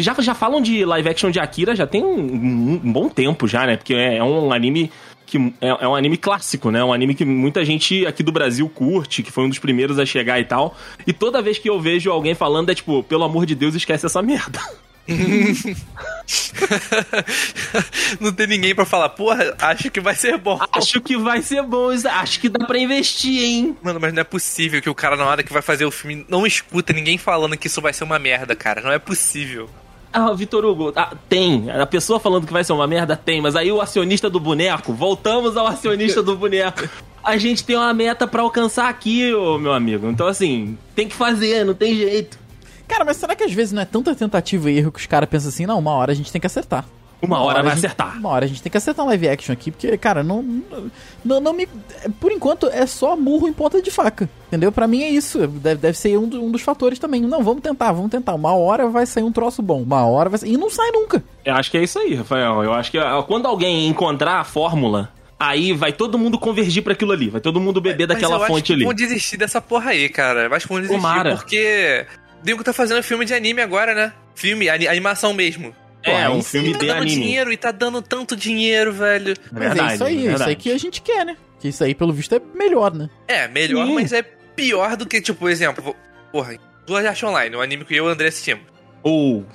Já, 0.02 0.14
já 0.20 0.34
falam 0.34 0.62
de 0.62 0.84
live 0.86 1.10
action 1.10 1.30
de 1.32 1.40
Akira 1.40 1.76
já 1.76 1.86
tem 1.88 2.04
um, 2.04 2.16
um- 2.20 2.82
um 2.84 2.92
bom 2.94 3.10
tempo 3.10 3.48
já, 3.48 3.66
né? 3.66 3.78
Porque 3.78 3.94
é, 3.94 4.18
é 4.18 4.24
um 4.24 4.52
anime 4.52 4.92
que 5.26 5.38
é, 5.60 5.70
é 5.82 5.88
um 5.88 5.96
anime 5.96 6.18
clássico, 6.18 6.70
né? 6.70 6.84
Um 6.84 6.94
anime 6.94 7.16
que 7.16 7.26
muita 7.26 7.66
gente 7.66 8.06
aqui 8.06 8.22
do 8.22 8.32
Brasil 8.32 8.70
curte, 8.70 9.24
que 9.24 9.32
foi 9.32 9.44
um 9.44 9.50
dos 9.50 9.58
primeiros 9.60 9.98
a 9.98 10.06
chegar 10.06 10.40
e 10.40 10.46
tal. 10.46 10.76
E 11.08 11.12
toda 11.12 11.42
vez 11.42 11.58
que 11.58 11.68
eu 11.70 11.80
vejo 11.80 12.12
alguém 12.12 12.36
falando 12.36 12.70
é 12.70 12.76
tipo, 12.76 13.02
pelo 13.04 13.24
amor 13.24 13.46
de 13.48 13.56
Deus, 13.56 13.74
esquece 13.74 14.06
essa 14.06 14.22
merda. 14.22 14.60
não 18.20 18.34
tem 18.34 18.48
ninguém 18.48 18.74
pra 18.74 18.86
falar, 18.86 19.10
porra, 19.10 19.56
acho 19.60 19.92
que 19.92 20.02
vai 20.02 20.16
ser 20.16 20.38
bom. 20.38 20.60
Acho 20.72 21.00
que 21.00 21.16
vai 21.16 21.44
ser 21.44 21.62
bom, 21.62 21.90
acho 21.90 22.40
que 22.40 22.50
dá 22.50 22.66
pra 22.66 22.80
investir, 22.80 23.44
hein? 23.44 23.78
Mano, 23.84 24.00
mas 24.00 24.14
não 24.14 24.22
é 24.22 24.24
possível 24.24 24.82
que 24.82 24.90
o 24.90 24.96
cara, 24.96 25.16
na 25.16 25.26
hora 25.26 25.44
que 25.44 25.54
vai 25.54 25.62
fazer 25.62 25.86
o 25.86 25.92
filme, 25.92 26.26
não 26.28 26.48
escuta 26.48 26.92
ninguém 26.92 27.18
falando 27.18 27.56
que 27.56 27.68
isso 27.68 27.82
vai 27.82 27.94
ser 27.94 28.04
uma 28.04 28.18
merda, 28.18 28.56
cara. 28.56 28.82
Não 28.82 28.92
é 28.92 29.00
possível. 29.00 29.70
Ah, 30.12 30.32
Vitor 30.34 30.64
Hugo, 30.64 30.94
ah, 30.96 31.14
tem. 31.28 31.70
A 31.70 31.86
pessoa 31.86 32.20
falando 32.20 32.48
que 32.48 32.54
vai 32.54 32.64
ser 32.64 32.74
uma 32.74 32.88
merda, 32.88 33.18
tem. 33.18 33.42
Mas 33.42 33.56
aí 33.56 33.72
o 33.72 33.82
acionista 33.82 34.30
do 34.30 34.40
boneco, 34.40 34.94
voltamos 34.94 35.58
ao 35.58 35.68
acionista 35.68 36.24
do 36.24 36.38
boneco. 36.38 36.88
A 37.22 37.38
gente 37.38 37.64
tem 37.64 37.76
uma 37.76 37.94
meta 37.94 38.26
pra 38.26 38.42
alcançar 38.42 38.88
aqui, 38.88 39.34
ô, 39.34 39.58
meu 39.58 39.74
amigo. 39.74 40.08
Então, 40.08 40.26
assim, 40.26 40.78
tem 40.96 41.10
que 41.10 41.16
fazer, 41.16 41.66
não 41.66 41.74
tem 41.74 41.96
jeito. 41.96 42.45
Cara, 42.88 43.04
mas 43.06 43.18
será 43.18 43.36
que 43.36 43.44
às 43.44 43.52
vezes 43.54 43.72
não 43.74 43.82
é 43.82 43.86
tanta 43.86 44.14
tentativa 44.16 44.70
e 44.72 44.78
erro 44.78 44.92
que 44.92 45.00
os 45.00 45.06
caras 45.08 45.30
pensam 45.30 45.50
assim, 45.50 45.66
não, 45.66 45.80
uma 45.80 45.92
hora 45.92 46.12
a 46.12 46.16
gente 46.16 46.32
tem 46.32 46.40
que 46.40 46.48
acertar. 46.48 46.86
Uma 47.22 47.40
hora 47.40 47.64
vai 47.64 47.72
a 47.72 47.76
gente- 47.76 47.86
acertar. 47.86 48.18
Uma 48.20 48.30
hora 48.30 48.46
a 48.46 48.48
gente 48.48 48.62
tem 48.62 48.70
que 48.70 48.78
acertar 48.78 49.04
um 49.04 49.08
live 49.08 49.28
action 49.30 49.54
aqui, 49.54 49.72
porque, 49.72 49.98
cara, 49.98 50.22
não, 50.22 50.44
não, 51.24 51.40
não 51.40 51.54
me. 51.54 51.68
Por 52.20 52.32
enquanto 52.32 52.68
é 52.68 52.86
só 52.86 53.16
murro 53.16 53.48
em 53.48 53.54
ponta 53.54 53.82
de 53.82 53.90
faca. 53.90 54.30
Entendeu? 54.48 54.72
Pra 54.72 54.86
mim 54.86 55.02
é 55.02 55.10
isso. 55.10 55.48
Deve, 55.48 55.82
deve 55.82 55.98
ser 55.98 56.18
um, 56.20 56.28
do- 56.28 56.44
um 56.44 56.52
dos 56.52 56.62
fatores 56.62 57.00
também. 57.00 57.22
Não, 57.22 57.42
vamos 57.42 57.64
tentar, 57.64 57.92
vamos 57.94 58.12
tentar. 58.12 58.36
Uma 58.36 58.54
hora 58.54 58.88
vai 58.90 59.06
sair 59.06 59.24
um 59.24 59.32
troço 59.32 59.62
bom. 59.64 59.82
Uma 59.82 60.06
hora 60.06 60.30
vai 60.30 60.38
sair. 60.40 60.52
E 60.54 60.58
não 60.58 60.70
sai 60.70 60.92
nunca. 60.92 61.24
Eu 61.44 61.56
acho 61.56 61.72
que 61.72 61.78
é 61.78 61.84
isso 61.84 61.98
aí, 61.98 62.14
Rafael. 62.14 62.64
Eu 62.64 62.74
acho 62.74 62.92
que 62.92 62.98
quando 63.28 63.48
alguém 63.48 63.88
encontrar 63.88 64.40
a 64.42 64.44
fórmula, 64.44 65.10
aí 65.40 65.74
vai 65.74 65.94
todo 65.94 66.20
mundo 66.20 66.38
convergir 66.38 66.84
pra 66.84 66.94
aquilo 66.94 67.14
ali. 67.14 67.30
Vai 67.30 67.42
todo 67.42 67.60
mundo 67.60 67.82
beber 67.82 68.08
Mas 68.08 68.18
daquela 68.18 68.36
eu 68.36 68.44
acho 68.44 68.54
fonte 68.54 68.64
que 68.68 68.74
ali. 68.74 68.84
vão 68.84 68.94
desistir 68.94 69.38
dessa 69.38 69.60
porra 69.62 69.92
aí, 69.92 70.10
cara. 70.10 70.42
Eu 70.46 70.54
acho 70.54 70.68
que 70.68 70.74
vão 70.74 70.82
desistir 70.82 71.02
Tomara. 71.02 71.36
porque... 71.38 72.06
Digo 72.44 72.64
tá 72.64 72.72
fazendo 72.74 73.02
filme 73.04 73.26
de 73.26 73.34
anime 73.34 73.62
agora, 73.62 73.94
né? 73.96 74.14
Filme, 74.36 74.70
ani- 74.70 74.88
animação 74.88 75.34
mesmo. 75.34 75.76
É, 76.04 76.28
Pô, 76.28 76.34
um 76.34 76.44
filme 76.44 76.74
tá 76.74 76.78
de 76.80 76.88
dando 76.88 77.02
anime. 77.02 77.16
dinheiro 77.24 77.52
e 77.52 77.58
tá 77.58 77.72
dando 77.72 78.02
tanto 78.02 78.36
dinheiro, 78.36 78.94
velho. 78.94 79.34
Mas 79.52 79.64
é 79.76 79.94
isso 79.96 80.04
aí, 80.04 80.16
é 80.16 80.20
isso 80.20 80.28
verdade. 80.30 80.50
aí 80.52 80.56
que 80.56 80.72
a 80.72 80.78
gente 80.78 81.02
quer, 81.02 81.26
né? 81.26 81.36
Que 81.60 81.70
isso 81.70 81.84
aí, 81.84 81.96
pelo 81.96 82.14
visto, 82.14 82.36
é 82.36 82.42
melhor, 82.54 82.94
né? 82.94 83.10
É, 83.28 83.48
melhor, 83.48 83.88
Sim. 83.88 83.96
mas 83.96 84.14
é 84.14 84.22
pior 84.22 84.96
do 84.96 85.08
que, 85.08 85.20
tipo, 85.20 85.40
por 85.40 85.50
exemplo, 85.50 85.96
porra, 86.32 86.60
Duas 86.86 87.04
Arte 87.06 87.26
Online, 87.26 87.56
um 87.56 87.62
anime 87.62 87.84
que 87.86 87.96
eu 87.96 88.06
e 88.06 88.08
o 88.08 88.12
André 88.12 88.28
assistimos. 88.28 88.66
Ou. 89.02 89.40
O 89.40 89.46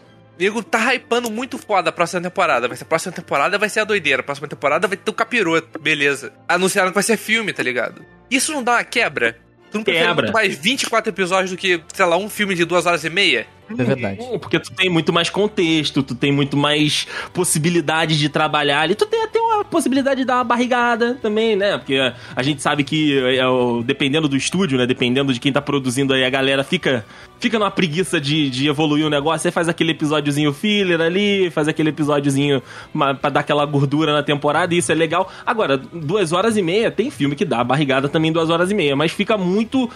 nego 0.42 0.62
tá 0.62 0.94
hypando 0.94 1.30
muito 1.30 1.58
foda 1.58 1.90
a 1.90 1.92
próxima 1.92 2.22
temporada. 2.22 2.66
Vai 2.66 2.76
ser 2.76 2.84
a 2.84 2.86
próxima 2.86 3.12
temporada, 3.12 3.58
vai 3.58 3.68
ser 3.68 3.80
a 3.80 3.84
doideira. 3.84 4.20
A 4.20 4.24
próxima 4.24 4.48
temporada 4.48 4.88
vai 4.88 4.96
ter 4.96 5.10
o 5.10 5.14
capiroto, 5.14 5.78
beleza. 5.78 6.32
Anunciaram 6.48 6.88
que 6.90 6.94
vai 6.94 7.02
ser 7.02 7.18
filme, 7.18 7.52
tá 7.52 7.62
ligado? 7.62 8.02
Isso 8.30 8.50
não 8.50 8.62
dá 8.64 8.72
uma 8.72 8.84
quebra? 8.84 9.36
Tu 9.70 9.78
não 9.78 9.84
prefere 9.84 10.06
Quebra. 10.06 10.22
muito 10.24 10.32
mais 10.34 10.56
24 10.56 11.10
episódios 11.10 11.50
do 11.50 11.56
que, 11.56 11.80
sei 11.94 12.04
lá, 12.04 12.16
um 12.16 12.28
filme 12.28 12.54
de 12.54 12.64
duas 12.64 12.86
horas 12.86 13.04
e 13.04 13.10
meia? 13.10 13.46
É 13.78 13.84
verdade. 13.84 14.20
Hum, 14.22 14.38
Porque 14.38 14.58
tu 14.58 14.72
tem 14.72 14.88
muito 14.90 15.12
mais 15.12 15.30
contexto, 15.30 16.02
tu 16.02 16.14
tem 16.14 16.32
muito 16.32 16.56
mais 16.56 17.06
possibilidade 17.32 18.18
de 18.18 18.28
trabalhar 18.28 18.80
ali. 18.82 18.94
Tu 18.94 19.06
tem 19.06 19.22
até 19.22 19.40
uma 19.40 19.64
possibilidade 19.64 20.20
de 20.20 20.26
dar 20.26 20.36
uma 20.38 20.44
barrigada 20.44 21.14
também, 21.22 21.54
né? 21.56 21.78
Porque 21.78 21.98
a 22.34 22.42
gente 22.42 22.60
sabe 22.62 22.82
que, 22.84 23.16
é, 23.36 23.46
o- 23.46 23.82
dependendo 23.82 24.28
do 24.28 24.36
estúdio, 24.36 24.76
né? 24.78 24.86
Dependendo 24.86 25.32
de 25.32 25.40
quem 25.40 25.52
tá 25.52 25.60
produzindo 25.62 26.12
aí, 26.12 26.24
a 26.24 26.30
galera 26.30 26.64
fica, 26.64 27.04
fica 27.38 27.58
numa 27.58 27.70
preguiça 27.70 28.20
de, 28.20 28.50
de 28.50 28.66
evoluir 28.68 29.06
o 29.06 29.10
negócio. 29.10 29.40
Você 29.42 29.50
faz 29.50 29.68
aquele 29.68 29.92
episódiozinho 29.92 30.52
filler 30.52 31.00
ali, 31.00 31.50
faz 31.50 31.68
aquele 31.68 31.90
episódiozinho 31.90 32.62
pra 33.20 33.30
dar 33.30 33.40
aquela 33.40 33.64
gordura 33.64 34.12
na 34.12 34.22
temporada, 34.22 34.74
e 34.74 34.78
isso 34.78 34.90
é 34.90 34.94
legal. 34.94 35.30
Agora, 35.46 35.76
duas 35.78 36.32
horas 36.32 36.56
e 36.56 36.62
meia, 36.62 36.90
tem 36.90 37.10
filme 37.10 37.36
que 37.36 37.44
dá 37.44 37.62
barrigada 37.62 38.08
também 38.08 38.32
duas 38.32 38.50
horas 38.50 38.70
e 38.70 38.74
meia, 38.74 38.96
mas 38.96 39.12
fica 39.12 39.36
muito 39.38 39.88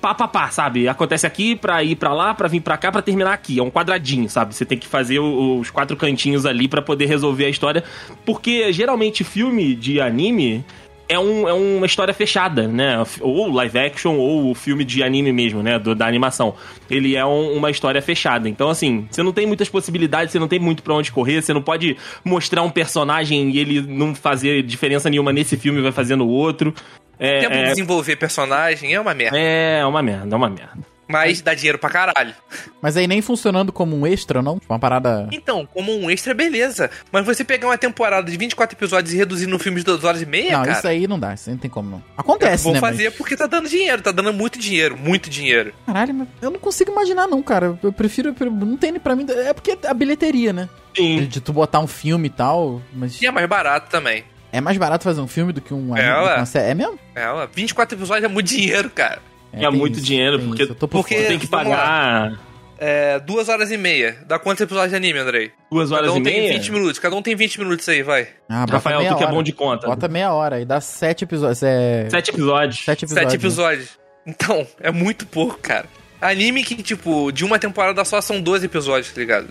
pá, 0.00 0.14
pá, 0.14 0.28
pá, 0.28 0.50
sabe? 0.50 0.88
Acontece 0.88 1.26
aqui 1.26 1.56
pra 1.56 1.82
ir 1.82 1.96
pra 1.96 2.12
lá, 2.12 2.34
pra 2.34 2.48
vir 2.48 2.60
pra 2.60 2.76
cá, 2.76 2.92
pra 2.92 3.02
terminar 3.02 3.32
aqui. 3.32 3.58
É 3.58 3.62
um 3.62 3.70
quadradinho, 3.70 4.28
sabe? 4.28 4.54
Você 4.54 4.64
tem 4.64 4.78
que 4.78 4.86
fazer 4.86 5.18
os 5.18 5.70
quatro 5.70 5.96
cantinhos 5.96 6.46
ali 6.46 6.68
pra 6.68 6.82
poder 6.82 7.06
resolver 7.06 7.46
a 7.46 7.50
história. 7.50 7.84
Porque 8.24 8.72
geralmente 8.72 9.24
filme 9.24 9.74
de 9.74 10.00
anime 10.00 10.64
é, 11.08 11.18
um, 11.18 11.48
é 11.48 11.52
uma 11.52 11.86
história 11.86 12.12
fechada, 12.12 12.66
né? 12.66 12.96
Ou 13.20 13.50
live 13.52 13.78
action, 13.78 14.16
ou 14.16 14.50
o 14.50 14.54
filme 14.54 14.84
de 14.84 15.02
anime 15.02 15.32
mesmo, 15.32 15.62
né? 15.62 15.78
Do- 15.78 15.94
da 15.94 16.06
animação. 16.06 16.54
Ele 16.90 17.14
é 17.16 17.24
um- 17.24 17.56
uma 17.56 17.70
história 17.70 18.00
fechada. 18.02 18.48
Então, 18.48 18.68
assim, 18.68 19.06
você 19.10 19.22
não 19.22 19.32
tem 19.32 19.46
muitas 19.46 19.68
possibilidades, 19.68 20.32
você 20.32 20.38
não 20.38 20.48
tem 20.48 20.58
muito 20.58 20.82
pra 20.82 20.94
onde 20.94 21.12
correr, 21.12 21.40
você 21.42 21.52
não 21.52 21.62
pode 21.62 21.96
mostrar 22.24 22.62
um 22.62 22.70
personagem 22.70 23.50
e 23.50 23.58
ele 23.58 23.80
não 23.80 24.14
fazer 24.14 24.62
diferença 24.62 25.08
nenhuma 25.08 25.32
nesse 25.32 25.56
filme 25.56 25.78
e 25.78 25.82
vai 25.82 25.92
fazer 25.92 26.16
no 26.16 26.26
outro. 26.28 26.74
É, 27.18 27.40
Tempo 27.40 27.54
é, 27.54 27.64
desenvolver 27.64 28.16
personagem 28.16 28.92
é 28.92 29.00
uma 29.00 29.14
merda. 29.14 29.38
é 29.38 29.84
uma 29.86 30.02
merda, 30.02 30.34
é 30.34 30.36
uma 30.36 30.50
merda. 30.50 30.95
Mas 31.08 31.40
dá 31.40 31.54
dinheiro 31.54 31.78
pra 31.78 31.88
caralho. 31.88 32.34
Mas 32.82 32.96
aí 32.96 33.06
nem 33.06 33.22
funcionando 33.22 33.72
como 33.72 33.96
um 33.96 34.06
extra, 34.06 34.42
não? 34.42 34.58
Tipo, 34.58 34.72
Uma 34.72 34.78
parada. 34.78 35.28
Então, 35.32 35.66
como 35.72 35.96
um 35.96 36.10
extra, 36.10 36.34
beleza. 36.34 36.90
Mas 37.12 37.24
você 37.24 37.44
pegar 37.44 37.68
uma 37.68 37.78
temporada 37.78 38.28
de 38.30 38.36
24 38.36 38.76
episódios 38.76 39.14
e 39.14 39.16
reduzir 39.16 39.46
num 39.46 39.58
filme 39.58 39.78
de 39.78 39.84
2 39.84 40.02
horas 40.04 40.20
e 40.22 40.26
meia, 40.26 40.52
não, 40.58 40.64
cara. 40.64 40.78
isso 40.78 40.88
aí 40.88 41.06
não 41.06 41.18
dá, 41.18 41.34
isso 41.34 41.48
aí 41.48 41.54
não 41.54 41.60
tem 41.60 41.70
como 41.70 41.88
não. 41.90 42.02
Acontece, 42.16 42.64
Vão 42.64 42.72
né? 42.72 42.80
fazer 42.80 43.04
mas- 43.10 43.14
porque 43.16 43.36
tá 43.36 43.46
dando 43.46 43.68
dinheiro, 43.68 44.02
tá 44.02 44.10
dando 44.10 44.32
muito 44.32 44.58
dinheiro, 44.58 44.96
muito 44.96 45.30
dinheiro. 45.30 45.72
Caralho, 45.86 46.12
mas 46.14 46.28
eu 46.42 46.50
não 46.50 46.58
consigo 46.58 46.90
imaginar, 46.90 47.26
não, 47.28 47.42
cara. 47.42 47.78
Eu 47.82 47.92
prefiro. 47.92 48.34
eu 48.38 48.50
Não 48.50 48.76
tem 48.76 48.90
nem 48.92 49.00
pra 49.00 49.14
mim. 49.14 49.26
É 49.28 49.52
porque 49.52 49.78
a 49.86 49.94
bilheteria, 49.94 50.52
né? 50.52 50.68
De, 50.92 51.00
Sim. 51.02 51.26
de 51.26 51.40
tu 51.40 51.52
botar 51.52 51.78
um 51.80 51.86
filme 51.86 52.26
e 52.26 52.30
tal. 52.30 52.80
Mas 52.92 53.20
E 53.20 53.26
é 53.26 53.30
mais 53.30 53.46
barato 53.48 53.90
também. 53.90 54.24
é 54.52 54.60
mais 54.60 54.76
barato 54.78 55.04
fazer 55.04 55.20
um 55.20 55.28
filme 55.28 55.52
do 55.52 55.60
que 55.60 55.72
um 55.74 55.94
anime, 55.94 56.08
É, 56.08 56.36
uma 56.36 56.46
série. 56.46 56.70
É 56.70 56.74
mesmo? 56.74 56.98
É, 57.14 57.28
ó, 57.28 57.46
24 57.46 57.96
episódios 57.96 58.24
é 58.24 58.32
muito 58.32 58.46
dinheiro, 58.48 58.90
cara. 58.90 59.20
É 59.56 59.68
tem 59.70 59.78
muito 59.78 60.00
dinheiro, 60.00 60.38
tem 60.38 60.46
porque- 60.48 60.62
isso, 60.62 60.72
eu 60.72 60.76
tô 60.76 60.86
por 60.88 60.98
porque- 61.02 61.22
tem 61.24 61.38
que 61.38 61.46
pagar 61.46 62.38
É, 62.78 63.18
duas 63.20 63.48
horas 63.48 63.70
e 63.70 63.76
meia. 63.78 64.18
Dá 64.26 64.38
quantos 64.38 64.60
episódios 64.60 64.90
de 64.90 64.96
anime, 64.96 65.18
Andrei? 65.18 65.50
duas 65.72 65.90
horas 65.90 66.08
Cada 66.08 66.18
um 66.18 66.20
e 66.20 66.22
tem 66.22 66.40
meia. 66.42 66.52
20 66.52 66.70
minutos. 66.72 66.98
Cada 66.98 67.16
um 67.16 67.22
tem 67.22 67.34
20 67.34 67.58
minutos 67.58 67.88
aí, 67.88 68.02
vai. 68.02 68.28
Ah, 68.50 68.66
Rafael, 68.70 69.02
tu 69.08 69.16
que 69.16 69.24
é 69.24 69.26
bom 69.28 69.42
de 69.42 69.52
conta. 69.52 69.86
Bota 69.86 70.06
meia 70.08 70.30
hora 70.34 70.60
e 70.60 70.64
dá 70.66 70.78
sete 70.78 71.24
episódios. 71.24 71.62
É. 71.62 72.06
Sete 72.10 72.30
episódios. 72.32 72.84
Sete 72.84 73.04
episódios. 73.06 73.32
Sete 73.32 73.40
episódios. 73.40 73.88
Então, 74.26 74.66
é 74.78 74.90
muito 74.90 75.24
pouco, 75.26 75.56
cara. 75.58 75.86
Anime 76.20 76.62
que, 76.64 76.74
tipo, 76.82 77.30
de 77.32 77.44
uma 77.46 77.58
temporada 77.58 78.04
só 78.04 78.20
são 78.20 78.40
12 78.42 78.66
episódios, 78.66 79.10
tá 79.10 79.20
ligado? 79.20 79.48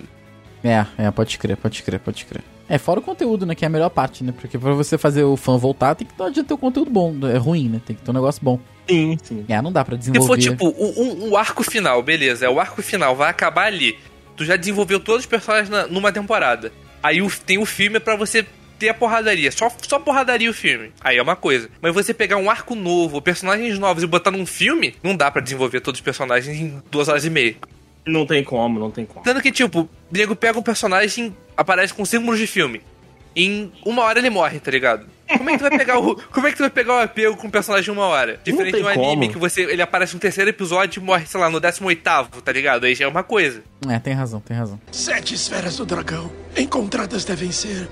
É, 0.64 0.86
é, 0.97 1.10
pode 1.12 1.38
crer, 1.39 1.58
pode 1.58 1.82
crer, 1.82 1.99
pode 1.99 2.26
crer. 2.26 2.43
É, 2.68 2.78
fora 2.78 2.99
o 2.99 3.03
conteúdo, 3.03 3.45
né? 3.45 3.53
Que 3.53 3.63
é 3.63 3.68
a 3.68 3.70
melhor 3.70 3.89
parte, 3.89 4.24
né? 4.24 4.32
Porque 4.36 4.57
pra 4.57 4.74
você 4.74 4.97
fazer 4.97 5.24
o 5.24 5.36
fã 5.38 5.57
voltar, 5.57 5.93
tem 5.95 6.07
que 6.07 6.13
não 6.18 6.26
adianta 6.26 6.47
ter 6.47 6.53
o 6.53 6.57
conteúdo 6.57 6.89
bom. 6.89 7.13
É 7.32 7.38
ruim, 7.38 7.70
né? 7.70 7.82
Tem 7.86 7.95
que 7.95 8.01
ter 8.01 8.09
um 8.11 8.13
negócio 8.13 8.41
bom. 8.43 8.59
Sim, 8.89 9.18
sim. 9.24 9.45
É, 9.47 9.61
não 9.61 9.72
dá 9.72 9.84
pra 9.86 9.95
Se 9.95 9.99
desenvolver. 10.11 10.28
for, 10.28 10.38
tipo, 10.38 10.68
o, 10.68 11.01
um- 11.01 11.30
o 11.32 11.38
arco 11.38 11.63
final, 11.63 12.01
beleza. 12.01 12.45
É 12.45 12.49
o 12.49 12.59
arco 12.59 12.82
final, 12.82 13.16
vai 13.16 13.30
acabar 13.30 13.68
ali. 13.68 13.97
Tu 14.36 14.43
já 14.45 14.55
desenvolveu 14.55 14.99
todos 14.99 15.22
os 15.22 15.26
personagens 15.28 15.70
na- 15.70 15.88
numa 15.88 16.11
temporada. 16.11 16.72
Aí 17.03 17.22
o- 17.22 17.30
tem 17.45 17.57
o 17.59 17.66
filme 17.66 17.99
pra 17.99 18.16
você 18.16 18.45
ter 18.80 18.89
a 18.89 18.93
porradaria. 18.93 19.51
Só, 19.51 19.72
só 19.88 19.99
porradaria 19.99 20.49
o 20.49 20.53
filme. 20.53 20.91
Aí 21.01 21.18
é 21.18 21.22
uma 21.22 21.36
coisa. 21.36 21.70
Mas 21.82 21.93
você 21.93 22.13
pegar 22.13 22.38
um 22.38 22.49
arco 22.49 22.74
novo, 22.76 23.22
personagens 23.22 23.78
novos 23.80 24.03
e 24.03 24.07
botar 24.07 24.32
num 24.32 24.45
filme, 24.45 24.95
não 25.03 25.16
dá 25.16 25.30
pra 25.32 25.41
desenvolver 25.41 25.82
todos 25.82 25.99
os 25.99 26.03
personagens 26.03 26.57
em 26.59 26.82
duas 26.91 27.07
horas 27.07 27.24
e 27.26 27.30
meia. 27.30 27.55
Não 28.05 28.26
tem 28.26 28.43
como, 28.43 28.80
não 28.80 28.91
tem 28.91 29.05
como. 29.05 29.24
Tanto 29.24 29.41
que, 29.41 29.51
tipo, 29.51 29.89
o 30.16 30.18
nego 30.18 30.36
pega 30.36 30.57
um 30.57 30.63
personagem, 30.63 31.36
aparece 31.55 31.93
com 31.93 32.03
5 32.05 32.22
minutos 32.22 32.39
de 32.39 32.47
filme. 32.47 32.82
Em 33.36 33.72
uma 33.86 34.03
hora 34.03 34.18
ele 34.20 34.30
morre, 34.30 34.59
tá 34.61 34.72
ligado? 34.72 35.05
Como 35.28 35.49
é 35.49 35.53
que 35.53 35.59
tu 35.59 35.68
vai 35.70 35.78
pegar 35.78 35.99
o. 35.99 36.16
Como 36.32 36.47
é 36.47 36.51
que 36.51 36.55
tu 36.57 36.61
vai 36.61 36.70
pegar 36.70 36.93
o 36.93 37.01
apego 37.01 37.36
com 37.36 37.47
um 37.47 37.49
personagem 37.49 37.89
em 37.89 37.97
uma 37.97 38.05
hora? 38.05 38.39
Diferente 38.43 38.78
de 38.78 38.84
um 38.84 38.88
anime 38.88 39.28
como. 39.28 39.32
que 39.34 39.38
você. 39.38 39.63
Ele 39.63 39.82
aparece 39.82 40.13
no 40.13 40.20
terceiro 40.22 40.49
episódio 40.49 41.01
e 41.01 41.03
morre, 41.03 41.26
sei 41.26 41.39
lá, 41.39 41.49
no 41.49 41.59
18 41.59 42.01
tá 42.41 42.51
ligado? 42.53 42.86
Aí 42.86 42.95
já 42.95 43.03
é 43.05 43.07
uma 43.09 43.24
coisa. 43.24 43.61
É, 43.89 43.99
tem 43.99 44.13
razão, 44.13 44.39
tem 44.39 44.55
razão. 44.55 44.80
Sete 44.91 45.34
esferas 45.34 45.76
do 45.76 45.86
dragão 45.86 46.32
encontradas 46.55 47.26
devem 47.26 47.51
ser 47.51 47.89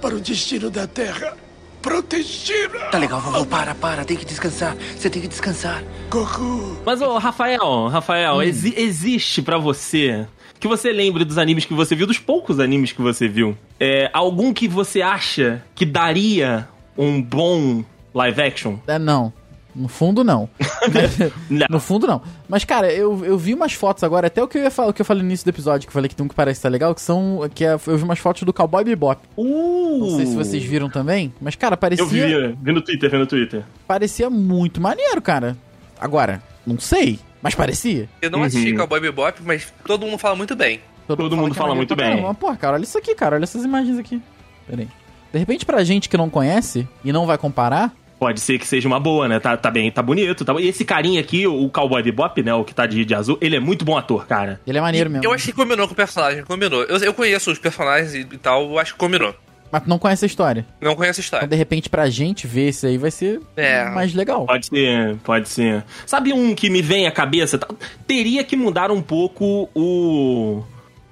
para 0.00 0.14
o 0.14 0.20
destino 0.20 0.70
da 0.70 0.86
Terra 0.86 1.36
protegida. 1.82 2.78
Tá 2.90 2.98
legal, 2.98 3.20
vovô. 3.20 3.44
Para, 3.46 3.74
para. 3.74 4.04
Tem 4.04 4.16
que 4.16 4.24
descansar. 4.24 4.76
Você 4.96 5.10
tem 5.10 5.20
que 5.22 5.28
descansar. 5.28 5.82
Goku, 6.10 6.76
Mas, 6.84 7.00
ô, 7.00 7.18
Rafael, 7.18 7.88
Rafael, 7.88 8.36
Hum. 8.36 8.42
exi- 8.42 8.74
existe 8.76 9.42
pra 9.42 9.58
você 9.58 10.26
que 10.60 10.68
você 10.68 10.92
lembre 10.92 11.24
dos 11.24 11.38
animes 11.38 11.64
que 11.64 11.74
você 11.74 11.94
viu, 11.96 12.06
dos 12.06 12.18
poucos 12.18 12.60
animes 12.60 12.92
que 12.92 13.00
você 13.02 13.26
viu, 13.26 13.56
é, 13.80 14.10
algum 14.12 14.52
que 14.52 14.68
você 14.68 15.00
acha 15.02 15.62
que 15.74 15.84
daria 15.86 16.68
um 16.96 17.20
bom 17.22 17.82
live 18.14 18.42
action? 18.42 18.76
É, 18.86 18.98
não. 18.98 19.32
No 19.74 19.86
fundo, 19.86 20.24
não. 20.24 20.50
Não. 21.48 21.66
no 21.70 21.78
fundo, 21.78 22.04
não. 22.04 22.20
Mas, 22.48 22.64
cara, 22.64 22.92
eu, 22.92 23.24
eu 23.24 23.38
vi 23.38 23.54
umas 23.54 23.72
fotos 23.72 24.02
agora, 24.02 24.26
até 24.26 24.42
o 24.42 24.48
que 24.48 24.58
eu 24.58 24.62
ia 24.64 24.70
falar, 24.70 24.88
o 24.88 24.92
que 24.92 25.00
eu 25.00 25.06
falei 25.06 25.22
no 25.22 25.28
início 25.28 25.44
do 25.44 25.50
episódio, 25.50 25.86
que 25.86 25.90
eu 25.90 25.92
falei 25.94 26.08
que 26.08 26.16
tem 26.16 26.24
um 26.26 26.28
que 26.28 26.34
parece 26.34 26.58
estar 26.58 26.68
legal, 26.68 26.92
que 26.92 27.00
são. 27.00 27.48
Que 27.54 27.64
é- 27.64 27.74
eu 27.74 27.96
vi 27.96 28.02
umas 28.02 28.18
fotos 28.18 28.42
do 28.42 28.52
Cowboy 28.52 28.82
Bebop. 28.82 29.20
Uh! 29.36 29.98
Não 30.00 30.16
sei 30.16 30.26
se 30.26 30.34
vocês 30.34 30.64
viram 30.64 30.90
também, 30.90 31.32
mas, 31.40 31.54
cara, 31.54 31.74
Eu 31.74 31.78
parecia. 31.78 32.04
vi, 32.48 32.56
vi 32.60 32.72
no 32.72 32.82
Twitter, 32.82 33.08
vi 33.10 33.16
no 33.16 33.26
Twitter. 33.28 33.62
Parecia 33.86 34.28
muito 34.28 34.80
maneiro, 34.80 35.22
cara. 35.22 35.56
Agora, 36.00 36.42
não 36.66 36.78
sei, 36.80 37.20
mas 37.42 37.54
parecia. 37.54 38.08
Eu 38.20 38.30
não 38.30 38.40
Uhum. 38.40 38.44
assisti 38.44 38.72
Cowboy 38.74 39.00
Bebop, 39.00 39.40
mas 39.44 39.72
todo 39.84 40.06
mundo 40.06 40.18
fala 40.18 40.36
muito 40.36 40.54
bem. 40.56 40.80
Todo 41.06 41.36
mundo 41.36 41.50
que 41.52 41.58
é 41.58 41.60
fala 41.60 41.74
muito 41.74 41.96
bem. 41.96 42.06
caramba. 42.10 42.28
Mas, 42.28 42.36
porra, 42.38 42.56
cara, 42.56 42.74
olha 42.74 42.84
isso 42.84 42.96
aqui, 42.96 43.14
cara. 43.14 43.36
Olha 43.36 43.42
essas 43.44 43.64
imagens 43.64 43.98
aqui. 43.98 44.22
Pera 44.66 44.82
aí. 44.82 44.88
De 45.32 45.38
repente, 45.38 45.64
pra 45.66 45.82
gente 45.82 46.08
que 46.08 46.16
não 46.16 46.30
conhece 46.30 46.86
e 47.04 47.12
não 47.12 47.26
vai 47.26 47.36
comparar, 47.38 47.92
Pode 48.18 48.38
ser 48.38 48.58
que 48.58 48.66
seja 48.66 48.86
uma 48.86 49.00
boa, 49.00 49.26
né? 49.26 49.40
Tá, 49.40 49.56
tá 49.56 49.70
bem, 49.70 49.90
tá 49.90 50.02
bonito. 50.02 50.44
Tá... 50.44 50.52
E 50.60 50.68
esse 50.68 50.84
carinha 50.84 51.18
aqui, 51.22 51.46
o 51.46 51.70
Cowboy 51.70 52.02
Bebop, 52.02 52.42
né? 52.42 52.52
O 52.52 52.62
que 52.64 52.74
tá 52.74 52.84
de, 52.84 53.02
de 53.02 53.14
azul, 53.14 53.38
ele 53.40 53.56
é 53.56 53.60
muito 53.60 53.82
bom 53.82 53.96
ator, 53.96 54.26
cara. 54.26 54.60
ele 54.66 54.76
é 54.76 54.80
maneiro 54.82 55.08
mesmo. 55.08 55.24
Eu 55.24 55.32
acho 55.32 55.46
que 55.46 55.52
combinou 55.54 55.86
com 55.88 55.94
o 55.94 55.96
personagem, 55.96 56.44
combinou. 56.44 56.82
Eu, 56.82 56.98
eu 56.98 57.14
conheço 57.14 57.50
os 57.50 57.58
personagens 57.58 58.14
e, 58.14 58.18
e 58.20 58.36
tal, 58.36 58.64
eu 58.72 58.78
acho 58.78 58.92
que 58.92 58.98
combinou. 58.98 59.34
Mas 59.72 59.82
tu 59.84 59.88
não 59.88 59.98
conhece 59.98 60.24
a 60.24 60.26
história. 60.26 60.66
Não 60.80 60.94
conheço 60.96 61.20
a 61.20 61.22
Então, 61.22 61.24
história. 61.38 61.48
de 61.48 61.56
repente, 61.56 61.88
pra 61.88 62.10
gente 62.10 62.46
ver 62.46 62.68
esse 62.68 62.86
aí 62.86 62.98
vai 62.98 63.10
ser 63.10 63.40
É. 63.56 63.84
mais 63.90 64.12
legal. 64.14 64.46
Pode 64.46 64.66
ser, 64.66 65.16
pode 65.24 65.48
ser. 65.48 65.84
Sabe 66.06 66.32
um 66.32 66.54
que 66.54 66.68
me 66.68 66.82
vem 66.82 67.06
à 67.06 67.12
cabeça? 67.12 67.56
Tá- 67.58 67.68
Teria 68.06 68.42
que 68.42 68.56
mudar 68.56 68.90
um 68.90 69.00
pouco 69.02 69.68
o. 69.74 70.62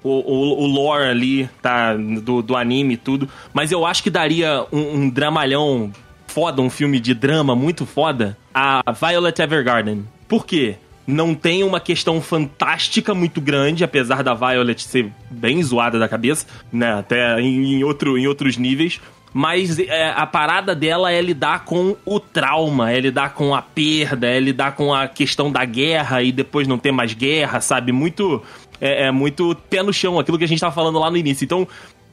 O, 0.01 0.09
o, 0.09 0.63
o 0.63 0.65
lore 0.65 1.09
ali, 1.09 1.49
tá? 1.61 1.93
Do, 1.93 2.41
do 2.41 2.55
anime 2.55 2.93
e 2.93 2.97
tudo. 2.97 3.27
Mas 3.53 3.69
eu 3.69 3.85
acho 3.85 4.01
que 4.01 4.09
daria 4.09 4.65
um, 4.71 4.95
um 5.01 5.09
dramalhão 5.09 5.91
foda, 6.25 6.61
um 6.61 6.69
filme 6.69 7.01
de 7.01 7.13
drama 7.13 7.53
muito 7.53 7.85
foda, 7.85 8.37
a 8.53 8.81
Violet 8.93 9.41
Evergarden. 9.41 10.05
Por 10.25 10.45
quê? 10.45 10.75
Não 11.09 11.33
tem 11.33 11.63
uma 11.63 11.79
questão 11.79 12.21
fantástica 12.21 13.15
muito 13.15 13.41
grande, 13.41 13.83
apesar 13.83 14.21
da 14.21 14.35
Violet 14.35 14.83
ser 14.83 15.11
bem 15.29 15.61
zoada 15.63 15.97
da 15.97 16.07
cabeça, 16.07 16.45
né? 16.71 16.99
Até 16.99 17.41
em, 17.41 17.83
outro, 17.83 18.15
em 18.15 18.27
outros 18.27 18.57
níveis. 18.57 19.01
Mas 19.33 19.79
é, 19.79 20.09
a 20.09 20.25
parada 20.27 20.75
dela 20.75 21.11
é 21.11 21.19
lidar 21.19 21.65
com 21.65 21.95
o 22.05 22.19
trauma, 22.19 22.91
é 22.91 22.99
lidar 22.99 23.33
com 23.33 23.55
a 23.55 23.61
perda, 23.61 24.27
é 24.27 24.39
lidar 24.39 24.75
com 24.75 24.93
a 24.93 25.07
questão 25.07 25.51
da 25.51 25.65
guerra 25.65 26.21
e 26.21 26.31
depois 26.31 26.67
não 26.67 26.77
ter 26.77 26.91
mais 26.91 27.13
guerra, 27.13 27.59
sabe? 27.59 27.91
Muito. 27.91 28.41
É, 28.79 29.07
é 29.07 29.11
muito 29.11 29.57
pé 29.69 29.83
no 29.83 29.91
chão, 29.91 30.19
aquilo 30.19 30.37
que 30.37 30.43
a 30.45 30.47
gente 30.47 30.59
tava 30.59 30.73
falando 30.73 30.99
lá 30.99 31.09
no 31.09 31.17
início. 31.17 31.43
Então, 31.43 31.67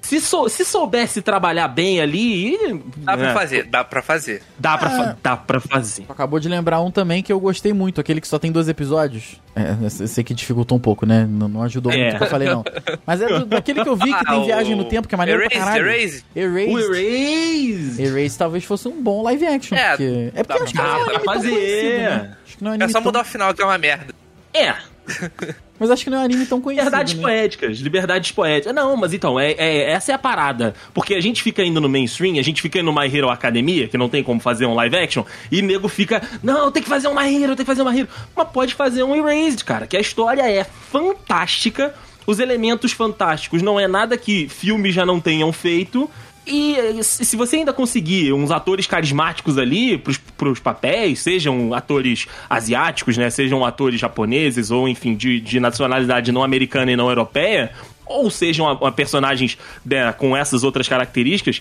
se, 0.06 0.20
sou, 0.20 0.48
se 0.48 0.64
soubesse 0.64 1.20
trabalhar 1.20 1.68
bem 1.68 2.00
ali. 2.00 2.56
Dá 2.98 3.16
pra 3.16 3.30
é, 3.30 3.34
fazer, 3.34 3.64
dá 3.64 3.84
pra 3.84 4.02
fazer. 4.02 4.42
Dá 4.58 4.78
pra, 4.78 4.88
Ah. 4.88 4.90
fa- 4.96 5.16
dá 5.22 5.36
pra 5.36 5.60
fazer. 5.60 6.04
Acabou 6.08 6.38
de 6.38 6.48
lembrar 6.48 6.80
um 6.80 6.90
também 6.90 7.22
que 7.22 7.32
eu 7.32 7.40
gostei 7.40 7.72
muito, 7.72 8.00
aquele 8.00 8.20
que 8.20 8.28
só 8.28 8.38
tem 8.38 8.52
dois 8.52 8.68
episódios. 8.68 9.40
É, 9.54 9.74
eu 9.82 9.90
sei 10.08 10.22
que 10.22 10.34
dificultou 10.34 10.76
um 10.76 10.80
pouco, 10.80 11.04
né? 11.06 11.26
Não, 11.28 11.48
não 11.48 11.62
ajudou 11.62 11.90
É. 11.92 11.96
muito 11.96 12.14
o 12.14 12.18
que 12.18 12.24
eu 12.24 12.28
falei, 12.28 12.48
não. 12.48 12.62
Mas 13.06 13.20
é 13.22 13.26
do- 13.26 13.46
daquele 13.46 13.82
que 13.82 13.88
eu 13.88 13.96
vi 13.96 14.12
que 14.14 14.24
tem 14.26 14.40
Ah, 14.42 14.44
viagem 14.44 14.74
o 14.74 14.76
no 14.76 14.84
tempo, 14.84 15.08
que 15.08 15.14
é 15.14 15.18
maneiro 15.18 15.40
pra 15.40 15.46
Erased, 15.56 15.64
caralho. 15.72 15.90
Erased? 15.90 16.24
Erased. 16.36 16.72
O 16.74 16.78
Erase! 16.78 18.02
Erased 18.02 18.38
talvez 18.38 18.64
fosse 18.64 18.86
um 18.88 19.02
bom 19.02 19.22
live 19.22 19.46
action. 19.46 19.76
É, 19.76 19.88
porque... 19.90 20.32
é 20.34 20.42
porque 20.44 20.58
dá 20.58 20.64
acho 20.64 20.72
que 20.72 20.78
não 20.78 20.84
é 21.00 21.04
pra 21.04 21.20
um 21.20 21.24
fazer. 21.24 21.98
né? 22.00 22.36
Acho 22.46 22.56
que 22.58 22.64
não 22.64 22.72
é, 22.72 22.76
É 22.76 22.86
só 22.88 22.92
tão- 22.94 23.02
mudar 23.02 23.20
o 23.22 23.24
final, 23.24 23.54
que 23.54 23.62
é 23.62 23.64
uma 23.64 23.78
merda. 23.78 24.14
É, 24.52 24.74
Mas 25.78 25.90
acho 25.90 26.04
que 26.04 26.10
não 26.10 26.18
é 26.18 26.20
um 26.22 26.24
anime 26.24 26.46
tão 26.46 26.60
conhecido. 26.60 26.86
Liberdades 26.86 27.14
né? 27.14 27.22
poéticas, 27.22 27.78
liberdades 27.78 28.32
poéticas. 28.32 28.74
Não, 28.74 28.96
mas 28.96 29.12
então, 29.12 29.38
é, 29.38 29.52
é- 29.52 29.90
essa 29.90 30.10
é 30.10 30.14
a 30.14 30.18
parada. 30.18 30.74
Porque 30.94 31.14
a 31.14 31.20
gente 31.20 31.42
fica 31.42 31.62
indo 31.62 31.80
no 31.82 31.88
mainstream, 31.88 32.38
a 32.38 32.42
gente 32.42 32.62
fica 32.62 32.78
indo 32.78 32.90
no 32.90 32.98
My 32.98 33.14
Hero 33.14 33.28
Academia, 33.28 33.86
que 33.86 33.98
não 33.98 34.08
tem 34.08 34.22
como 34.22 34.40
fazer 34.40 34.64
um 34.64 34.74
live 34.74 34.96
action, 34.96 35.24
e 35.52 35.60
nego 35.60 35.86
fica, 35.86 36.22
não, 36.42 36.72
tem 36.72 36.82
que 36.82 36.88
fazer 36.88 37.08
um 37.08 37.14
My 37.14 37.26
Hero, 37.26 37.54
tem 37.54 37.64
que 37.64 37.70
fazer 37.70 37.82
um 37.82 37.90
My 37.90 37.98
Hero. 38.00 38.08
Mas 38.34 38.48
pode 38.48 38.74
fazer 38.74 39.02
um 39.02 39.14
Erased, 39.14 39.64
cara, 39.64 39.86
que 39.86 39.96
a 39.96 40.00
história 40.00 40.50
é 40.50 40.64
fantástica, 40.64 41.94
os 42.26 42.38
elementos 42.38 42.92
fantásticos 42.92 43.62
não 43.62 43.78
é 43.78 43.86
nada 43.86 44.16
que 44.16 44.48
filmes 44.48 44.94
já 44.94 45.06
não 45.06 45.20
tenham 45.20 45.52
feito. 45.52 46.10
E 46.46 47.02
se 47.02 47.24
se 47.24 47.36
você 47.36 47.56
ainda 47.56 47.72
conseguir 47.72 48.32
uns 48.32 48.50
atores 48.52 48.86
carismáticos 48.86 49.58
ali 49.58 49.98
pros, 49.98 50.16
pros 50.16 50.60
papéis, 50.60 51.18
sejam 51.18 51.74
atores 51.74 52.26
asiáticos, 52.48 53.16
né? 53.16 53.28
Sejam 53.30 53.64
atores 53.64 53.98
japoneses, 54.00 54.70
ou 54.70 54.88
enfim, 54.88 55.14
de, 55.16 55.40
de 55.40 55.58
nacionalidade 55.58 56.30
não 56.30 56.44
americana 56.44 56.92
e 56.92 56.96
não 56.96 57.08
europeia, 57.08 57.72
ou 58.06 58.30
sejam 58.30 58.68
a- 58.68 58.88
a 58.88 58.92
personagens 58.92 59.58
né, 59.84 60.12
com 60.12 60.36
essas 60.36 60.62
outras 60.62 60.86
características. 60.86 61.60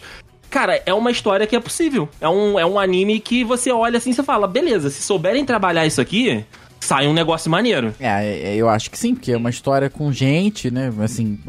Cara, 0.52 0.80
é 0.86 0.94
uma 0.94 1.10
história 1.10 1.48
que 1.48 1.56
é 1.56 1.60
possível. 1.60 2.08
É 2.22 2.30
um, 2.30 2.60
é 2.60 2.66
um 2.66 2.80
anime 2.80 3.20
que 3.20 3.44
você 3.44 3.72
olha 3.72 3.98
assim 3.98 4.12
e 4.12 4.14
você 4.14 4.24
fala, 4.24 4.48
beleza, 4.48 4.90
se 4.92 5.02
souberem 5.02 5.44
trabalhar 5.44 5.86
isso 5.88 6.00
aqui, 6.00 6.46
sai 6.86 7.08
um 7.08 7.14
negócio 7.14 7.50
maneiro. 7.52 7.94
É, 8.00 8.54
é, 8.54 8.56
eu 8.56 8.70
acho 8.70 8.90
que 8.92 8.98
sim, 8.98 9.14
porque 9.16 9.32
é 9.32 9.38
uma 9.38 9.50
história 9.50 9.90
com 9.90 10.12
gente, 10.12 10.70
né? 10.72 10.92
Assim, 11.04 11.40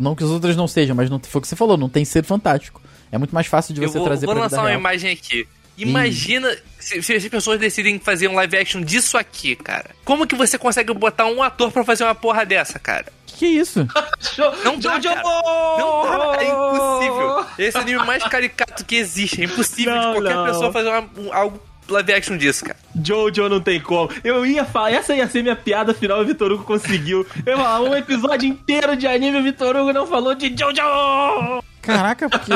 não 0.00 0.14
que 0.14 0.22
as 0.24 0.30
outras 0.30 0.54
não 0.56 0.68
sejam, 0.68 0.94
mas 0.94 1.08
não, 1.10 1.18
foi 1.18 1.38
o 1.38 1.42
que 1.42 1.48
você 1.48 1.56
falou, 1.56 1.76
não 1.76 1.88
tem 1.88 2.04
ser 2.04 2.24
fantástico. 2.24 2.80
É 3.10 3.18
muito 3.18 3.34
mais 3.34 3.46
fácil 3.46 3.74
de 3.74 3.82
Eu 3.82 3.88
você 3.88 3.98
vou, 3.98 4.06
trazer 4.06 4.26
vou 4.26 4.34
pra 4.34 4.44
lançar 4.44 4.58
uma 4.60 4.68
real. 4.68 4.80
imagem 4.80 5.10
aqui. 5.12 5.46
Imagina 5.76 6.56
se, 6.78 7.02
se 7.02 7.12
as 7.14 7.26
pessoas 7.28 7.58
decidem 7.58 7.98
fazer 7.98 8.28
um 8.28 8.34
live 8.34 8.56
action 8.56 8.80
disso 8.80 9.18
aqui, 9.18 9.56
cara. 9.56 9.90
Como 10.04 10.24
que 10.26 10.34
você 10.36 10.56
consegue 10.56 10.92
botar 10.94 11.26
um 11.26 11.42
ator 11.42 11.72
pra 11.72 11.82
fazer 11.84 12.04
uma 12.04 12.14
porra 12.14 12.44
dessa, 12.46 12.78
cara? 12.78 13.06
Que, 13.26 13.36
que 13.38 13.44
é 13.44 13.48
isso? 13.48 13.80
Não 14.64 14.78
dá, 14.78 15.00
cara. 15.00 15.22
Não 15.22 16.02
dá, 16.06 16.36
é 16.40 16.48
impossível. 16.48 17.46
Esse 17.58 17.76
é 17.76 17.80
o 17.80 17.82
anime 17.82 18.06
mais 18.06 18.22
caricato 18.24 18.84
que 18.84 18.94
existe. 18.96 19.40
É 19.42 19.44
impossível 19.46 19.94
Não, 19.96 20.12
de 20.14 20.20
qualquer 20.20 20.34
não. 20.36 20.44
pessoa 20.46 20.72
fazer 20.72 20.88
uma- 20.90 21.10
um- 21.18 21.32
algo 21.32 21.60
live 21.88 22.12
action 22.12 22.36
disso, 22.36 22.64
cara. 22.64 22.78
Jojo 23.02 23.48
não 23.48 23.60
tem 23.60 23.80
como. 23.80 24.10
Eu 24.22 24.44
ia 24.46 24.64
falar, 24.64 24.92
essa 24.92 25.14
ia 25.14 25.28
ser 25.28 25.42
minha 25.42 25.56
piada 25.56 25.92
final 25.94 26.20
e 26.20 26.24
o 26.24 26.26
Vitor 26.26 26.50
Hugo 26.52 26.64
conseguiu. 26.64 27.26
Eu 27.44 27.56
ia 27.56 27.62
falar, 27.62 27.80
um 27.80 27.94
episódio 27.94 28.48
inteiro 28.48 28.96
de 28.96 29.06
anime 29.06 29.36
e 29.38 29.40
o 29.40 29.44
Vitor 29.44 29.76
Hugo 29.76 29.92
não 29.92 30.06
falou 30.06 30.34
de 30.34 30.48
Jojo! 30.56 31.62
Caraca, 31.82 32.30
porque. 32.30 32.50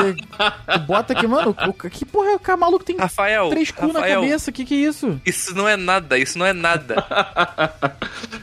bota 0.87 1.13
aqui, 1.13 1.27
mano, 1.27 1.55
o- 1.67 1.89
que 1.89 2.03
porra 2.03 2.31
é 2.31 2.35
o 2.35 2.39
cara 2.39 2.57
maluco 2.57 2.83
tem 2.83 2.97
Rafael, 2.97 3.49
três 3.51 3.69
cu 3.69 3.85
na 3.93 3.99
Rafael, 3.99 4.21
cabeça? 4.21 4.51
Que 4.51 4.65
que 4.65 4.73
é 4.73 4.87
isso? 4.89 5.21
isso 5.23 5.53
não 5.53 5.67
é 5.69 5.77
nada, 5.77 6.17
isso 6.17 6.37
não 6.39 6.45
é 6.47 6.53
nada. 6.53 6.95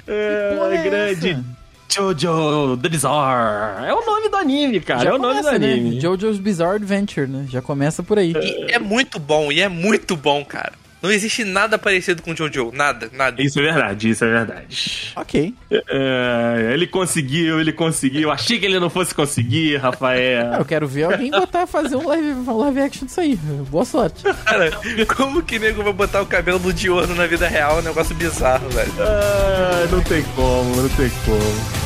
É, 0.08 0.54
porra 0.56 0.74
é 0.74 0.82
grande 0.82 1.30
essa? 1.32 1.44
Jojo 1.88 2.76
The 2.76 2.88
Bizarre. 2.88 3.86
É 3.86 3.94
o 3.94 4.04
nome 4.04 4.28
do 4.28 4.36
anime, 4.36 4.80
cara. 4.80 5.08
é 5.08 5.12
o 5.12 5.18
nome 5.18 5.34
do 5.34 5.44
começa, 5.44 5.58
né? 5.58 5.72
anime. 5.72 6.00
Jojo's 6.00 6.38
Bizarre 6.38 6.76
Adventure, 6.76 7.26
né? 7.26 7.46
Já 7.48 7.62
começa 7.62 8.02
por 8.02 8.18
aí. 8.18 8.32
E 8.32 8.72
é 8.72 8.78
muito 8.78 9.18
bom, 9.18 9.50
e 9.50 9.60
é 9.60 9.68
muito 9.68 10.16
bom, 10.16 10.44
cara. 10.44 10.72
Não 11.02 11.10
existe 11.10 11.44
nada 11.44 11.78
parecido 11.78 12.22
com 12.22 12.34
Jojo, 12.34 12.72
nada, 12.72 13.10
nada. 13.12 13.42
Isso 13.42 13.58
é 13.60 13.62
verdade, 13.62 14.10
isso 14.10 14.24
é 14.24 14.28
verdade. 14.28 15.12
Ok. 15.14 15.54
É, 15.70 16.70
ele 16.72 16.86
conseguiu, 16.86 17.60
ele 17.60 17.72
conseguiu. 17.72 18.30
Achei 18.30 18.58
que 18.58 18.66
ele 18.66 18.80
não 18.80 18.90
fosse 18.90 19.14
conseguir, 19.14 19.76
Rafael. 19.76 20.54
eu 20.54 20.64
quero 20.64 20.86
ver 20.86 21.04
alguém 21.04 21.30
botar, 21.30 21.66
fazer 21.66 21.96
um 21.96 22.06
live, 22.08 22.30
um 22.30 22.56
live 22.58 22.80
action 22.80 23.06
disso 23.06 23.20
aí. 23.20 23.36
Boa 23.36 23.84
sorte. 23.84 24.22
Cara, 24.44 24.70
como 25.16 25.42
que 25.42 25.58
nego 25.58 25.82
vai 25.82 25.92
botar 25.92 26.22
o 26.22 26.26
cabelo 26.26 26.58
do 26.58 26.72
Diorno 26.72 27.14
na 27.14 27.26
vida 27.26 27.46
real? 27.46 27.76
É 27.78 27.80
um 27.80 27.84
negócio 27.84 28.14
bizarro, 28.14 28.68
velho. 28.70 28.92
Ah, 28.98 29.86
não 29.90 30.00
tem 30.02 30.22
como, 30.34 30.76
não 30.76 30.88
tem 30.90 31.10
como. 31.24 31.85